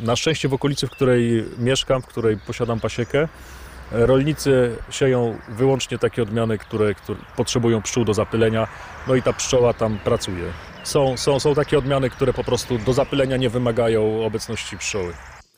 Na 0.00 0.16
szczęście 0.16 0.48
w 0.48 0.54
okolicy, 0.54 0.86
w 0.86 0.90
której 0.90 1.44
mieszkam, 1.58 2.02
w 2.02 2.06
której 2.06 2.38
posiadam 2.46 2.80
pasiekę, 2.80 3.28
rolnicy 3.92 4.76
sieją 4.90 5.38
wyłącznie 5.48 5.98
takie 5.98 6.22
odmiany, 6.22 6.58
które, 6.58 6.94
które 6.94 7.18
potrzebują 7.36 7.82
pszczół 7.82 8.04
do 8.04 8.14
zapylenia, 8.14 8.68
no 9.08 9.14
i 9.14 9.22
ta 9.22 9.32
pszczoła 9.32 9.74
tam 9.74 9.98
pracuje. 9.98 10.44
Są, 10.84 11.16
są, 11.16 11.40
są 11.40 11.54
takie 11.54 11.78
odmiany, 11.78 12.10
które 12.10 12.32
po 12.32 12.44
prostu 12.44 12.78
do 12.78 12.92
zapylenia 12.92 13.36
nie 13.36 13.50
wymagają 13.50 14.24
obecności 14.24 14.78
pszczoły. 14.78 15.12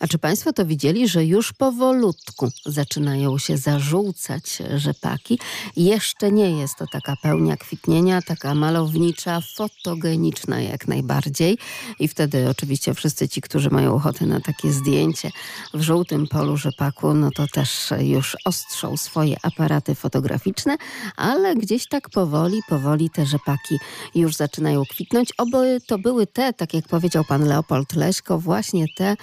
A 0.04 0.06
czy 0.06 0.18
Państwo 0.18 0.52
to 0.52 0.66
widzieli, 0.66 1.08
że 1.08 1.24
już 1.24 1.52
powolutku 1.52 2.48
zaczynają 2.66 3.38
się 3.38 3.56
zażółcać 3.56 4.62
rzepaki? 4.76 5.38
Jeszcze 5.76 6.32
nie 6.32 6.50
jest 6.50 6.76
to 6.78 6.86
taka 6.92 7.16
pełnia 7.22 7.56
kwitnienia, 7.56 8.22
taka 8.22 8.54
malownicza, 8.54 9.40
fotogeniczna 9.56 10.60
jak 10.60 10.88
najbardziej. 10.88 11.58
I 11.98 12.08
wtedy 12.08 12.48
oczywiście 12.48 12.94
wszyscy 12.94 13.28
ci, 13.28 13.40
którzy 13.40 13.70
mają 13.70 13.94
ochotę 13.94 14.26
na 14.26 14.40
takie 14.40 14.72
zdjęcie 14.72 15.30
w 15.74 15.82
żółtym 15.82 16.26
polu 16.26 16.56
rzepaku, 16.56 17.14
no 17.14 17.30
to 17.30 17.46
też 17.46 17.90
już 17.98 18.36
ostrzą 18.44 18.96
swoje 18.96 19.36
aparaty 19.42 19.94
fotograficzne, 19.94 20.76
ale 21.16 21.56
gdzieś 21.56 21.88
tak 21.88 22.10
powoli, 22.10 22.60
powoli 22.68 23.10
te 23.10 23.26
rzepaki 23.26 23.78
już 24.14 24.36
zaczynają 24.36 24.82
kwitnąć. 24.90 25.32
Oby 25.38 25.80
to 25.86 25.98
były 25.98 26.26
te, 26.26 26.52
tak 26.52 26.74
jak 26.74 26.88
powiedział 26.88 27.24
pan 27.24 27.44
Leopold 27.44 27.96
Leśko, 27.96 28.38
właśnie 28.38 28.86
te, 28.96 29.16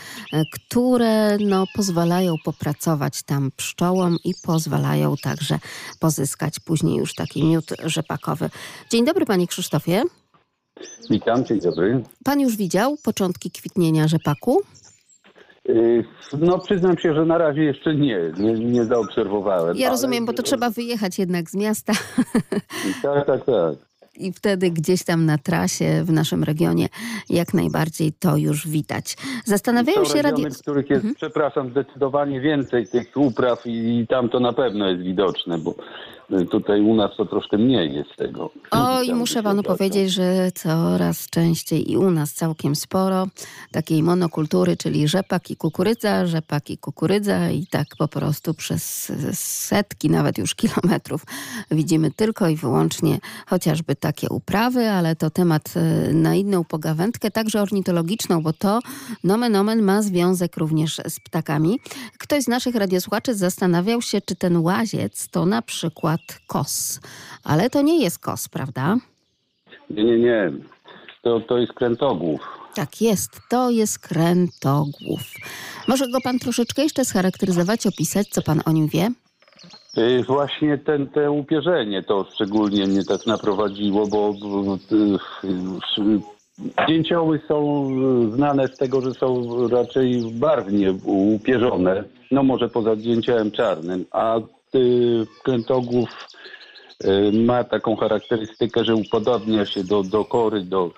które 0.53 0.70
no, 1.39 1.65
pozwalają 1.75 2.35
popracować 2.45 3.23
tam 3.23 3.51
pszczołom 3.57 4.17
i 4.23 4.33
pozwalają 4.45 5.15
także 5.23 5.59
pozyskać 5.99 6.59
później 6.59 6.97
już 6.97 7.13
taki 7.13 7.43
miód 7.43 7.65
rzepakowy. 7.85 8.49
Dzień 8.89 9.05
dobry 9.05 9.25
panie 9.25 9.47
Krzysztofie. 9.47 10.03
Witam, 11.09 11.45
dzień 11.45 11.59
dobry. 11.59 12.03
Pan 12.25 12.39
już 12.39 12.55
widział 12.55 12.97
początki 13.03 13.51
kwitnienia 13.51 14.07
rzepaku? 14.07 14.61
Y, 15.69 16.03
No 16.39 16.59
przyznam 16.59 16.97
się, 16.97 17.13
że 17.13 17.25
na 17.25 17.37
razie 17.37 17.63
jeszcze 17.63 17.95
nie, 17.95 18.31
nie, 18.37 18.53
nie 18.53 18.85
zaobserwowałem. 18.85 19.77
Ja 19.77 19.89
rozumiem, 19.89 20.25
bo 20.25 20.33
to 20.33 20.43
trzeba 20.43 20.69
wyjechać 20.69 21.19
jednak 21.19 21.49
z 21.49 21.55
miasta 21.55 21.93
Tak, 23.01 23.25
tak, 23.27 23.45
tak. 23.45 23.90
I 24.17 24.33
wtedy 24.33 24.71
gdzieś 24.71 25.03
tam 25.03 25.25
na 25.25 25.37
trasie 25.37 26.03
w 26.03 26.11
naszym 26.11 26.43
regionie 26.43 26.87
jak 27.29 27.53
najbardziej 27.53 28.13
to 28.13 28.37
już 28.37 28.67
widać. 28.67 29.17
Zastanawiają 29.45 30.05
się 30.05 30.21
radio... 30.21 30.49
w 30.49 30.61
których 30.61 30.89
jest, 30.89 31.05
przepraszam, 31.15 31.71
zdecydowanie 31.71 32.41
więcej 32.41 32.87
tych 32.87 33.11
upraw 33.15 33.65
i, 33.65 33.99
i 33.99 34.07
tam 34.07 34.29
to 34.29 34.39
na 34.39 34.53
pewno 34.53 34.89
jest 34.89 35.01
widoczne, 35.03 35.57
bo 35.57 35.75
tutaj 36.51 36.81
u 36.81 36.95
nas 36.95 37.11
to 37.17 37.25
troszkę 37.25 37.57
mniej 37.57 37.93
jest 37.93 38.15
tego. 38.17 38.51
Oj, 38.71 39.07
Tam 39.07 39.17
muszę 39.17 39.43
panu 39.43 39.63
powiedzieć, 39.63 40.11
że 40.13 40.51
coraz 40.51 41.29
częściej 41.29 41.91
i 41.91 41.97
u 41.97 42.11
nas 42.11 42.33
całkiem 42.33 42.75
sporo 42.75 43.27
takiej 43.71 44.03
monokultury, 44.03 44.77
czyli 44.77 45.07
rzepak 45.07 45.51
i 45.51 45.55
kukurydza, 45.55 46.25
rzepak 46.25 46.69
i 46.69 46.77
kukurydza 46.77 47.49
i 47.49 47.67
tak 47.67 47.87
po 47.97 48.07
prostu 48.07 48.53
przez 48.53 49.11
setki, 49.33 50.09
nawet 50.09 50.37
już 50.37 50.55
kilometrów 50.55 51.25
widzimy 51.71 52.11
tylko 52.11 52.49
i 52.49 52.55
wyłącznie 52.55 53.19
chociażby 53.47 53.95
takie 53.95 54.29
uprawy, 54.29 54.89
ale 54.89 55.15
to 55.15 55.29
temat 55.29 55.73
e, 55.75 56.13
na 56.13 56.35
inną 56.35 56.63
pogawędkę, 56.63 57.31
także 57.31 57.61
ornitologiczną, 57.61 58.41
bo 58.41 58.53
to 58.53 58.79
nomen 59.23 59.55
omen 59.55 59.81
ma 59.81 60.01
związek 60.01 60.57
również 60.57 61.01
z 61.07 61.19
ptakami. 61.19 61.79
Ktoś 62.17 62.43
z 62.43 62.47
naszych 62.47 62.75
radiosłuchaczy 62.75 63.35
zastanawiał 63.35 64.01
się, 64.01 64.21
czy 64.21 64.35
ten 64.35 64.57
łaziec 64.57 65.27
to 65.29 65.45
na 65.45 65.61
przykład 65.61 66.20
kos, 66.47 66.99
ale 67.43 67.69
to 67.69 67.81
nie 67.81 68.03
jest 68.03 68.19
kos, 68.19 68.47
prawda? 68.49 68.97
Nie, 69.89 70.03
nie, 70.03 70.19
nie. 70.19 70.51
To, 71.21 71.39
to 71.39 71.57
jest 71.57 71.73
krętogłów. 71.73 72.41
Tak 72.75 73.01
jest, 73.01 73.41
to 73.49 73.69
jest 73.69 73.99
krętogłów. 73.99 75.21
Może 75.87 76.07
go 76.11 76.21
pan 76.23 76.39
troszeczkę 76.39 76.83
jeszcze 76.83 77.05
scharakteryzować, 77.05 77.87
opisać, 77.87 78.27
co 78.27 78.41
pan 78.41 78.61
o 78.65 78.71
nim 78.71 78.87
wie? 78.87 79.11
Y, 79.97 80.23
Właśnie 80.23 80.77
ten, 80.77 81.07
te 81.07 81.31
upierzenie 81.31 82.03
to 82.03 82.27
szczególnie 82.33 82.87
mnie 82.87 83.05
tak 83.05 83.25
naprowadziło, 83.27 84.07
bo 84.07 84.33
bo, 84.33 84.75
y, 84.75 85.47
y, 85.99 86.19
dzięcioły 86.87 87.41
są 87.47 87.87
znane 88.35 88.67
z 88.67 88.77
tego, 88.77 89.01
że 89.01 89.13
są 89.13 89.47
raczej 89.67 90.21
barwnie 90.33 90.93
upierzone, 91.05 92.03
no 92.31 92.43
może 92.43 92.69
poza 92.69 92.95
dzięciołem 92.95 93.51
czarnym, 93.51 94.05
a 94.11 94.39
krętogłów 95.43 96.09
y, 97.03 97.31
ma 97.33 97.63
taką 97.63 97.95
charakterystykę, 97.95 98.85
że 98.85 98.95
upodobnia 98.95 99.65
się 99.65 99.83
do, 99.83 100.03
do 100.03 100.25
kory, 100.25 100.61
do... 100.61 100.91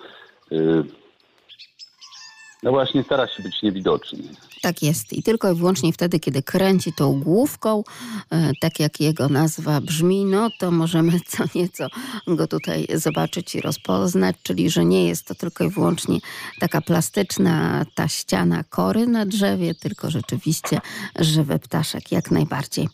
No 2.64 2.70
właśnie 2.70 3.02
stara 3.02 3.28
się 3.28 3.42
być 3.42 3.62
niewidoczny. 3.62 4.18
Tak 4.62 4.82
jest. 4.82 5.12
I 5.12 5.22
tylko 5.22 5.52
i 5.52 5.54
wyłącznie 5.54 5.92
wtedy, 5.92 6.20
kiedy 6.20 6.42
kręci 6.42 6.92
tą 6.92 7.20
główką, 7.20 7.84
e, 8.30 8.52
tak 8.60 8.80
jak 8.80 9.00
jego 9.00 9.28
nazwa 9.28 9.80
brzmi, 9.80 10.24
no 10.24 10.50
to 10.58 10.70
możemy 10.70 11.12
co 11.30 11.44
nieco 11.54 11.86
go 12.26 12.46
tutaj 12.46 12.86
zobaczyć 12.94 13.54
i 13.54 13.60
rozpoznać, 13.60 14.36
czyli 14.42 14.70
że 14.70 14.84
nie 14.84 15.08
jest 15.08 15.26
to 15.26 15.34
tylko 15.34 15.64
i 15.64 15.70
wyłącznie 15.70 16.18
taka 16.60 16.80
plastyczna 16.80 17.84
ta 17.94 18.08
ściana 18.08 18.64
kory 18.64 19.06
na 19.06 19.26
drzewie, 19.26 19.74
tylko 19.74 20.10
rzeczywiście 20.10 20.80
żywy 21.18 21.58
ptaszek, 21.58 22.12
jak 22.12 22.30
najbardziej. 22.30 22.88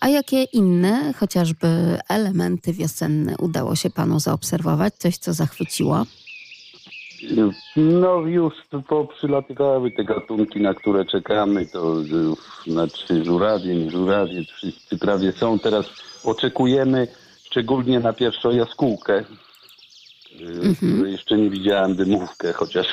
A 0.00 0.08
jakie 0.08 0.42
inne, 0.42 1.12
chociażby 1.12 1.98
elementy 2.08 2.72
wiosenne 2.72 3.36
udało 3.38 3.76
się 3.76 3.90
panu 3.90 4.20
zaobserwować? 4.20 4.94
Coś, 4.98 5.18
co 5.18 5.32
zachwyciło? 5.32 6.06
No 7.76 8.20
już 8.20 8.54
poprzylatywały 8.88 9.90
te 9.90 10.04
gatunki, 10.04 10.60
na 10.60 10.74
które 10.74 11.04
czekamy, 11.04 11.66
to 11.66 12.00
y, 12.00 12.70
znaczy 12.70 13.24
żurawie, 13.24 13.90
żurawie, 13.90 14.44
wszyscy 14.44 14.98
prawie 14.98 15.32
są. 15.32 15.58
Teraz 15.58 15.86
oczekujemy 16.24 17.08
szczególnie 17.44 18.00
na 18.00 18.12
pierwszą 18.12 18.50
jaskółkę. 18.50 19.24
y, 20.40 20.76
której 20.76 21.12
Jeszcze 21.12 21.38
nie 21.38 21.50
widziałem 21.50 21.94
dymówkę, 21.96 22.52
chociaż 22.52 22.86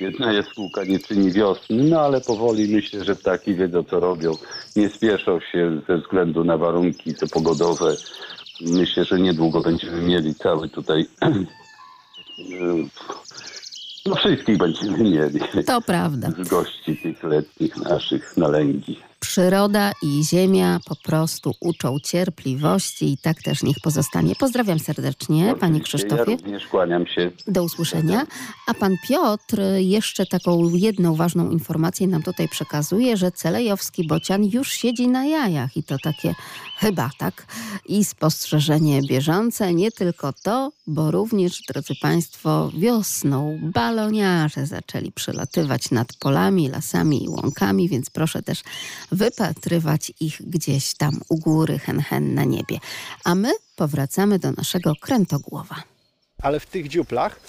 jedna 0.00 0.32
jaskółka 0.32 0.84
nie 0.84 0.98
czyni 0.98 1.32
wiosny, 1.32 1.84
no 1.84 2.00
ale 2.00 2.20
powoli 2.20 2.68
myślę, 2.68 3.04
że 3.04 3.16
ptaki 3.16 3.54
wiedzą 3.54 3.84
co 3.84 4.00
robią. 4.00 4.36
Nie 4.76 4.88
spieszą 4.88 5.40
się 5.40 5.80
ze 5.88 5.98
względu 5.98 6.44
na 6.44 6.56
warunki 6.56 7.14
te 7.14 7.26
pogodowe. 7.26 7.96
Myślę, 8.60 9.04
że 9.04 9.20
niedługo 9.20 9.60
będziemy 9.60 10.02
mieli 10.02 10.34
cały 10.34 10.68
tutaj 10.68 11.06
no 14.06 14.14
wszystkich 14.14 14.58
będziemy 14.58 14.98
mieli. 14.98 15.40
To 15.66 15.80
prawda. 15.80 16.30
Z 16.30 16.48
gości 16.48 16.96
tych 16.96 17.22
letnich 17.22 17.76
naszych 17.76 18.36
nalęgi. 18.36 18.98
Przyroda 19.20 19.92
i 20.02 20.24
ziemia 20.24 20.80
po 20.86 20.96
prostu 20.96 21.54
uczą 21.60 21.98
cierpliwości 22.00 23.12
i 23.12 23.18
tak 23.18 23.42
też 23.42 23.62
niech 23.62 23.76
pozostanie. 23.82 24.34
Pozdrawiam 24.34 24.78
serdecznie, 24.78 25.54
panie 25.60 25.78
Ja 25.78 25.84
Krzysztofie. 25.84 26.24
również 26.24 26.66
kłaniam 26.66 27.06
się. 27.06 27.30
Do 27.46 27.62
usłyszenia. 27.62 28.26
A 28.66 28.74
pan 28.74 28.96
Piotr 29.08 29.60
jeszcze 29.78 30.26
taką 30.26 30.68
jedną 30.74 31.14
ważną 31.14 31.50
informację 31.50 32.06
nam 32.06 32.22
tutaj 32.22 32.48
przekazuje, 32.48 33.16
że 33.16 33.32
celejowski 33.32 34.06
bocian 34.06 34.44
już 34.44 34.72
siedzi 34.72 35.08
na 35.08 35.24
jajach 35.26 35.76
i 35.76 35.82
to 35.82 35.96
takie 35.98 36.34
chyba 36.78 37.10
tak. 37.18 37.46
I 37.86 38.04
spostrzeżenie 38.04 39.02
bieżące, 39.02 39.74
nie 39.74 39.92
tylko 39.92 40.32
to, 40.32 40.72
bo 40.86 41.10
również, 41.10 41.62
drodzy 41.68 41.94
państwo, 42.02 42.70
wiosną 42.78 43.58
baloniarze 43.62 44.66
zaczęli 44.66 45.12
przelatywać 45.12 45.90
nad 45.90 46.12
polami, 46.12 46.68
lasami 46.68 47.24
i 47.24 47.28
łąkami, 47.28 47.88
więc 47.88 48.10
proszę 48.10 48.42
też 48.42 48.62
wypatrywać 49.16 50.12
ich 50.20 50.42
gdzieś 50.42 50.94
tam 50.94 51.20
u 51.28 51.36
góry, 51.38 51.78
hen 51.78 52.00
hen 52.00 52.34
na 52.34 52.44
niebie. 52.44 52.78
A 53.24 53.34
my 53.34 53.52
powracamy 53.76 54.38
do 54.38 54.52
naszego 54.52 54.92
krętogłowa. 55.00 55.76
ale 56.42 56.60
w 56.60 56.66
tych 56.66 56.88
dziuplach 56.88 57.40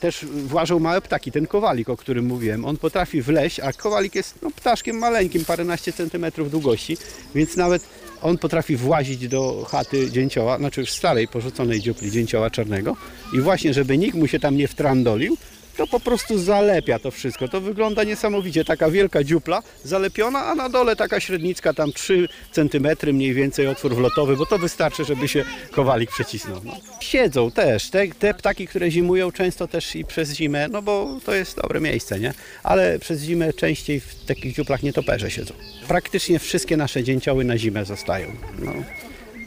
też 0.00 0.24
włażą 0.24 0.78
małe 0.78 1.00
ptaki. 1.00 1.32
Ten 1.32 1.46
kowalik, 1.46 1.88
o 1.88 1.96
którym 1.96 2.26
mówiłem, 2.26 2.64
on 2.64 2.76
potrafi 2.76 3.22
wleźć, 3.22 3.60
a 3.60 3.72
kowalik 3.72 4.14
jest 4.14 4.34
no, 4.42 4.50
ptaszkiem 4.50 4.98
maleńkim, 4.98 5.44
paręnaście 5.44 5.92
centymetrów 5.92 6.50
długości, 6.50 6.96
więc 7.34 7.56
nawet 7.56 7.82
on 8.22 8.38
potrafi 8.38 8.76
włazić 8.76 9.28
do 9.28 9.66
chaty 9.70 10.10
dzięcioła, 10.10 10.58
znaczy 10.58 10.80
już 10.80 10.90
starej, 10.90 11.28
porzuconej 11.28 11.80
dziupli 11.80 12.10
dzięcioła 12.10 12.50
czarnego 12.50 12.96
i 13.34 13.40
właśnie, 13.40 13.74
żeby 13.74 13.98
nikt 13.98 14.16
mu 14.16 14.26
się 14.26 14.40
tam 14.40 14.56
nie 14.56 14.68
wtrandolił, 14.68 15.36
to 15.76 15.86
po 15.86 16.00
prostu 16.00 16.38
zalepia 16.38 16.98
to 16.98 17.10
wszystko. 17.10 17.48
To 17.48 17.60
wygląda 17.60 18.04
niesamowicie. 18.04 18.64
Taka 18.64 18.90
wielka 18.90 19.24
dziupla 19.24 19.62
zalepiona, 19.84 20.44
a 20.44 20.54
na 20.54 20.68
dole 20.68 20.96
taka 20.96 21.20
średnicka, 21.20 21.74
tam 21.74 21.92
3 21.92 22.28
cm 22.52 22.88
mniej 23.12 23.34
więcej 23.34 23.66
otwór 23.66 23.94
wlotowy, 23.94 24.36
bo 24.36 24.46
to 24.46 24.58
wystarczy, 24.58 25.04
żeby 25.04 25.28
się 25.28 25.44
kowalik 25.70 26.10
przecisnął. 26.10 26.60
No. 26.64 26.76
Siedzą 27.00 27.50
też. 27.50 27.90
Te, 27.90 28.08
te 28.08 28.34
ptaki, 28.34 28.66
które 28.66 28.90
zimują 28.90 29.32
często 29.32 29.68
też 29.68 29.96
i 29.96 30.04
przez 30.04 30.32
zimę, 30.32 30.68
no 30.68 30.82
bo 30.82 31.18
to 31.24 31.34
jest 31.34 31.56
dobre 31.56 31.80
miejsce, 31.80 32.20
nie? 32.20 32.34
Ale 32.62 32.98
przez 32.98 33.22
zimę 33.22 33.52
częściej 33.52 34.00
w 34.00 34.24
takich 34.24 34.54
dziuplach 34.54 34.82
nietoperze 34.82 35.30
siedzą. 35.30 35.54
Praktycznie 35.88 36.38
wszystkie 36.38 36.76
nasze 36.76 37.04
dzięcioły 37.04 37.44
na 37.44 37.58
zimę 37.58 37.84
zostają. 37.84 38.32
No. 38.58 38.72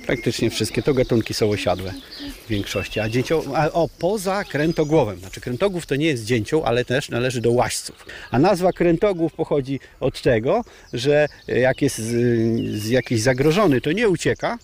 Praktycznie 0.06 0.49
wszystkie 0.49 0.82
to 0.82 0.93
gatunki 0.93 1.34
są 1.34 1.49
osiadłe 1.49 1.93
w 2.45 2.49
większości. 2.49 2.99
A, 2.99 3.10
dzięcioł, 3.10 3.43
a 3.56 3.72
o, 3.72 3.89
poza 3.99 4.43
krętogłowem. 4.43 5.20
Znaczy 5.20 5.41
krętogłów 5.41 5.86
to 5.86 5.95
nie 5.95 6.08
jest 6.08 6.26
dzięcioł, 6.26 6.64
ale 6.66 6.86
też 6.86 7.10
należy 7.10 7.41
do 7.41 7.51
łaźców. 7.51 8.06
A 8.32 8.39
nazwa 8.39 8.74
krętogłów 8.74 9.34
pochodzi 9.34 9.80
od 9.99 10.22
tego, 10.22 10.64
że 10.93 11.28
jak 11.47 11.82
jest 11.82 11.97
z, 11.97 12.82
z 12.82 12.89
jakiś 12.89 13.22
zagrożony, 13.22 13.82
to 13.82 13.91
nie 13.91 14.10
ucieka, 14.10 14.58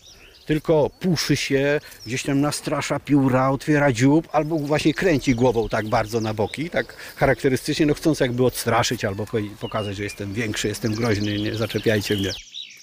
tylko 0.45 0.89
puszy 0.99 1.35
się, 1.35 1.79
gdzieś 2.05 2.23
tam 2.23 2.41
nastrasza 2.41 2.99
pióra, 2.99 3.49
otwiera 3.49 3.91
dziób, 3.91 4.27
albo 4.31 4.59
właśnie 4.59 4.93
kręci 4.93 5.35
głową 5.35 5.69
tak 5.69 5.87
bardzo 5.87 6.21
na 6.21 6.33
boki, 6.33 6.69
tak 6.69 6.95
charakterystycznie, 7.15 7.85
no 7.85 7.93
chcąc 7.93 8.19
jakby 8.19 8.45
odstraszyć 8.45 9.05
albo 9.05 9.25
pokazać, 9.59 9.97
że 9.97 10.03
jestem 10.03 10.33
większy, 10.33 10.67
jestem 10.67 10.95
groźny, 10.95 11.39
nie 11.39 11.55
zaczepiajcie 11.55 12.17
mnie. 12.17 12.31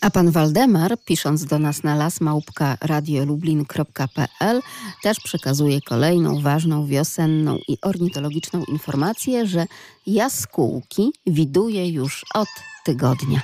A 0.00 0.10
pan 0.10 0.30
Waldemar, 0.30 0.96
pisząc 1.04 1.44
do 1.44 1.58
nas 1.58 1.82
na 1.82 1.94
lasmałpka.radiolublin.pl, 1.94 4.60
też 5.02 5.20
przekazuje 5.20 5.80
kolejną 5.80 6.40
ważną 6.40 6.86
wiosenną 6.86 7.58
i 7.68 7.78
ornitologiczną 7.82 8.64
informację, 8.64 9.46
że 9.46 9.66
jaskółki 10.06 11.12
widuje 11.26 11.88
już 11.88 12.24
od 12.34 12.48
tygodnia. 12.84 13.42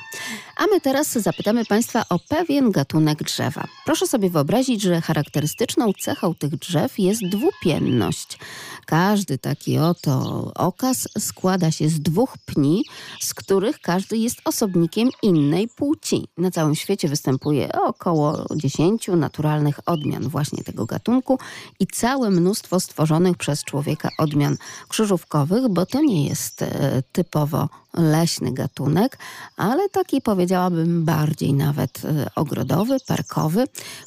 A 0.56 0.66
my 0.66 0.80
teraz 0.80 1.12
zapytamy 1.12 1.64
Państwa 1.64 2.04
o 2.10 2.18
pewien 2.28 2.70
gatunek 2.70 3.22
drzewa. 3.22 3.64
Proszę 3.84 4.06
sobie 4.06 4.30
wyobrazić, 4.30 4.82
że 4.82 5.00
charakterystyczną 5.00 5.92
cechą 6.00 6.34
tych 6.34 6.56
drzew 6.56 6.98
jest 6.98 7.22
dwupienność. 7.28 8.38
Każdy 8.86 9.38
taki 9.38 9.78
oto 9.78 10.50
okaz 10.54 11.08
składa 11.18 11.70
się 11.70 11.88
z 11.88 12.00
dwóch 12.00 12.38
pni, 12.46 12.84
z 13.20 13.34
których 13.34 13.80
każdy 13.80 14.16
jest 14.16 14.38
osobnikiem 14.44 15.08
innej 15.22 15.68
płci. 15.68 16.28
Na 16.38 16.50
całym 16.50 16.74
świecie 16.74 17.08
występuje 17.08 17.72
około 17.72 18.46
10 18.56 19.08
naturalnych 19.08 19.80
odmian 19.86 20.28
właśnie 20.28 20.64
tego 20.64 20.86
gatunku 20.86 21.38
i 21.80 21.86
całe 21.86 22.30
mnóstwo 22.30 22.80
stworzonych 22.80 23.36
przez 23.36 23.64
człowieka 23.64 24.08
odmian 24.18 24.56
krzyżówkowych, 24.88 25.68
bo 25.68 25.86
to 25.86 26.00
nie 26.00 26.28
jest 26.28 26.62
e, 26.62 27.02
typowo 27.12 27.68
leśny 27.94 28.52
gatunek, 28.52 29.18
ale 29.56 29.88
taki 29.88 30.20
powiedziałabym 30.20 31.04
bardziej 31.04 31.54
nawet 31.54 32.04
e, 32.04 32.30
ogrodowy, 32.34 32.96
parkowy. 33.06 33.64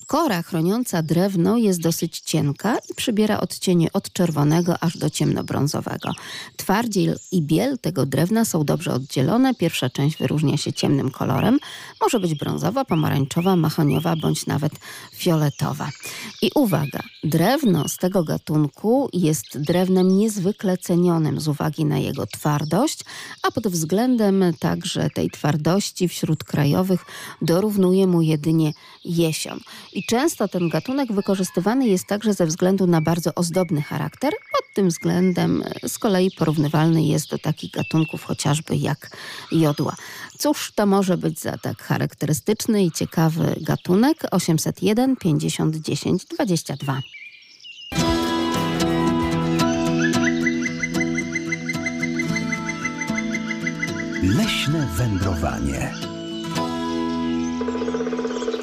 Kora 0.08 0.42
chroniąca 0.42 1.02
drewno 1.02 1.58
jest 1.58 1.82
dosyć 1.82 2.20
cienka 2.20 2.78
i 2.90 2.96
przybiera 2.96 3.40
odcienie 3.40 3.94
od 3.94 4.14
czerwonego 4.14 4.84
aż 4.84 4.98
do 4.98 5.10
ciemnobrązowego. 5.10 6.12
Twardziel 6.58 7.20
i 7.32 7.42
biel 7.42 7.80
tego 7.80 8.06
drewna 8.06 8.46
są 8.46 8.64
dobrze 8.64 8.94
oddzielone. 8.94 9.56
Pierwsza 9.56 9.90
część 9.90 10.18
wyróżnia 10.18 10.58
się 10.58 10.74
ciemnym 10.74 11.12
kolorem. 11.12 11.60
Może 12.02 12.20
być 12.20 12.36
brązowa, 12.36 12.86
pomarańczowa, 12.86 13.56
mahoniowa 13.56 14.16
bądź 14.16 14.46
nawet 14.46 14.74
fioletowa. 15.14 15.90
I 16.42 16.52
uwaga, 16.56 17.00
drewno 17.24 17.88
z 17.88 17.98
tego 17.98 18.24
gatunku 18.24 19.10
jest 19.14 19.62
drewnem 19.62 20.18
niezwykle 20.18 20.78
cenionym 20.78 21.40
z 21.40 21.48
uwagi 21.48 21.86
na 21.86 21.98
jego 21.98 22.28
twardość, 22.28 23.00
a 23.44 23.52
pod 23.52 23.68
względem 23.68 23.77
także 24.60 25.10
tej 25.10 25.30
twardości 25.30 26.08
wśród 26.08 26.44
krajowych 26.44 27.06
dorównuje 27.42 28.08
mu 28.08 28.22
jedynie 28.22 28.74
jesion. 29.06 29.60
I 29.94 30.04
często 30.04 30.48
ten 30.48 30.70
gatunek 30.70 31.12
wykorzystywany 31.12 31.88
jest 31.88 32.08
także 32.08 32.34
ze 32.34 32.46
względu 32.46 32.88
na 32.88 33.02
bardzo 33.02 33.36
ozdobny 33.36 33.82
charakter. 33.82 34.32
Pod 34.32 34.74
tym 34.74 34.90
względem 34.90 35.64
z 35.88 35.98
kolei 35.98 36.32
porównywalny 36.38 37.04
jest 37.04 37.30
do 37.30 37.38
takich 37.38 37.72
gatunków 37.72 38.24
chociażby 38.24 38.76
jak 38.76 39.18
jodła. 39.52 39.96
Cóż 40.38 40.72
to 40.76 40.86
może 40.86 41.18
być 41.18 41.40
za 41.40 41.58
tak 41.58 41.84
charakterystyczny 41.84 42.84
i 42.84 42.92
ciekawy 42.92 43.56
gatunek? 43.62 44.18
801 44.32 45.16
50 45.16 45.76
10 45.76 46.26
22. 46.26 47.02
Leśne 54.24 54.88
wędrowanie. 54.97 55.93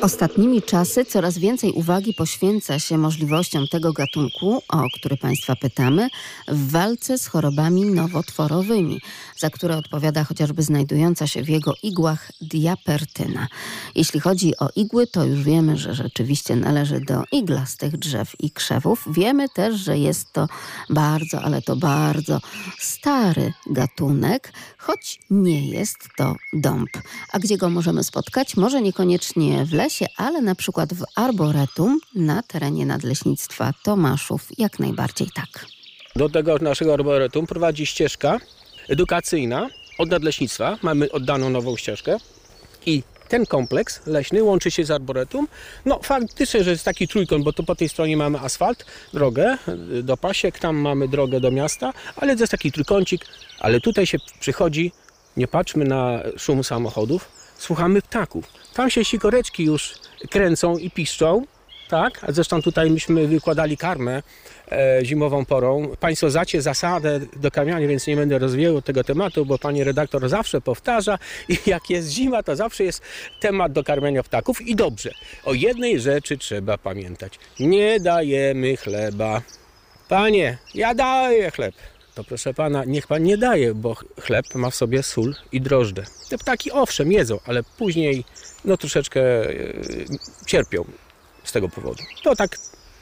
Ostatnimi 0.04 0.62
czasy 0.62 1.04
coraz 1.04 1.38
więcej 1.38 1.72
uwagi 1.72 2.14
poświęca 2.14 2.78
się 2.78 2.98
możliwościom 2.98 3.68
tego 3.68 3.92
gatunku, 3.92 4.62
o 4.68 4.82
który 4.94 5.16
Państwa 5.16 5.56
pytamy, 5.56 6.08
w 6.48 6.70
walce 6.70 7.18
z 7.18 7.26
chorobami 7.26 7.84
nowotworowymi, 7.84 9.00
za 9.36 9.50
które 9.50 9.76
odpowiada 9.76 10.24
chociażby 10.24 10.62
znajdująca 10.62 11.26
się 11.26 11.42
w 11.42 11.48
jego 11.48 11.72
igłach 11.82 12.32
diapertyna. 12.40 13.48
Jeśli 13.94 14.20
chodzi 14.20 14.56
o 14.58 14.68
igły, 14.76 15.06
to 15.06 15.24
już 15.24 15.42
wiemy, 15.42 15.76
że 15.76 15.94
rzeczywiście 15.94 16.56
należy 16.56 17.00
do 17.00 17.22
iglastych 17.32 17.96
drzew 17.96 18.32
i 18.40 18.50
krzewów. 18.50 19.04
Wiemy 19.10 19.48
też, 19.48 19.80
że 19.80 19.98
jest 19.98 20.32
to 20.32 20.48
bardzo, 20.90 21.42
ale 21.42 21.62
to 21.62 21.76
bardzo 21.76 22.40
stary 22.78 23.52
gatunek, 23.66 24.52
choć 24.86 25.18
nie 25.30 25.68
jest 25.68 25.98
to 26.16 26.36
dąb. 26.52 26.90
A 27.32 27.38
gdzie 27.38 27.56
go 27.56 27.70
możemy 27.70 28.04
spotkać? 28.04 28.56
Może 28.56 28.82
niekoniecznie 28.82 29.64
w 29.64 29.72
lesie, 29.72 30.06
ale 30.16 30.42
na 30.42 30.54
przykład 30.54 30.94
w 30.94 31.04
arboretum 31.16 32.00
na 32.14 32.42
terenie 32.42 32.86
nadleśnictwa 32.86 33.72
Tomaszów 33.82 34.48
jak 34.58 34.78
najbardziej 34.78 35.28
tak. 35.34 35.66
Do 36.16 36.28
tego 36.28 36.58
naszego 36.58 36.94
arboretum 36.94 37.46
prowadzi 37.46 37.86
ścieżka 37.86 38.40
edukacyjna 38.88 39.68
od 39.98 40.08
nadleśnictwa. 40.10 40.78
Mamy 40.82 41.12
oddaną 41.12 41.50
nową 41.50 41.76
ścieżkę 41.76 42.16
i 42.86 43.02
ten 43.28 43.46
kompleks 43.46 44.06
leśny 44.06 44.42
łączy 44.42 44.70
się 44.70 44.84
z 44.84 44.90
arboretum. 44.90 45.48
No 45.84 46.00
faktycznie, 46.02 46.64
że 46.64 46.70
jest 46.70 46.84
taki 46.84 47.08
trójkąt, 47.08 47.44
bo 47.44 47.52
tu 47.52 47.64
po 47.64 47.74
tej 47.74 47.88
stronie 47.88 48.16
mamy 48.16 48.38
asfalt, 48.38 48.86
drogę 49.12 49.58
do 50.02 50.16
pasiek, 50.16 50.58
tam 50.58 50.76
mamy 50.76 51.08
drogę 51.08 51.40
do 51.40 51.50
miasta, 51.50 51.92
ale 52.16 52.36
to 52.36 52.42
jest 52.42 52.50
taki 52.50 52.72
trójkącik, 52.72 53.26
ale 53.60 53.80
tutaj 53.80 54.06
się 54.06 54.18
przychodzi, 54.40 54.92
nie 55.36 55.48
patrzmy 55.48 55.84
na 55.84 56.20
szum 56.36 56.64
samochodów, 56.64 57.28
słuchamy 57.58 58.02
ptaków. 58.02 58.44
Tam 58.74 58.90
się 58.90 59.04
sikoreczki 59.04 59.64
już 59.64 59.94
kręcą 60.30 60.78
i 60.78 60.90
piszczą, 60.90 61.44
tak? 61.88 62.20
Zresztą 62.28 62.62
tutaj 62.62 62.90
myśmy 62.90 63.28
wykładali 63.28 63.76
karmę 63.76 64.22
e, 64.72 65.00
zimową 65.02 65.44
porą. 65.44 65.88
Państwo 66.00 66.30
zacie 66.30 66.62
zasadę 66.62 67.20
do 67.36 67.50
kamienia, 67.50 67.88
więc 67.88 68.06
nie 68.06 68.16
będę 68.16 68.38
rozwijał 68.38 68.82
tego 68.82 69.04
tematu, 69.04 69.46
bo 69.46 69.58
pani 69.58 69.84
redaktor 69.84 70.28
zawsze 70.28 70.60
powtarza 70.60 71.18
i 71.48 71.58
jak 71.66 71.90
jest 71.90 72.10
zima, 72.10 72.42
to 72.42 72.56
zawsze 72.56 72.84
jest 72.84 73.02
temat 73.40 73.72
do 73.72 73.84
karmienia 73.84 74.22
ptaków 74.22 74.60
i 74.60 74.76
dobrze. 74.76 75.10
O 75.44 75.54
jednej 75.54 76.00
rzeczy 76.00 76.38
trzeba 76.38 76.78
pamiętać. 76.78 77.38
Nie 77.60 78.00
dajemy 78.00 78.76
chleba. 78.76 79.42
Panie, 80.08 80.58
ja 80.74 80.94
daję 80.94 81.50
chleb 81.50 81.74
to 82.14 82.24
proszę 82.24 82.54
pana, 82.54 82.84
niech 82.84 83.06
pan 83.06 83.22
nie 83.22 83.38
daje, 83.38 83.74
bo 83.74 83.94
chleb 84.20 84.54
ma 84.54 84.70
w 84.70 84.74
sobie 84.74 85.02
sól 85.02 85.34
i 85.52 85.60
drożdże. 85.60 86.04
Te 86.30 86.38
ptaki 86.38 86.72
owszem 86.72 87.12
jedzą, 87.12 87.38
ale 87.46 87.62
później 87.62 88.24
no 88.64 88.76
troszeczkę 88.76 89.20
e, 89.20 89.54
cierpią 90.46 90.84
z 91.44 91.52
tego 91.52 91.68
powodu. 91.68 92.02
To 92.22 92.36
tak 92.36 92.58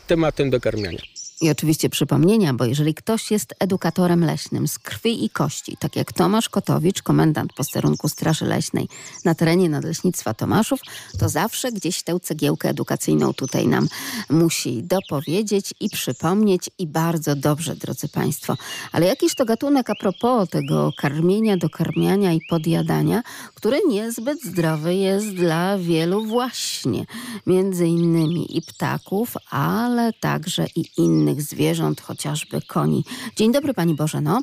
tematem 0.07 0.51
do 0.51 0.61
karmiania. 0.61 1.03
I 1.43 1.51
oczywiście 1.51 1.89
przypomnienia, 1.91 2.55
bo 2.55 2.65
jeżeli 2.65 2.95
ktoś 2.95 3.31
jest 3.31 3.55
edukatorem 3.61 4.25
leśnym 4.25 4.69
z 4.69 4.79
krwi 4.79 5.25
i 5.25 5.31
kości, 5.31 5.77
tak 5.77 5.97
jak 5.97 6.13
Tomasz 6.13 6.49
Kotowicz, 6.49 7.03
komendant 7.03 7.53
posterunku 7.53 8.09
Straży 8.09 8.45
Leśnej 8.45 8.89
na 9.25 9.35
terenie 9.35 9.69
Nadleśnictwa 9.69 10.35
Tomaszów, 10.35 10.81
to 11.19 11.29
zawsze 11.29 11.73
gdzieś 11.73 12.03
tę 12.03 12.21
cegiełkę 12.21 12.69
edukacyjną 12.69 13.35
tutaj 13.35 13.67
nam 13.67 13.89
musi 14.31 14.83
dopowiedzieć 14.83 15.75
i 15.81 15.91
przypomnieć 15.91 16.71
i 16.79 16.87
bardzo 16.87 17.37
dobrze, 17.37 17.77
drodzy 17.77 18.09
Państwo. 18.09 18.57
Ale 18.93 19.07
jakiś 19.07 19.35
to 19.35 19.45
gatunek 19.45 19.91
a 19.91 19.95
propos 19.95 20.49
tego 20.49 20.91
karmienia, 20.99 21.57
dokarmiania 21.57 22.33
i 22.33 22.41
podjadania, 22.51 23.23
który 23.55 23.81
niezbyt 23.89 24.43
zdrowy 24.45 24.95
jest 24.95 25.35
dla 25.35 25.79
wielu 25.79 26.25
właśnie, 26.25 27.05
między 27.47 27.87
innymi 27.87 28.57
i 28.57 28.63
ptaków, 28.63 29.35
ale 29.51 30.13
także 30.13 30.67
i 30.77 30.85
innych 30.97 31.32
innych 31.33 31.43
zwierząt, 31.43 32.01
chociażby 32.01 32.63
koni. 32.63 33.05
Dzień 33.37 33.53
dobry 33.53 33.75
Pani 33.75 33.95
Bożeno. 33.95 34.41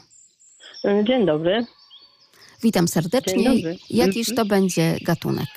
Dzień 1.04 1.26
dobry. 1.26 1.66
Witam 2.64 2.88
serdecznie. 2.88 3.44
Dzień 3.44 3.56
dobry. 3.56 3.78
Jakiż 3.90 4.36
to 4.36 4.46
będzie 4.46 4.96
gatunek? 5.02 5.50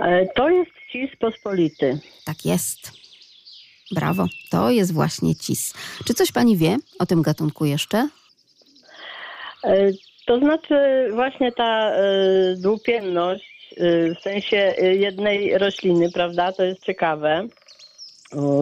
E, 0.00 0.26
to 0.26 0.48
jest 0.50 0.70
cis 0.92 1.10
pospolity. 1.20 1.98
Tak 2.24 2.44
jest. 2.44 2.92
Brawo, 3.90 4.26
to 4.50 4.70
jest 4.70 4.94
właśnie 4.94 5.36
cis. 5.36 5.74
Czy 6.06 6.14
coś 6.14 6.32
pani 6.32 6.56
wie 6.56 6.76
o 6.98 7.06
tym 7.06 7.22
gatunku 7.22 7.64
jeszcze? 7.64 8.08
E, 9.64 9.90
to 10.26 10.38
znaczy 10.38 11.08
właśnie 11.12 11.52
ta 11.52 11.90
e, 11.90 12.02
dwupienność 12.56 13.58
w 14.18 14.22
sensie 14.22 14.74
jednej 14.80 15.58
rośliny, 15.58 16.10
prawda? 16.12 16.52
To 16.52 16.64
jest 16.64 16.82
ciekawe 16.84 17.48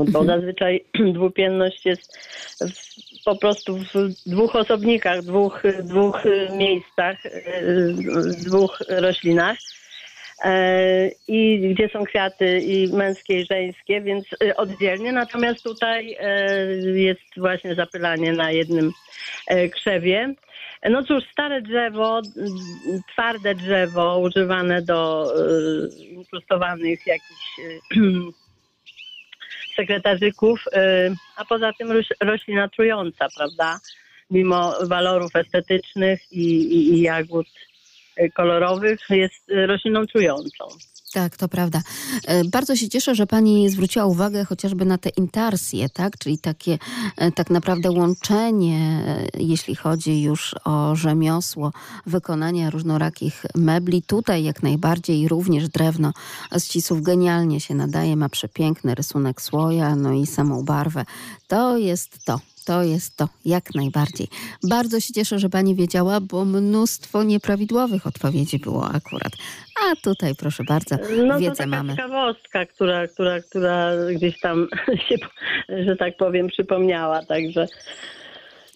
bo 0.08 0.24
zazwyczaj 0.34 0.84
dwupienność 1.14 1.86
jest 1.86 2.18
w, 2.60 3.24
po 3.24 3.36
prostu 3.36 3.76
w 3.76 4.08
dwóch 4.26 4.56
osobnikach, 4.56 5.22
dwóch, 5.22 5.62
dwóch 5.82 6.22
miejscach, 6.52 7.16
dwóch 8.44 8.78
roślinach. 8.88 9.58
E, 10.44 11.10
I 11.28 11.68
gdzie 11.74 11.88
są 11.88 12.04
kwiaty 12.04 12.58
i 12.58 12.92
męskie 12.92 13.40
i 13.40 13.46
żeńskie, 13.46 14.00
więc 14.00 14.24
oddzielnie. 14.56 15.12
Natomiast 15.12 15.62
tutaj 15.62 16.16
e, 16.20 16.66
jest 16.76 17.20
właśnie 17.36 17.74
zapylanie 17.74 18.32
na 18.32 18.50
jednym 18.50 18.92
e, 19.46 19.68
krzewie. 19.68 20.34
No 20.90 21.02
cóż, 21.02 21.24
stare 21.32 21.62
drzewo, 21.62 22.22
twarde 23.12 23.54
drzewo 23.54 24.18
używane 24.18 24.82
do 24.82 25.32
inkrustowanych 25.98 27.06
jakichś 27.06 27.60
sekretarzyków, 29.76 30.60
y, 30.66 31.14
a 31.36 31.44
poza 31.44 31.72
tym 31.72 31.88
roślina 32.20 32.68
trująca, 32.68 33.26
prawda? 33.36 33.80
Mimo 34.30 34.74
walorów 34.86 35.36
estetycznych 35.36 36.32
i, 36.32 36.44
i, 36.56 36.94
i 36.94 37.00
jagód 37.00 37.46
kolorowych 38.34 39.00
jest 39.10 39.50
y, 39.50 39.66
rośliną 39.66 40.06
trującą. 40.06 40.64
Tak, 41.16 41.36
to 41.36 41.48
prawda. 41.48 41.82
E, 42.26 42.44
Bardzo 42.44 42.76
się 42.76 42.88
cieszę, 42.88 43.14
że 43.14 43.26
Pani 43.26 43.70
zwróciła 43.70 44.06
uwagę 44.06 44.44
chociażby 44.44 44.84
na 44.84 44.98
te 44.98 45.08
intarsje, 45.08 45.88
tak? 45.88 46.18
czyli 46.18 46.38
takie 46.38 46.78
e, 47.16 47.32
tak 47.32 47.50
naprawdę 47.50 47.90
łączenie, 47.90 49.04
e, 49.06 49.26
jeśli 49.38 49.74
chodzi 49.74 50.22
już 50.22 50.54
o 50.64 50.96
rzemiosło 50.96 51.72
wykonania 52.06 52.70
różnorakich 52.70 53.42
mebli. 53.54 54.02
Tutaj 54.02 54.44
jak 54.44 54.62
najbardziej 54.62 55.28
również 55.28 55.68
drewno 55.68 56.12
z 56.52 56.68
cisów 56.68 57.02
genialnie 57.02 57.60
się 57.60 57.74
nadaje, 57.74 58.16
ma 58.16 58.28
przepiękny 58.28 58.94
rysunek 58.94 59.42
słoja, 59.42 59.96
no 59.96 60.12
i 60.12 60.26
samą 60.26 60.64
barwę. 60.64 61.04
To 61.48 61.78
jest 61.78 62.24
to. 62.24 62.40
To 62.66 62.82
jest 62.82 63.16
to, 63.16 63.28
jak 63.44 63.74
najbardziej. 63.74 64.26
Bardzo 64.62 65.00
się 65.00 65.12
cieszę, 65.12 65.38
że 65.38 65.48
Pani 65.48 65.74
wiedziała, 65.74 66.20
bo 66.20 66.44
mnóstwo 66.44 67.22
nieprawidłowych 67.22 68.06
odpowiedzi 68.06 68.58
było 68.58 68.90
akurat. 68.90 69.32
A 69.84 69.96
tutaj, 69.96 70.34
proszę 70.34 70.64
bardzo, 70.68 70.96
No 71.26 71.34
to 71.34 71.40
wiedzę 71.40 71.56
taka 71.56 71.70
mamy. 71.70 71.96
ciekawostka, 71.96 72.66
która, 72.66 73.06
która, 73.08 73.40
która 73.40 73.90
gdzieś 74.14 74.40
tam 74.40 74.68
się, 75.08 75.16
że 75.84 75.96
tak 75.96 76.16
powiem, 76.16 76.48
przypomniała, 76.48 77.24
także... 77.24 77.66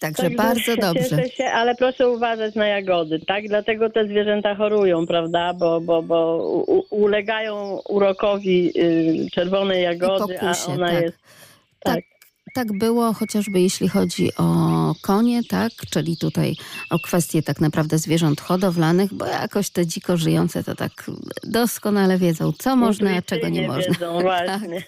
Także 0.01 0.31
bardzo 0.31 0.77
dobrze. 0.77 1.03
Cieszę 1.03 1.29
się, 1.29 1.45
ale 1.45 1.75
proszę 1.75 2.09
uważać 2.09 2.55
na 2.55 2.67
jagody, 2.67 3.19
tak? 3.27 3.49
Dlatego 3.49 3.91
te 3.91 4.05
zwierzęta 4.05 4.55
chorują, 4.55 5.07
prawda? 5.07 5.55
Bo, 5.55 5.81
bo, 5.81 6.03
bo 6.03 6.37
u, 6.67 6.85
ulegają 6.91 7.81
urokowi 7.89 8.73
y, 8.79 9.31
czerwonej 9.33 9.83
jagody, 9.83 10.39
a 10.41 10.41
pokusie, 10.41 10.73
ona 10.73 10.91
tak. 10.91 11.03
jest... 11.03 11.19
Tak, 11.81 11.95
tak 11.95 12.10
było 12.75 13.13
chociażby 13.13 13.61
jeśli 13.61 13.89
chodzi 13.89 14.31
o 14.37 14.95
konie, 15.03 15.45
tak, 15.45 15.73
czyli 15.91 16.17
tutaj 16.17 16.57
o 16.91 16.99
kwestie 16.99 17.43
tak 17.43 17.61
naprawdę 17.61 17.99
zwierząt 17.99 18.41
hodowlanych, 18.41 19.15
bo 19.15 19.27
jakoś 19.27 19.71
te 19.71 19.87
dziko 19.87 20.17
żyjące 20.17 20.65
to 20.65 20.75
tak 20.75 21.11
doskonale 21.45 22.19
wiedzą, 22.19 22.53
co 22.59 22.77
można, 22.77 23.11
a 23.11 23.23
czego 23.23 23.49
nie 23.49 23.69
można. 23.69 23.93
Wiedzą, 23.93 24.21
właśnie. 24.23 24.83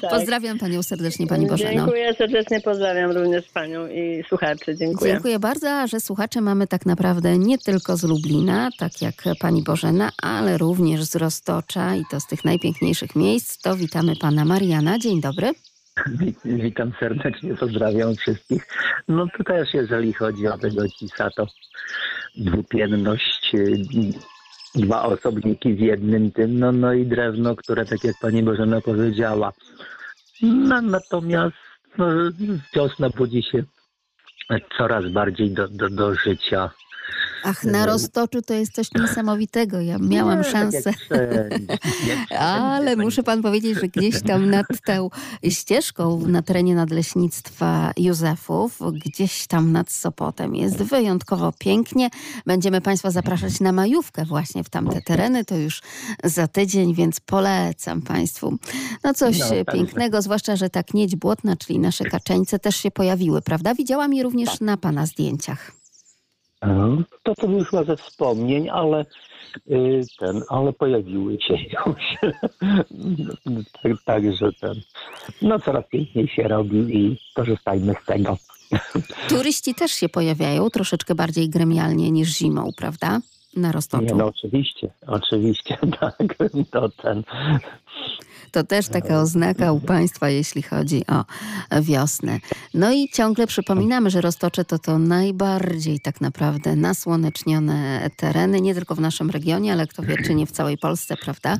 Tak. 0.00 0.10
Pozdrawiam 0.18 0.58
Panią 0.58 0.82
serdecznie, 0.82 1.26
Pani 1.26 1.46
Bożeno. 1.46 1.70
Dziękuję 1.72 2.14
serdecznie, 2.14 2.60
pozdrawiam 2.60 3.10
również 3.10 3.48
Panią 3.48 3.88
i 3.88 4.24
słuchaczy. 4.28 4.76
Dziękuję. 4.76 5.12
Dziękuję 5.12 5.38
bardzo, 5.38 5.86
że 5.86 6.00
słuchacze 6.00 6.40
mamy 6.40 6.66
tak 6.66 6.86
naprawdę 6.86 7.38
nie 7.38 7.58
tylko 7.58 7.96
z 7.96 8.02
Lublina, 8.02 8.68
tak 8.78 9.02
jak 9.02 9.14
pani 9.40 9.62
Bożena, 9.62 10.10
ale 10.22 10.58
również 10.58 11.04
z 11.04 11.16
Roztocza 11.16 11.96
i 11.96 12.04
to 12.10 12.20
z 12.20 12.26
tych 12.26 12.44
najpiękniejszych 12.44 13.16
miejsc. 13.16 13.58
To 13.58 13.76
witamy 13.76 14.16
pana 14.16 14.44
Mariana. 14.44 14.98
Dzień 14.98 15.20
dobry. 15.20 15.52
Witam 16.44 16.92
serdecznie, 17.00 17.54
pozdrawiam 17.54 18.16
wszystkich. 18.16 18.66
No 19.08 19.26
to 19.36 19.44
też 19.44 19.74
jeżeli 19.74 20.12
chodzi 20.12 20.46
o 20.48 20.58
tego 20.58 20.88
cisa, 20.88 21.30
to 21.30 21.46
dwupienność, 22.36 23.54
y, 23.54 23.76
dwa 24.74 25.02
osobniki 25.02 25.74
w 25.74 25.80
jednym 25.80 26.32
tym, 26.32 26.58
no, 26.58 26.72
no 26.72 26.92
i 26.92 27.06
drewno, 27.06 27.56
które 27.56 27.84
tak 27.84 28.04
jak 28.04 28.16
pani 28.20 28.42
Bożena 28.42 28.80
powiedziała. 28.80 29.52
No, 30.42 30.82
natomiast 30.82 31.56
no, 31.98 32.06
wiosna 32.74 33.10
budzi 33.10 33.42
się 33.42 33.64
coraz 34.78 35.08
bardziej 35.08 35.50
do, 35.50 35.68
do, 35.68 35.90
do 35.90 36.14
życia. 36.14 36.70
Ach, 37.44 37.64
na 37.64 37.86
Roztoczu 37.86 38.42
to 38.42 38.54
jest 38.54 38.72
coś 38.72 38.88
niesamowitego. 38.94 39.80
Ja 39.80 39.98
miałam 39.98 40.38
Nie, 40.38 40.44
tak 40.44 40.52
szansę. 40.52 40.92
wszędzie. 40.92 41.78
Ale 42.38 42.96
muszę 42.96 43.22
pan 43.22 43.42
powiedzieć, 43.42 43.78
że 43.80 43.88
gdzieś 43.88 44.22
tam 44.22 44.50
nad 44.50 44.66
tą 44.86 45.10
ścieżką 45.48 46.20
na 46.26 46.42
terenie 46.42 46.74
Nadleśnictwa 46.74 47.92
Józefów, 47.96 48.78
gdzieś 49.06 49.46
tam 49.46 49.72
nad 49.72 49.90
Sopotem 49.90 50.54
jest 50.54 50.76
wyjątkowo 50.82 51.52
pięknie. 51.58 52.08
Będziemy 52.46 52.80
państwa 52.80 53.10
zapraszać 53.10 53.60
na 53.60 53.72
majówkę 53.72 54.24
właśnie 54.24 54.64
w 54.64 54.68
tamte 54.70 55.02
tereny. 55.02 55.44
To 55.44 55.56
już 55.56 55.82
za 56.24 56.48
tydzień, 56.48 56.94
więc 56.94 57.20
polecam 57.20 58.02
państwu. 58.02 58.58
No 59.04 59.14
coś 59.14 59.38
No, 59.38 59.72
pięknego, 59.72 60.22
zwłaszcza, 60.22 60.56
że 60.56 60.70
ta 60.70 60.82
knieć 60.82 61.16
błotna, 61.16 61.56
czyli 61.56 61.78
nasze 61.78 62.04
kaczeńce 62.04 62.58
też 62.58 62.76
się 62.76 62.90
pojawiły, 62.90 63.42
prawda? 63.42 63.74
Widziałam 63.74 64.14
je 64.14 64.22
również 64.22 64.60
na 64.60 64.76
pana 64.76 65.06
zdjęciach. 65.06 65.81
To 67.22 67.34
to 67.34 67.48
wyszła 67.48 67.84
ze 67.84 67.96
wspomnień, 67.96 68.68
ale 68.70 69.06
y, 69.70 70.04
ten, 70.18 70.42
ale 70.48 70.72
pojawiły 70.72 71.38
się 71.40 71.54
już. 71.54 72.32
tak, 73.82 73.92
Także 74.04 74.52
ten. 74.60 74.74
No 75.42 75.60
coraz 75.60 75.84
piękniej 75.88 76.28
się 76.28 76.42
robi 76.42 76.76
i 76.76 77.18
korzystajmy 77.34 77.94
z 78.02 78.06
tego. 78.06 78.36
Turyści 79.28 79.74
też 79.74 79.92
się 79.92 80.08
pojawiają 80.08 80.70
troszeczkę 80.70 81.14
bardziej 81.14 81.48
gremialnie 81.48 82.10
niż 82.10 82.28
zimą, 82.28 82.70
prawda? 82.76 83.20
Na 83.56 83.72
Roztoczu. 83.72 84.04
Nie, 84.04 84.14
no 84.14 84.26
oczywiście, 84.26 84.90
oczywiście, 85.06 85.78
tak. 86.00 86.36
To 86.70 86.88
ten. 86.88 87.22
To 88.52 88.64
też 88.64 88.88
taka 88.88 89.20
oznaka 89.20 89.72
u 89.72 89.80
Państwa, 89.80 90.28
jeśli 90.28 90.62
chodzi 90.62 91.04
o 91.06 91.24
wiosnę. 91.82 92.38
No 92.74 92.92
i 92.92 93.08
ciągle 93.08 93.46
przypominamy, 93.46 94.10
że 94.10 94.20
Roztocze 94.20 94.64
to 94.64 94.78
to 94.78 94.98
najbardziej 94.98 96.00
tak 96.00 96.20
naprawdę 96.20 96.76
nasłonecznione 96.76 98.10
tereny, 98.16 98.60
nie 98.60 98.74
tylko 98.74 98.94
w 98.94 99.00
naszym 99.00 99.30
regionie, 99.30 99.72
ale 99.72 99.86
kto 99.86 100.02
wie, 100.02 100.16
czy 100.16 100.34
nie 100.34 100.46
w 100.46 100.52
całej 100.52 100.78
Polsce, 100.78 101.16
prawda? 101.16 101.58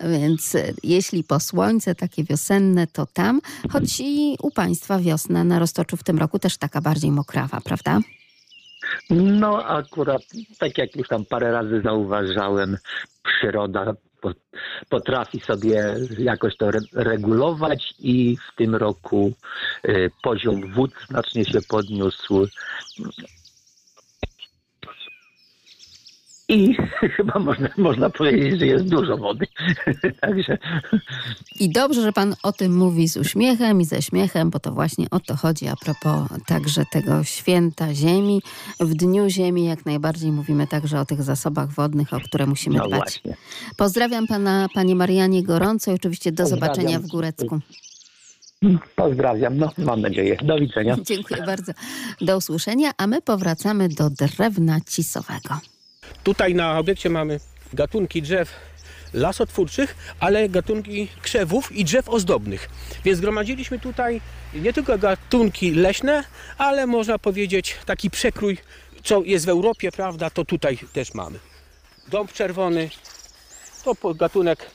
Więc 0.00 0.56
jeśli 0.82 1.24
po 1.24 1.40
słońce 1.40 1.94
takie 1.94 2.24
wiosenne, 2.24 2.86
to 2.86 3.06
tam, 3.06 3.40
choć 3.70 4.00
i 4.00 4.36
u 4.42 4.50
Państwa 4.50 4.98
wiosna 4.98 5.44
na 5.44 5.58
Roztoczu 5.58 5.96
w 5.96 6.04
tym 6.04 6.18
roku 6.18 6.38
też 6.38 6.56
taka 6.56 6.80
bardziej 6.80 7.12
mokrawa, 7.12 7.60
prawda? 7.60 8.00
No 9.10 9.66
akurat, 9.66 10.22
tak 10.58 10.78
jak 10.78 10.96
już 10.96 11.08
tam 11.08 11.24
parę 11.24 11.52
razy 11.52 11.80
zauważałem, 11.84 12.76
przyroda 13.22 13.94
potrafi 14.88 15.40
sobie 15.40 15.96
jakoś 16.18 16.56
to 16.56 16.68
re- 16.68 16.86
regulować 16.92 17.94
i 17.98 18.36
w 18.52 18.56
tym 18.56 18.74
roku 18.74 19.32
y, 19.88 20.10
poziom 20.22 20.72
wód 20.72 20.90
znacznie 21.10 21.44
się 21.44 21.62
podniósł. 21.62 22.48
I 26.50 26.76
chyba 27.16 27.38
można, 27.38 27.68
można 27.76 28.10
powiedzieć, 28.10 28.58
że 28.60 28.66
jest 28.66 28.84
dużo 28.88 29.16
wody. 29.16 29.46
Także 30.20 30.58
I 31.60 31.70
dobrze, 31.72 32.02
że 32.02 32.12
pan 32.12 32.34
o 32.42 32.52
tym 32.52 32.76
mówi 32.76 33.08
z 33.08 33.16
uśmiechem 33.16 33.80
i 33.80 33.84
ze 33.84 34.02
śmiechem, 34.02 34.50
bo 34.50 34.58
to 34.60 34.72
właśnie 34.72 35.06
o 35.10 35.20
to 35.20 35.36
chodzi 35.36 35.68
a 35.68 35.76
propos 35.76 36.28
także 36.46 36.84
tego 36.92 37.24
święta 37.24 37.94
Ziemi. 37.94 38.42
W 38.80 38.94
Dniu 38.94 39.28
Ziemi 39.30 39.64
jak 39.64 39.86
najbardziej 39.86 40.32
mówimy 40.32 40.66
także 40.66 41.00
o 41.00 41.04
tych 41.04 41.22
zasobach 41.22 41.70
wodnych, 41.72 42.12
o 42.12 42.20
które 42.20 42.46
musimy 42.46 42.78
No 42.78 42.86
dbać. 42.88 42.98
właśnie. 43.00 43.36
Pozdrawiam 43.76 44.26
pana, 44.26 44.68
panie 44.74 44.94
Marianie, 44.94 45.42
gorąco 45.42 45.90
i 45.90 45.94
oczywiście 45.94 46.32
do 46.32 46.42
Pozdrawiam. 46.42 46.74
zobaczenia 46.76 47.00
w 47.00 47.06
Górecku. 47.06 47.60
pozdrawiam, 48.96 49.56
no 49.58 49.70
mam 49.78 50.00
nadzieję. 50.00 50.36
Do 50.42 50.58
widzenia. 50.58 50.96
Dziękuję 51.06 51.42
bardzo. 51.46 51.72
Do 52.20 52.36
usłyszenia, 52.36 52.90
a 52.96 53.06
my 53.06 53.22
powracamy 53.22 53.88
do 53.88 54.10
drewna 54.10 54.78
cisowego. 54.88 55.58
Tutaj 56.24 56.54
na 56.54 56.78
obiekcie 56.78 57.10
mamy 57.10 57.40
gatunki 57.72 58.22
drzew 58.22 58.52
lasotwórczych, 59.12 59.96
ale 60.20 60.48
gatunki 60.48 61.08
krzewów 61.22 61.72
i 61.72 61.84
drzew 61.84 62.08
ozdobnych. 62.08 62.68
Więc 63.04 63.18
zgromadziliśmy 63.18 63.78
tutaj 63.78 64.20
nie 64.54 64.72
tylko 64.72 64.98
gatunki 64.98 65.70
leśne, 65.70 66.24
ale 66.58 66.86
można 66.86 67.18
powiedzieć 67.18 67.76
taki 67.86 68.10
przekrój, 68.10 68.58
co 69.04 69.22
jest 69.22 69.46
w 69.46 69.48
Europie, 69.48 69.92
prawda, 69.92 70.30
to 70.30 70.44
tutaj 70.44 70.78
też 70.92 71.14
mamy. 71.14 71.38
Dąb 72.08 72.32
czerwony 72.32 72.90
to 73.84 74.14
gatunek, 74.14 74.70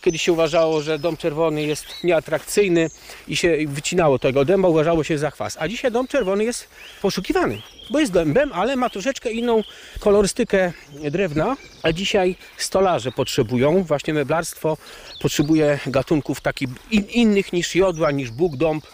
kiedyś 0.00 0.22
się 0.22 0.32
uważało, 0.32 0.82
że 0.82 0.98
dąb 0.98 1.18
czerwony 1.18 1.62
jest 1.62 1.86
nieatrakcyjny 2.04 2.90
i 3.28 3.36
się 3.36 3.56
wycinało 3.66 4.18
tego 4.18 4.44
dęba, 4.44 4.68
uważało 4.68 5.04
się 5.04 5.18
za 5.18 5.30
chwas. 5.30 5.56
A 5.60 5.68
dzisiaj 5.68 5.92
dąb 5.92 6.10
czerwony 6.10 6.44
jest 6.44 6.68
poszukiwany, 7.02 7.62
bo 7.90 8.00
jest 8.00 8.12
dębem, 8.12 8.50
ale 8.52 8.76
ma 8.76 8.90
troszeczkę 8.90 9.30
inną 9.30 9.62
kolorystykę 10.00 10.72
drewna, 11.10 11.56
a 11.82 11.92
dzisiaj 11.92 12.36
stolarze 12.56 13.12
potrzebują, 13.12 13.82
właśnie 13.82 14.14
meblarstwo 14.14 14.76
potrzebuje 15.22 15.78
gatunków 15.86 16.40
takich 16.40 16.68
in, 16.90 17.04
innych 17.04 17.52
niż 17.52 17.74
jodła, 17.74 18.10
niż 18.10 18.30
bóg, 18.30 18.56
dąb. 18.56 18.86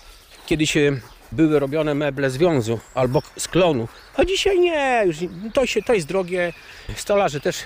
Kiedyś 0.47 0.77
e, 0.77 1.01
były 1.33 1.59
robione 1.59 1.95
meble 1.95 2.31
z 2.31 2.37
wiązu 2.37 2.81
albo 2.95 3.23
z 3.37 3.49
klonu, 3.49 3.89
a 4.17 4.25
dzisiaj 4.25 4.61
nie, 4.61 5.03
już 5.07 5.17
to, 5.55 5.67
się, 5.67 5.83
to 5.83 5.95
jest 5.95 6.07
drogie. 6.07 6.53
Stolarze 6.97 7.41
też 7.41 7.57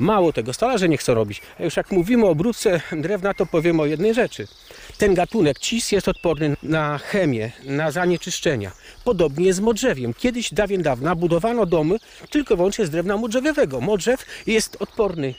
mało 0.00 0.32
tego, 0.32 0.52
stolarze 0.52 0.88
nie 0.88 0.96
chcą 0.96 1.14
robić. 1.14 1.42
A 1.60 1.62
już 1.62 1.76
jak 1.76 1.90
mówimy 1.90 2.26
o 2.26 2.30
obróbce 2.30 2.80
drewna, 2.92 3.34
to 3.34 3.46
powiem 3.46 3.80
o 3.80 3.86
jednej 3.86 4.14
rzeczy. 4.14 4.48
Ten 4.98 5.14
gatunek 5.14 5.58
cis 5.58 5.92
jest 5.92 6.08
odporny 6.08 6.56
na 6.62 6.98
chemię, 6.98 7.50
na 7.64 7.90
zanieczyszczenia. 7.90 8.72
Podobnie 9.04 9.46
jest 9.46 9.56
z 9.56 9.62
modrzewiem. 9.62 10.14
Kiedyś, 10.14 10.54
dawien 10.54 10.82
dawna, 10.82 11.14
budowano 11.14 11.66
domy 11.66 11.96
tylko 12.30 12.56
wyłącznie 12.56 12.86
z 12.86 12.90
drewna 12.90 13.16
modrzewiowego. 13.16 13.80
Modrzew 13.80 14.26
jest 14.46 14.76
odporny 14.80 15.34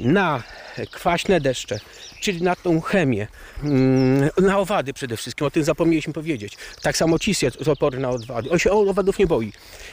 na 0.00 0.42
kwaśne 0.90 1.40
deszcze, 1.40 1.78
czyli 2.20 2.42
na 2.42 2.56
tą 2.56 2.80
chemię, 2.80 3.26
mm, 3.62 4.30
na 4.38 4.58
owady 4.58 4.92
przede 4.92 5.16
wszystkim, 5.16 5.46
o 5.46 5.50
tym 5.50 5.64
zapomnieliśmy 5.64 6.12
powiedzieć. 6.12 6.56
Tak 6.82 6.96
samo 6.96 7.18
cis 7.18 7.42
jest 7.42 7.68
odporny 7.68 8.00
na 8.00 8.10
owady, 8.10 8.50
on 8.50 8.58
się 8.58 8.70
owadów 8.70 9.18
nie 9.18 9.26
boi. 9.26 9.52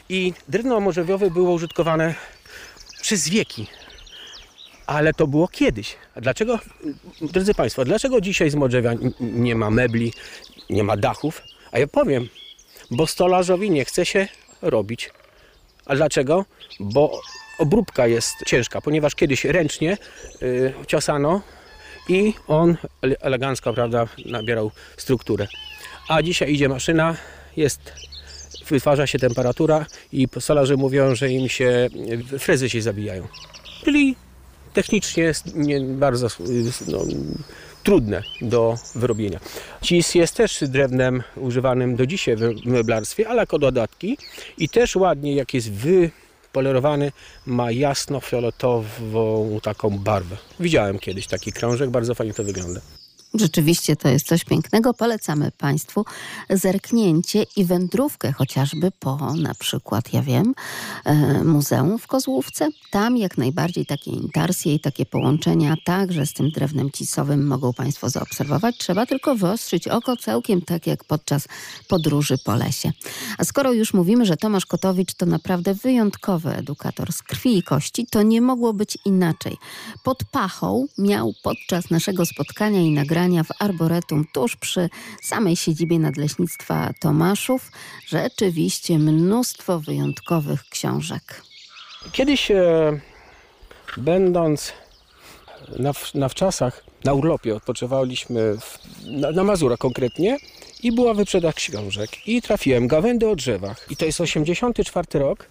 I 0.09 0.33
drewno 0.47 0.79
morzewiowe 0.79 1.31
było 1.31 1.53
użytkowane 1.53 2.15
przez 3.01 3.29
wieki. 3.29 3.67
Ale 4.87 5.13
to 5.13 5.27
było 5.27 5.47
kiedyś. 5.47 5.95
Dlaczego, 6.15 6.59
drodzy 7.21 7.53
Państwo, 7.53 7.85
dlaczego 7.85 8.21
dzisiaj 8.21 8.49
z 8.49 8.55
Modrzewia 8.55 8.93
nie 9.19 9.55
ma 9.55 9.69
mebli, 9.69 10.13
nie 10.69 10.83
ma 10.83 10.97
dachów? 10.97 11.41
A 11.71 11.79
ja 11.79 11.87
powiem, 11.87 12.29
bo 12.91 13.07
stolarzowi 13.07 13.71
nie 13.71 13.85
chce 13.85 14.05
się 14.05 14.27
robić. 14.61 15.11
A 15.85 15.95
dlaczego? 15.95 16.45
Bo 16.79 17.21
obróbka 17.59 18.07
jest 18.07 18.35
ciężka, 18.45 18.81
ponieważ 18.81 19.15
kiedyś 19.15 19.45
ręcznie 19.45 19.97
y, 20.41 20.73
ciosano 20.87 21.41
i 22.09 22.33
on 22.47 22.77
ele- 23.01 23.15
elegancko, 23.19 23.73
prawda, 23.73 24.07
nabierał 24.25 24.71
strukturę. 24.97 25.47
A 26.09 26.21
dzisiaj 26.21 26.53
idzie 26.53 26.69
maszyna, 26.69 27.15
jest, 27.57 27.93
wytwarza 28.69 29.07
się 29.07 29.19
temperatura 29.19 29.85
i 30.11 30.27
stolarze 30.39 30.75
mówią, 30.75 31.15
że 31.15 31.29
im 31.29 31.49
się 31.49 31.89
y, 32.33 32.39
frezy 32.39 32.69
się 32.69 32.81
zabijają. 32.81 33.27
Czyli 33.83 34.15
technicznie 34.77 35.23
jest 35.23 35.55
nie, 35.55 35.81
bardzo 35.81 36.27
y, 36.27 36.31
no, 36.87 36.99
trudne 37.83 38.23
do 38.41 38.77
wyrobienia. 38.95 39.39
Cis 39.81 40.15
jest 40.15 40.35
też 40.35 40.63
drewnem 40.67 41.23
używanym 41.35 41.95
do 41.95 42.05
dzisiaj 42.05 42.35
w 42.35 42.65
meblarstwie, 42.65 43.29
ale 43.29 43.41
jako 43.41 43.59
dodatki 43.59 44.17
i 44.57 44.69
też 44.69 44.95
ładnie 44.95 45.35
jak 45.35 45.53
jest 45.53 45.71
wypolerowany 45.71 47.11
ma 47.45 47.71
jasno-fioletową 47.71 49.59
taką 49.63 49.89
barwę. 49.89 50.37
Widziałem 50.59 50.99
kiedyś 50.99 51.27
taki 51.27 51.51
krążek, 51.51 51.89
bardzo 51.89 52.15
fajnie 52.15 52.33
to 52.33 52.43
wygląda. 52.43 52.81
Rzeczywiście 53.39 53.95
to 53.95 54.09
jest 54.09 54.27
coś 54.27 54.45
pięknego. 54.45 54.93
Polecamy 54.93 55.51
Państwu 55.51 56.05
zerknięcie 56.49 57.45
i 57.55 57.65
wędrówkę 57.65 58.31
chociażby 58.31 58.91
po 58.99 59.33
na 59.33 59.53
przykład, 59.53 60.13
ja 60.13 60.21
wiem, 60.21 60.53
e, 61.05 61.43
muzeum 61.43 61.99
w 61.99 62.07
Kozłówce. 62.07 62.69
Tam 62.91 63.17
jak 63.17 63.37
najbardziej 63.37 63.85
takie 63.85 64.11
intarsje 64.11 64.73
i 64.73 64.79
takie 64.79 65.05
połączenia 65.05 65.75
także 65.85 66.25
z 66.25 66.33
tym 66.33 66.49
drewnem 66.49 66.91
cisowym 66.91 67.47
mogą 67.47 67.73
Państwo 67.73 68.09
zaobserwować. 68.09 68.77
Trzeba 68.77 69.05
tylko 69.05 69.35
wyostrzyć 69.35 69.87
oko 69.87 70.17
całkiem 70.17 70.61
tak 70.61 70.87
jak 70.87 71.03
podczas 71.03 71.47
podróży 71.87 72.37
po 72.37 72.55
lesie. 72.55 72.91
A 73.37 73.43
skoro 73.43 73.73
już 73.73 73.93
mówimy, 73.93 74.25
że 74.25 74.37
Tomasz 74.37 74.65
Kotowicz 74.65 75.13
to 75.13 75.25
naprawdę 75.25 75.73
wyjątkowy 75.73 76.55
edukator 76.55 77.13
z 77.13 77.23
krwi 77.23 77.57
i 77.57 77.63
kości, 77.63 78.07
to 78.11 78.21
nie 78.21 78.41
mogło 78.41 78.73
być 78.73 78.97
inaczej. 79.05 79.57
Pod 80.03 80.23
pachą 80.23 80.85
miał 80.97 81.33
podczas 81.43 81.89
naszego 81.89 82.25
spotkania 82.25 82.81
i 82.81 82.91
nagrania 82.91 83.26
w 83.43 83.47
Arboretum 83.59 84.25
tuż 84.33 84.55
przy 84.55 84.89
samej 85.21 85.55
siedzibie 85.55 85.99
Nadleśnictwa 85.99 86.93
Tomaszów. 86.99 87.71
Rzeczywiście 88.07 88.99
mnóstwo 88.99 89.79
wyjątkowych 89.79 90.63
książek. 90.69 91.41
Kiedyś 92.11 92.51
e, 92.51 92.99
będąc 93.97 94.73
na, 95.79 95.91
na 96.15 96.29
wczasach, 96.29 96.83
na 97.03 97.13
urlopie 97.13 97.55
odpoczywaliśmy 97.55 98.57
w, 98.59 98.79
na, 99.05 99.31
na 99.31 99.43
Mazurach 99.43 99.79
konkretnie 99.79 100.37
i 100.83 100.91
była 100.91 101.13
wyprzedaż 101.13 101.55
książek. 101.55 102.27
I 102.27 102.41
trafiłem 102.41 102.87
gawędy 102.87 103.29
o 103.29 103.35
drzewach. 103.35 103.87
I 103.89 103.95
to 103.95 104.05
jest 104.05 104.21
84 104.21 105.07
rok 105.13 105.49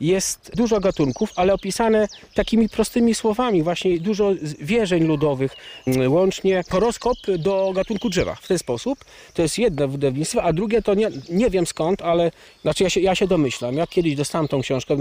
jest 0.00 0.50
dużo 0.56 0.80
gatunków, 0.80 1.32
ale 1.36 1.54
opisane 1.54 2.08
takimi 2.34 2.68
prostymi 2.68 3.14
słowami, 3.14 3.62
właśnie 3.62 4.00
dużo 4.00 4.32
wierzeń 4.60 5.04
ludowych, 5.04 5.56
mm, 5.86 6.12
łącznie 6.12 6.64
horoskop 6.70 7.18
do 7.38 7.72
gatunku 7.74 8.08
drzewa. 8.08 8.34
W 8.34 8.48
ten 8.48 8.58
sposób 8.58 9.04
to 9.34 9.42
jest 9.42 9.58
jedno 9.58 9.88
wydawnictwo, 9.88 10.42
a 10.42 10.52
drugie 10.52 10.82
to 10.82 10.94
nie, 10.94 11.10
nie 11.30 11.50
wiem 11.50 11.66
skąd, 11.66 12.02
ale 12.02 12.32
znaczy 12.62 12.84
ja 12.84 12.90
się, 12.90 13.00
ja 13.00 13.14
się 13.14 13.26
domyślam. 13.26 13.74
Jak 13.74 13.90
kiedyś 13.90 14.14
dostałem 14.14 14.48
tą 14.48 14.62
książkę, 14.62 14.96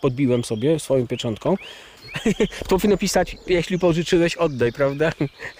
podbiłem 0.00 0.44
sobie 0.44 0.80
swoją 0.80 1.06
pieczątką, 1.06 1.56
to 2.68 2.68
powinno 2.76 2.96
pisać, 2.96 3.36
jeśli 3.46 3.78
pożyczyłeś, 3.78 4.36
oddaj, 4.36 4.72
prawda? 4.72 5.12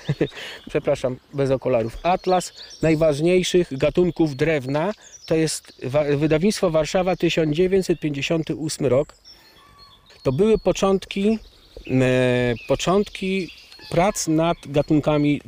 Przepraszam, 0.71 1.17
bez 1.35 1.51
okularów. 1.51 1.99
Atlas 2.03 2.53
najważniejszych 2.83 3.79
gatunków 3.79 4.37
drewna 4.37 4.93
to 5.27 5.35
jest 5.35 5.87
wydawnictwo 6.17 6.71
Warszawa 6.71 7.17
1958 7.17 8.87
rok. 8.87 9.15
To 10.23 10.33
były 10.33 10.59
początki, 10.59 11.39
e, 11.87 12.55
początki 12.69 13.51
prac 13.91 14.29
nad 14.29 14.57
gatunkami 14.67 15.41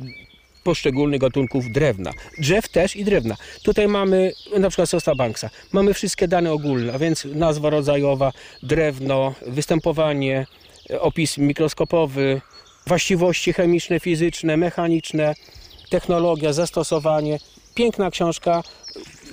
poszczególnych 0.63 1.21
gatunków 1.21 1.63
drewna. 1.73 2.11
Drzew 2.37 2.69
też 2.69 2.95
i 2.95 3.05
drewna. 3.05 3.35
Tutaj 3.63 3.87
mamy 3.87 4.31
na 4.59 4.69
przykład 4.69 4.89
Sosta 4.89 5.15
Banksa. 5.15 5.49
Mamy 5.71 5.93
wszystkie 5.93 6.27
dane 6.27 6.51
ogólne, 6.51 6.93
a 6.93 6.99
więc 6.99 7.25
nazwa 7.25 7.69
rodzajowa, 7.69 8.31
drewno, 8.63 9.33
występowanie, 9.47 10.45
e, 10.89 11.01
opis 11.01 11.37
mikroskopowy, 11.37 12.41
właściwości 12.87 13.53
chemiczne, 13.53 13.99
fizyczne, 13.99 14.57
mechaniczne, 14.57 15.35
technologia, 15.89 16.53
zastosowanie. 16.53 17.39
Piękna 17.75 18.11
książka. 18.11 18.63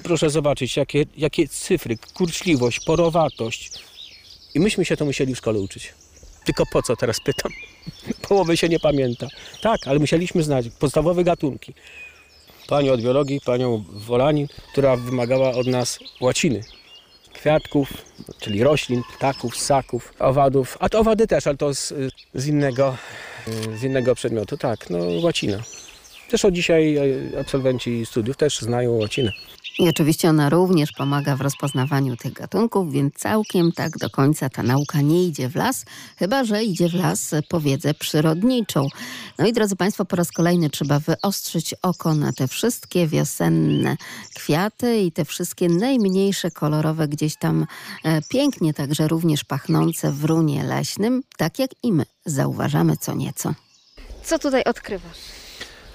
Proszę 0.07 0.31
zobaczyć, 0.31 0.77
jakie, 0.77 1.05
jakie 1.17 1.49
cyfry, 1.49 1.99
kurczliwość, 2.15 2.81
porowatość. 2.81 3.71
I 4.55 4.61
myśmy 4.61 4.85
się 4.85 4.97
to 4.97 5.05
musieli 5.05 5.35
w 5.35 5.39
szkole 5.39 5.59
uczyć. 5.59 5.95
Tylko 6.45 6.65
po 6.73 6.83
co 6.83 6.97
teraz 6.97 7.21
pytam? 7.21 7.53
Połowy 8.29 8.57
się 8.57 8.69
nie 8.69 8.81
pamięta. 8.81 9.27
Tak, 9.63 9.89
ale 9.89 9.99
musieliśmy 9.99 10.43
znać 10.43 10.67
podstawowe 10.79 11.25
gatunki. 11.25 11.75
Panią 12.69 12.93
od 12.93 13.03
biologii, 13.03 13.41
panią 13.41 13.85
Wolanin, 13.89 14.49
która 14.73 14.97
wymagała 14.97 15.51
od 15.51 15.67
nas 15.67 15.99
łaciny. 16.21 16.61
Kwiatków, 17.33 17.93
czyli 18.41 18.63
roślin, 18.63 19.03
ptaków, 19.17 19.57
ssaków, 19.57 20.15
owadów. 20.19 20.77
A 20.81 20.89
to 20.89 20.99
owady 20.99 21.27
też, 21.27 21.47
ale 21.47 21.57
to 21.57 21.75
z, 21.75 21.95
z, 22.35 22.47
innego, 22.47 22.97
z 23.77 23.83
innego 23.83 24.15
przedmiotu. 24.15 24.57
Tak, 24.57 24.91
no 24.91 24.99
łacina. 25.23 25.63
Zresztą 26.29 26.51
dzisiaj 26.51 26.97
e, 26.97 27.41
absolwenci 27.41 28.07
studiów 28.07 28.37
też 28.37 28.61
znają 28.61 28.93
łacinę. 28.93 29.33
I 29.79 29.89
oczywiście 29.89 30.29
ona 30.29 30.51
również 30.51 30.93
pomaga 30.93 31.37
w 31.37 31.41
rozpoznawaniu 31.41 32.17
tych 32.17 32.33
gatunków, 32.33 32.93
więc 32.93 33.15
całkiem 33.15 33.73
tak 33.73 33.99
do 33.99 34.11
końca 34.11 34.49
ta 34.49 34.63
nauka 34.63 35.01
nie 35.01 35.25
idzie 35.25 35.49
w 35.49 35.55
las, 35.57 35.85
chyba 36.19 36.45
że 36.45 36.65
idzie 36.65 36.89
w 36.89 36.95
las 36.95 37.35
po 37.49 37.61
wiedzę 37.61 37.95
przyrodniczą. 37.95 38.87
No 39.39 39.47
i 39.47 39.53
drodzy 39.53 39.77
Państwo, 39.77 40.05
po 40.05 40.17
raz 40.17 40.33
kolejny 40.33 40.71
trzeba 40.71 40.99
wyostrzyć 40.99 41.75
oko 41.83 42.15
na 42.15 42.33
te 42.33 42.49
wszystkie 42.49 43.07
wiosenne 43.07 43.97
kwiaty 44.35 44.99
i 44.99 45.13
te 45.13 45.25
wszystkie 45.25 45.69
najmniejsze 45.69 46.51
kolorowe, 46.51 47.09
gdzieś 47.09 47.37
tam 47.37 47.67
e, 48.05 48.23
pięknie 48.23 48.75
także 48.75 49.09
również 49.09 49.45
pachnące 49.45 50.13
w 50.13 50.25
runie 50.25 50.65
leśnym, 50.65 51.23
tak 51.37 51.59
jak 51.59 51.71
i 51.83 51.93
my 51.93 52.05
zauważamy 52.25 52.97
co 52.97 53.15
nieco. 53.15 53.55
Co 54.25 54.39
tutaj 54.39 54.65
odkrywasz? 54.65 55.19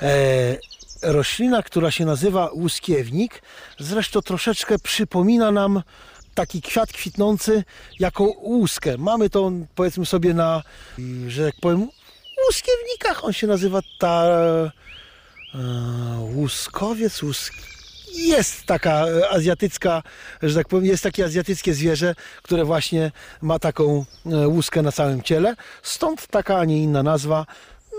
e, 0.01 0.70
roślina, 1.01 1.63
która 1.63 1.91
się 1.91 2.05
nazywa 2.05 2.49
łuskiewnik. 2.53 3.41
Zresztą 3.79 4.21
troszeczkę 4.21 4.79
przypomina 4.79 5.51
nam 5.51 5.83
taki 6.35 6.61
kwiat 6.61 6.93
kwitnący 6.93 7.63
jako 7.99 8.23
łuskę. 8.23 8.97
Mamy 8.97 9.29
to 9.29 9.51
powiedzmy 9.75 10.05
sobie 10.05 10.33
na, 10.33 10.63
że 11.27 11.43
jak 11.43 11.55
powiem, 11.61 11.89
łuskiewnikach. 12.47 13.25
On 13.25 13.33
się 13.33 13.47
nazywa 13.47 13.79
ta 13.99 14.25
e, 14.25 14.71
łuskowiec, 16.35 17.23
łusk... 17.23 17.53
Jest 18.15 18.65
taka 18.65 19.05
azjatycka, 19.29 20.03
że 20.43 20.55
tak 20.55 20.67
powiem, 20.67 20.85
jest 20.85 21.03
takie 21.03 21.25
azjatyckie 21.25 21.73
zwierzę, 21.73 22.15
które 22.41 22.65
właśnie 22.65 23.11
ma 23.41 23.59
taką 23.59 24.05
e, 24.25 24.47
łuskę 24.47 24.81
na 24.81 24.91
całym 24.91 25.21
ciele. 25.21 25.55
Stąd 25.83 26.27
taka, 26.27 26.57
a 26.57 26.65
nie 26.65 26.83
inna 26.83 27.03
nazwa. 27.03 27.45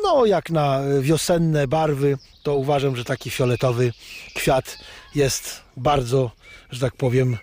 No, 0.02 0.26
jak 0.26 0.50
na 0.50 0.80
wiosenne 1.00 1.68
barwy, 1.68 2.18
to 2.42 2.56
uważam, 2.56 2.96
że 2.96 3.04
taki 3.04 3.30
fioletowy 3.30 3.92
kwiat 4.34 4.78
jest 5.14 5.62
bardzo, 5.76 6.30
że 6.70 6.80
tak 6.80 6.96
powiem, 6.96 7.38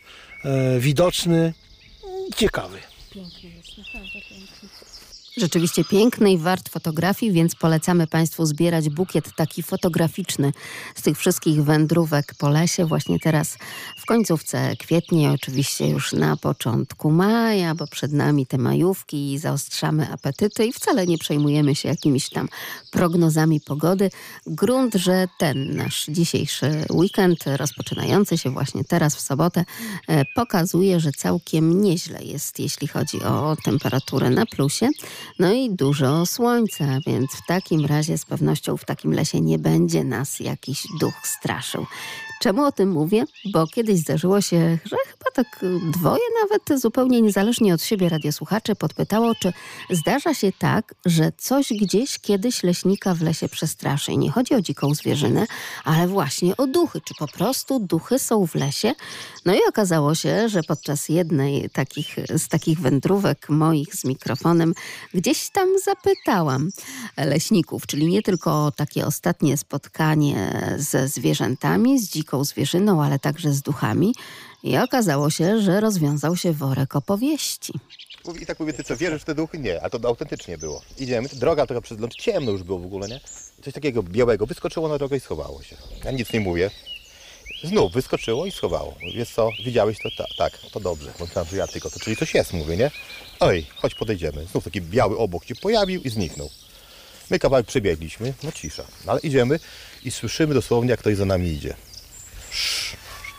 e, 0.45 0.79
widoczny 0.79 1.53
ciekawy. 2.35 2.79
Rzeczywiście 5.39 5.83
piękny 5.83 6.31
i 6.31 6.37
wart 6.37 6.69
fotografii, 6.69 7.31
więc 7.31 7.55
polecamy 7.55 8.07
Państwu 8.07 8.45
zbierać 8.45 8.89
bukiet 8.89 9.35
taki 9.35 9.63
fotograficzny 9.63 10.51
z 10.95 11.01
tych 11.01 11.17
wszystkich 11.17 11.63
wędrówek 11.63 12.33
po 12.37 12.49
lesie. 12.49 12.85
Właśnie 12.85 13.19
teraz 13.19 13.57
w 13.97 14.05
końcówce 14.05 14.75
kwietnia, 14.75 15.31
oczywiście 15.31 15.89
już 15.89 16.13
na 16.13 16.37
początku 16.37 17.11
maja, 17.11 17.75
bo 17.75 17.87
przed 17.87 18.13
nami 18.13 18.45
te 18.45 18.57
majówki 18.57 19.33
i 19.33 19.37
zaostrzamy 19.37 20.11
apetyty 20.11 20.65
i 20.65 20.73
wcale 20.73 21.07
nie 21.07 21.17
przejmujemy 21.17 21.75
się 21.75 21.89
jakimiś 21.89 22.29
tam 22.29 22.49
prognozami 22.91 23.61
pogody. 23.61 24.09
Grunt, 24.47 24.95
że 24.95 25.27
ten 25.37 25.75
nasz 25.75 26.05
dzisiejszy 26.09 26.85
weekend, 26.89 27.43
rozpoczynający 27.45 28.37
się 28.37 28.49
właśnie 28.49 28.83
teraz 28.83 29.15
w 29.15 29.21
sobotę, 29.21 29.65
e, 30.07 30.25
pokazuje, 30.35 30.99
że 30.99 31.11
całkiem 31.11 31.81
nieźle 31.81 32.23
jest, 32.23 32.59
jeśli 32.59 32.87
chodzi 32.87 33.23
o 33.23 33.57
temperaturę 33.63 34.29
na 34.29 34.45
plusie. 34.45 34.89
No 35.39 35.53
i 35.53 35.69
dużo 35.69 36.25
słońca, 36.25 36.85
więc 37.07 37.31
w 37.31 37.45
takim 37.45 37.85
razie 37.85 38.17
z 38.17 38.25
pewnością 38.25 38.77
w 38.77 38.85
takim 38.85 39.13
lesie 39.13 39.41
nie 39.41 39.59
będzie 39.59 40.03
nas 40.03 40.39
jakiś 40.39 40.83
duch 40.99 41.27
straszył. 41.27 41.85
Czemu 42.39 42.63
o 42.63 42.71
tym 42.71 42.91
mówię? 42.91 43.25
Bo 43.53 43.67
kiedyś 43.67 43.99
zdarzyło 43.99 44.41
się, 44.41 44.77
że 44.85 44.95
chyba 45.07 45.31
tak 45.33 45.65
dwoje 45.91 46.23
nawet 46.41 46.81
zupełnie 46.81 47.21
niezależnie 47.21 47.73
od 47.73 47.81
siebie 47.81 48.09
radiosłuchaczy 48.09 48.75
podpytało, 48.75 49.35
czy 49.35 49.53
zdarza 49.89 50.33
się 50.33 50.51
tak, 50.51 50.95
że 51.05 51.31
coś 51.37 51.73
gdzieś 51.81 52.19
kiedyś 52.19 52.63
leśnika 52.63 53.15
w 53.15 53.21
lesie 53.21 53.49
przestraszy. 53.49 54.11
I 54.11 54.17
nie 54.17 54.31
chodzi 54.31 54.55
o 54.55 54.61
dziką 54.61 54.95
zwierzynę, 54.95 55.45
ale 55.83 56.07
właśnie 56.07 56.57
o 56.57 56.67
duchy. 56.67 57.01
Czy 57.01 57.13
po 57.19 57.27
prostu 57.27 57.79
duchy 57.79 58.19
są 58.19 58.47
w 58.47 58.55
lesie? 58.55 58.93
No 59.45 59.53
i 59.53 59.59
okazało 59.69 60.15
się, 60.15 60.49
że 60.49 60.63
podczas 60.63 61.09
jednej 61.09 61.69
takich, 61.69 62.15
z 62.37 62.47
takich 62.47 62.79
wędrówek 62.79 63.49
moich 63.49 63.95
z 63.95 64.05
mikrofonem 64.05 64.73
gdzieś 65.13 65.49
tam 65.49 65.69
zapytałam 65.85 66.69
leśników, 67.17 67.87
czyli 67.87 68.07
nie 68.07 68.21
tylko 68.21 68.71
takie 68.75 69.05
ostatnie 69.05 69.57
spotkanie 69.57 70.75
ze 70.77 71.07
zwierzętami, 71.07 71.99
z 71.99 72.09
dziką 72.09 72.28
zwierzyną, 72.43 73.03
ale 73.03 73.19
także 73.19 73.53
z 73.53 73.61
duchami. 73.61 74.13
I 74.63 74.77
okazało 74.77 75.29
się, 75.29 75.61
że 75.61 75.81
rozwiązał 75.81 76.35
się 76.35 76.53
worek 76.53 76.95
opowieści. 76.95 77.73
I 78.41 78.45
tak 78.45 78.59
mówię, 78.59 78.73
ty 78.73 78.83
co, 78.83 78.97
wierzysz 78.97 79.21
w 79.21 79.25
te 79.25 79.35
duchy? 79.35 79.59
Nie, 79.59 79.83
a 79.83 79.89
to 79.89 80.07
autentycznie 80.07 80.57
było. 80.57 80.81
Idziemy, 80.99 81.29
droga 81.33 81.65
trochę 81.65 81.81
przez 81.81 81.99
ląd, 81.99 82.15
ciemno 82.15 82.51
już 82.51 82.63
było 82.63 82.79
w 82.79 82.85
ogóle, 82.85 83.07
nie? 83.07 83.19
Coś 83.63 83.73
takiego 83.73 84.03
białego 84.03 84.45
wyskoczyło 84.45 84.87
na 84.87 84.97
drogę 84.97 85.17
i 85.17 85.19
schowało 85.19 85.63
się. 85.63 85.75
Ja 86.03 86.11
nic 86.11 86.33
nie 86.33 86.39
mówię. 86.39 86.71
Znów 87.63 87.93
wyskoczyło 87.93 88.45
i 88.45 88.51
schowało. 88.51 88.95
Wiesz 89.15 89.33
co, 89.33 89.49
widziałeś 89.65 89.97
to? 89.99 90.09
Ta, 90.17 90.25
tak, 90.37 90.57
to 90.71 90.79
dobrze. 90.79 91.11
Myślałem, 91.19 91.49
że 91.49 91.57
ja 91.57 91.67
tylko 91.67 91.89
to, 91.89 91.99
czyli 91.99 92.15
coś 92.15 92.33
jest, 92.33 92.53
mówię, 92.53 92.77
nie? 92.77 92.91
Oj, 93.39 93.65
chodź 93.75 93.95
podejdziemy. 93.95 94.45
Znów 94.45 94.63
taki 94.63 94.81
biały 94.81 95.17
obok 95.17 95.45
się 95.45 95.55
pojawił 95.55 96.01
i 96.01 96.09
zniknął. 96.09 96.49
My 97.29 97.39
kawałek 97.39 97.65
przebiegliśmy, 97.65 98.33
no 98.43 98.51
cisza. 98.51 98.83
No, 99.05 99.11
ale 99.11 99.21
idziemy 99.21 99.59
i 100.03 100.11
słyszymy 100.11 100.53
dosłownie, 100.53 100.91
jak 100.91 100.99
ktoś 100.99 101.15
za 101.15 101.25
nami 101.25 101.49
idzie. 101.49 101.75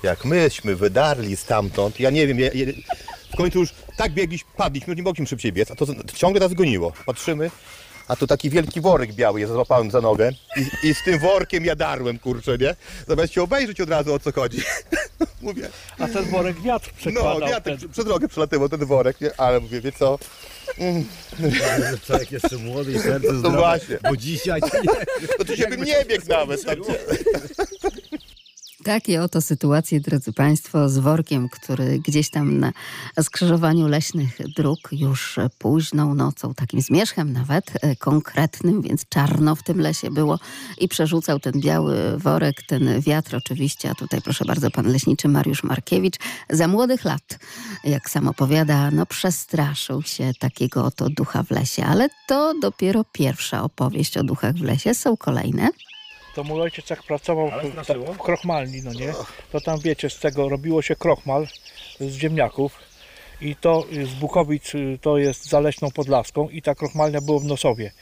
Jak 0.02 0.24
myśmy 0.24 0.76
wydarli 0.76 1.36
stamtąd, 1.36 2.00
ja 2.00 2.10
nie 2.10 2.26
wiem, 2.26 2.40
ja, 2.40 2.50
ja, 2.54 2.66
w 3.32 3.36
końcu 3.36 3.58
już 3.58 3.70
tak 3.96 4.12
biegliśmy, 4.12 4.50
padliśmy, 4.56 4.96
nie 4.96 5.02
mogliśmy 5.02 5.26
szybciej 5.26 5.52
biec, 5.52 5.70
a 5.70 5.74
to, 5.74 5.86
to 5.86 5.94
ciągle 6.14 6.40
nas 6.40 6.54
goniło. 6.54 6.92
Patrzymy, 7.06 7.50
a 8.08 8.16
tu 8.16 8.26
taki 8.26 8.50
wielki 8.50 8.80
worek 8.80 9.12
biały, 9.12 9.40
ja 9.40 9.46
złapałem 9.46 9.90
za 9.90 10.00
nogę 10.00 10.30
i, 10.56 10.88
i 10.88 10.94
z 10.94 11.04
tym 11.04 11.18
workiem 11.18 11.64
ja 11.64 11.76
darłem, 11.76 12.18
kurczę, 12.18 12.58
nie? 12.58 12.76
Zamiast 13.08 13.32
się 13.32 13.42
obejrzeć 13.42 13.80
od 13.80 13.90
razu, 13.90 14.14
o 14.14 14.18
co 14.18 14.32
chodzi. 14.32 14.62
Mówię. 15.42 15.68
A 15.98 16.08
ten 16.08 16.24
worek 16.24 16.60
wiatr 16.60 16.90
przekładał. 16.92 17.40
No, 17.40 17.46
wiatr 17.46 17.64
ten... 17.64 17.88
przez 17.88 18.04
drogę 18.04 18.28
przelatywał 18.28 18.68
ten 18.68 18.84
worek, 18.84 19.20
nie? 19.20 19.40
Ale 19.40 19.60
mówię, 19.60 19.80
wie 19.80 19.92
co? 19.92 20.18
Mm. 20.78 21.04
Człowiek 22.06 22.32
jeszcze 22.32 22.56
młody 22.56 22.92
i 22.92 22.98
serce 22.98 23.32
No 23.32 23.38
zdrowe, 23.38 23.56
właśnie. 23.58 23.98
bo 24.02 24.16
dzisiaj 24.16 24.60
nie, 24.62 24.90
No 25.38 25.44
to 25.44 25.56
się 25.56 25.66
bym 25.66 25.84
nie 25.84 26.04
biegł 26.04 26.28
nawet. 26.28 26.64
Tak, 26.64 26.78
Takie 28.84 29.22
oto 29.22 29.40
sytuacje, 29.40 30.00
drodzy 30.00 30.32
Państwo, 30.32 30.88
z 30.88 30.98
workiem, 30.98 31.48
który 31.48 31.98
gdzieś 31.98 32.30
tam 32.30 32.58
na 32.58 32.72
skrzyżowaniu 33.22 33.88
leśnych 33.88 34.38
dróg 34.56 34.78
już 34.92 35.38
późną 35.58 36.14
nocą, 36.14 36.54
takim 36.54 36.80
zmierzchem 36.80 37.32
nawet 37.32 37.64
e, 37.74 37.96
konkretnym, 37.96 38.82
więc 38.82 39.08
czarno 39.08 39.54
w 39.56 39.62
tym 39.62 39.80
lesie 39.80 40.10
było 40.10 40.38
i 40.78 40.88
przerzucał 40.88 41.40
ten 41.40 41.52
biały 41.60 42.18
worek, 42.18 42.62
ten 42.62 43.00
wiatr 43.00 43.36
oczywiście, 43.36 43.90
a 43.90 43.94
tutaj 43.94 44.22
proszę 44.22 44.44
bardzo 44.44 44.70
pan 44.70 44.86
leśniczy 44.86 45.28
Mariusz 45.28 45.62
Markiewicz, 45.62 46.16
za 46.50 46.68
młodych 46.68 47.04
lat, 47.04 47.38
jak 47.84 48.10
sam 48.10 48.28
opowiada, 48.28 48.90
no 48.90 49.06
przestraszył 49.06 50.02
się 50.02 50.32
takiego 50.38 50.84
oto 50.84 51.10
ducha 51.10 51.42
w 51.42 51.50
lesie, 51.50 51.84
ale 51.84 52.08
to 52.28 52.54
dopiero 52.62 53.04
pierwsza 53.12 53.62
opowieść 53.62 54.16
o 54.16 54.24
duchach 54.24 54.54
w 54.54 54.62
lesie, 54.62 54.94
są 54.94 55.16
kolejne. 55.16 55.70
To 56.34 56.44
mój 56.44 56.60
ojciec 56.60 56.90
jak 56.90 57.02
pracował 57.02 57.50
w, 57.50 57.86
ta, 57.86 57.94
w 57.94 58.18
krochmalni, 58.18 58.82
no 58.82 58.92
nie, 58.92 59.12
to 59.52 59.60
tam 59.60 59.80
wiecie, 59.80 60.10
z 60.10 60.18
tego 60.18 60.48
robiło 60.48 60.82
się 60.82 60.96
krochmal 60.96 61.46
z 62.00 62.14
ziemniaków 62.14 62.78
i 63.40 63.56
to 63.56 63.84
z 64.04 64.14
Bukowic 64.14 64.74
y, 64.74 64.98
to 65.02 65.18
jest 65.18 65.48
za 65.48 65.60
Leśną 65.60 65.90
Podlaską 65.90 66.48
i 66.48 66.62
ta 66.62 66.74
krochmalnia 66.74 67.20
była 67.20 67.38
w 67.38 67.44
Nosowie. 67.44 67.92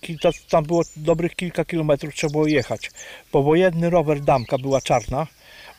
Kilka, 0.00 0.30
tam 0.50 0.64
było 0.64 0.82
dobrych 0.96 1.34
kilka 1.34 1.64
kilometrów, 1.64 2.14
trzeba 2.14 2.30
było 2.30 2.46
jechać. 2.46 2.90
Powojenny 3.30 3.90
rower 3.90 4.20
Damka 4.20 4.58
była 4.58 4.80
czarna, 4.80 5.26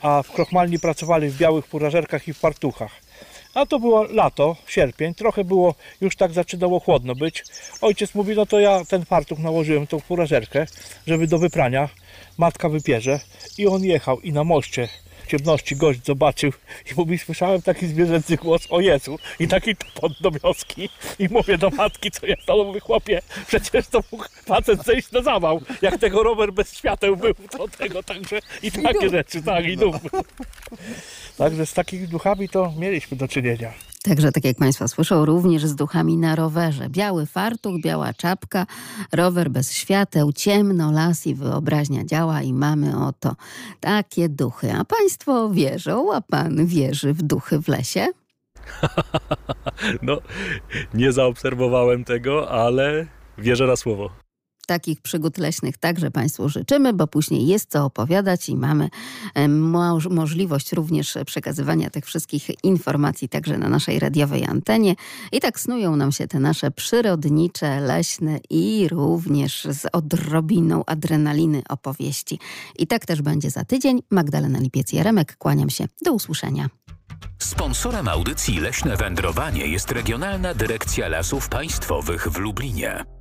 a 0.01 0.23
w 0.23 0.31
krochmalni 0.31 0.79
pracowali 0.79 1.29
w 1.29 1.37
białych 1.37 1.65
furażerkach 1.65 2.27
i 2.27 2.33
w 2.33 2.37
fartuchach. 2.37 2.91
A 3.53 3.65
to 3.65 3.79
było 3.79 4.03
lato, 4.03 4.55
sierpień, 4.67 5.13
trochę 5.13 5.43
było, 5.43 5.75
już 6.01 6.15
tak 6.15 6.31
zaczynało 6.33 6.79
chłodno 6.79 7.15
być. 7.15 7.43
Ojciec 7.81 8.15
mówi, 8.15 8.35
no 8.35 8.45
to 8.45 8.59
ja 8.59 8.85
ten 8.85 9.05
fartuch 9.05 9.39
nałożyłem, 9.39 9.87
tą 9.87 9.99
furażerkę, 9.99 10.65
żeby 11.07 11.27
do 11.27 11.39
wyprania. 11.39 11.89
Matka 12.37 12.69
wypierze 12.69 13.19
i 13.57 13.67
on 13.67 13.83
jechał 13.83 14.19
i 14.19 14.33
na 14.33 14.43
moście 14.43 14.89
ciemności 15.29 15.75
gość 15.75 16.05
zobaczył 16.05 16.51
i 16.91 16.93
mówi, 16.97 17.17
słyszałem 17.17 17.61
taki 17.61 17.87
zwierzęcy 17.87 18.35
głos, 18.35 18.67
o 18.69 18.79
Jezu, 18.79 19.19
i 19.39 19.47
taki 19.47 19.75
tupot 19.75 20.11
do 20.21 20.31
wioski 20.31 20.89
i 21.19 21.27
mówię 21.29 21.57
do 21.57 21.69
matki, 21.69 22.11
co 22.11 22.27
ja 22.27 22.35
to 22.45 22.63
mówię, 22.63 22.79
chłopie, 22.79 23.21
przecież 23.47 23.87
to 23.87 24.03
mógł 24.11 24.25
facet 24.45 24.83
zejść 24.85 25.11
na 25.11 25.21
zawał, 25.21 25.61
jak 25.81 25.97
tego 25.99 26.23
rower 26.23 26.53
bez 26.53 26.73
świateł 26.77 27.17
był, 27.17 27.33
to 27.49 27.67
tego, 27.67 28.03
także 28.03 28.39
i 28.63 28.71
takie 28.71 29.09
rzeczy, 29.09 29.43
tak, 29.43 29.65
i 29.65 29.77
duch. 29.77 29.95
Także 31.37 31.65
z 31.65 31.73
takimi 31.73 32.07
duchami 32.07 32.49
to 32.49 32.73
mieliśmy 32.77 33.17
do 33.17 33.27
czynienia. 33.27 33.73
Także, 34.03 34.31
tak 34.31 34.45
jak 34.45 34.57
Państwo 34.57 34.87
słyszą, 34.87 35.25
również 35.25 35.65
z 35.65 35.75
duchami 35.75 36.17
na 36.17 36.35
rowerze. 36.35 36.89
Biały 36.89 37.25
fartuch, 37.25 37.81
biała 37.81 38.13
czapka, 38.13 38.65
rower 39.11 39.51
bez 39.51 39.73
świateł, 39.73 40.33
ciemno, 40.33 40.91
las 40.91 41.27
i 41.27 41.35
wyobraźnia 41.35 42.05
działa 42.05 42.41
i 42.41 42.53
mamy 42.53 43.05
oto 43.05 43.35
takie 43.79 44.29
duchy. 44.29 44.73
A 44.73 44.85
Państwo 44.85 45.49
wierzą, 45.49 46.13
a 46.13 46.21
Pan 46.21 46.65
wierzy 46.65 47.13
w 47.13 47.21
duchy 47.21 47.61
w 47.61 47.67
lesie? 47.67 48.07
No, 50.01 50.17
nie 50.93 51.11
zaobserwowałem 51.11 52.03
tego, 52.03 52.51
ale 52.51 53.07
wierzę 53.37 53.67
na 53.67 53.75
słowo. 53.75 54.09
Takich 54.69 55.01
przygód 55.01 55.37
leśnych 55.37 55.77
także 55.77 56.11
Państwu 56.11 56.49
życzymy, 56.49 56.93
bo 56.93 57.07
później 57.07 57.47
jest 57.47 57.71
co 57.71 57.85
opowiadać 57.85 58.49
i 58.49 58.55
mamy 58.55 58.89
moż 59.49 60.07
możliwość 60.07 60.73
również 60.73 61.17
przekazywania 61.25 61.89
tych 61.89 62.05
wszystkich 62.05 62.63
informacji 62.63 63.29
także 63.29 63.57
na 63.57 63.69
naszej 63.69 63.99
radiowej 63.99 64.45
antenie. 64.45 64.95
I 65.31 65.39
tak 65.39 65.59
snują 65.59 65.95
nam 65.95 66.11
się 66.11 66.27
te 66.27 66.39
nasze 66.39 66.71
przyrodnicze, 66.71 67.79
leśne 67.79 68.39
i 68.49 68.87
również 68.91 69.67
z 69.71 69.87
odrobiną 69.91 70.85
adrenaliny 70.85 71.61
opowieści. 71.69 72.39
I 72.79 72.87
tak 72.87 73.05
też 73.05 73.21
będzie 73.21 73.49
za 73.49 73.65
tydzień. 73.65 73.99
Magdalena 74.11 74.59
Lipiec-Jaremek, 74.59 75.35
kłaniam 75.37 75.69
się. 75.69 75.85
Do 76.05 76.13
usłyszenia. 76.13 76.69
Sponsorem 77.39 78.07
audycji 78.07 78.59
Leśne 78.59 78.97
Wędrowanie 78.97 79.67
jest 79.67 79.91
Regionalna 79.91 80.53
Dyrekcja 80.53 81.07
Lasów 81.07 81.49
Państwowych 81.49 82.27
w 82.27 82.37
Lublinie. 82.37 83.18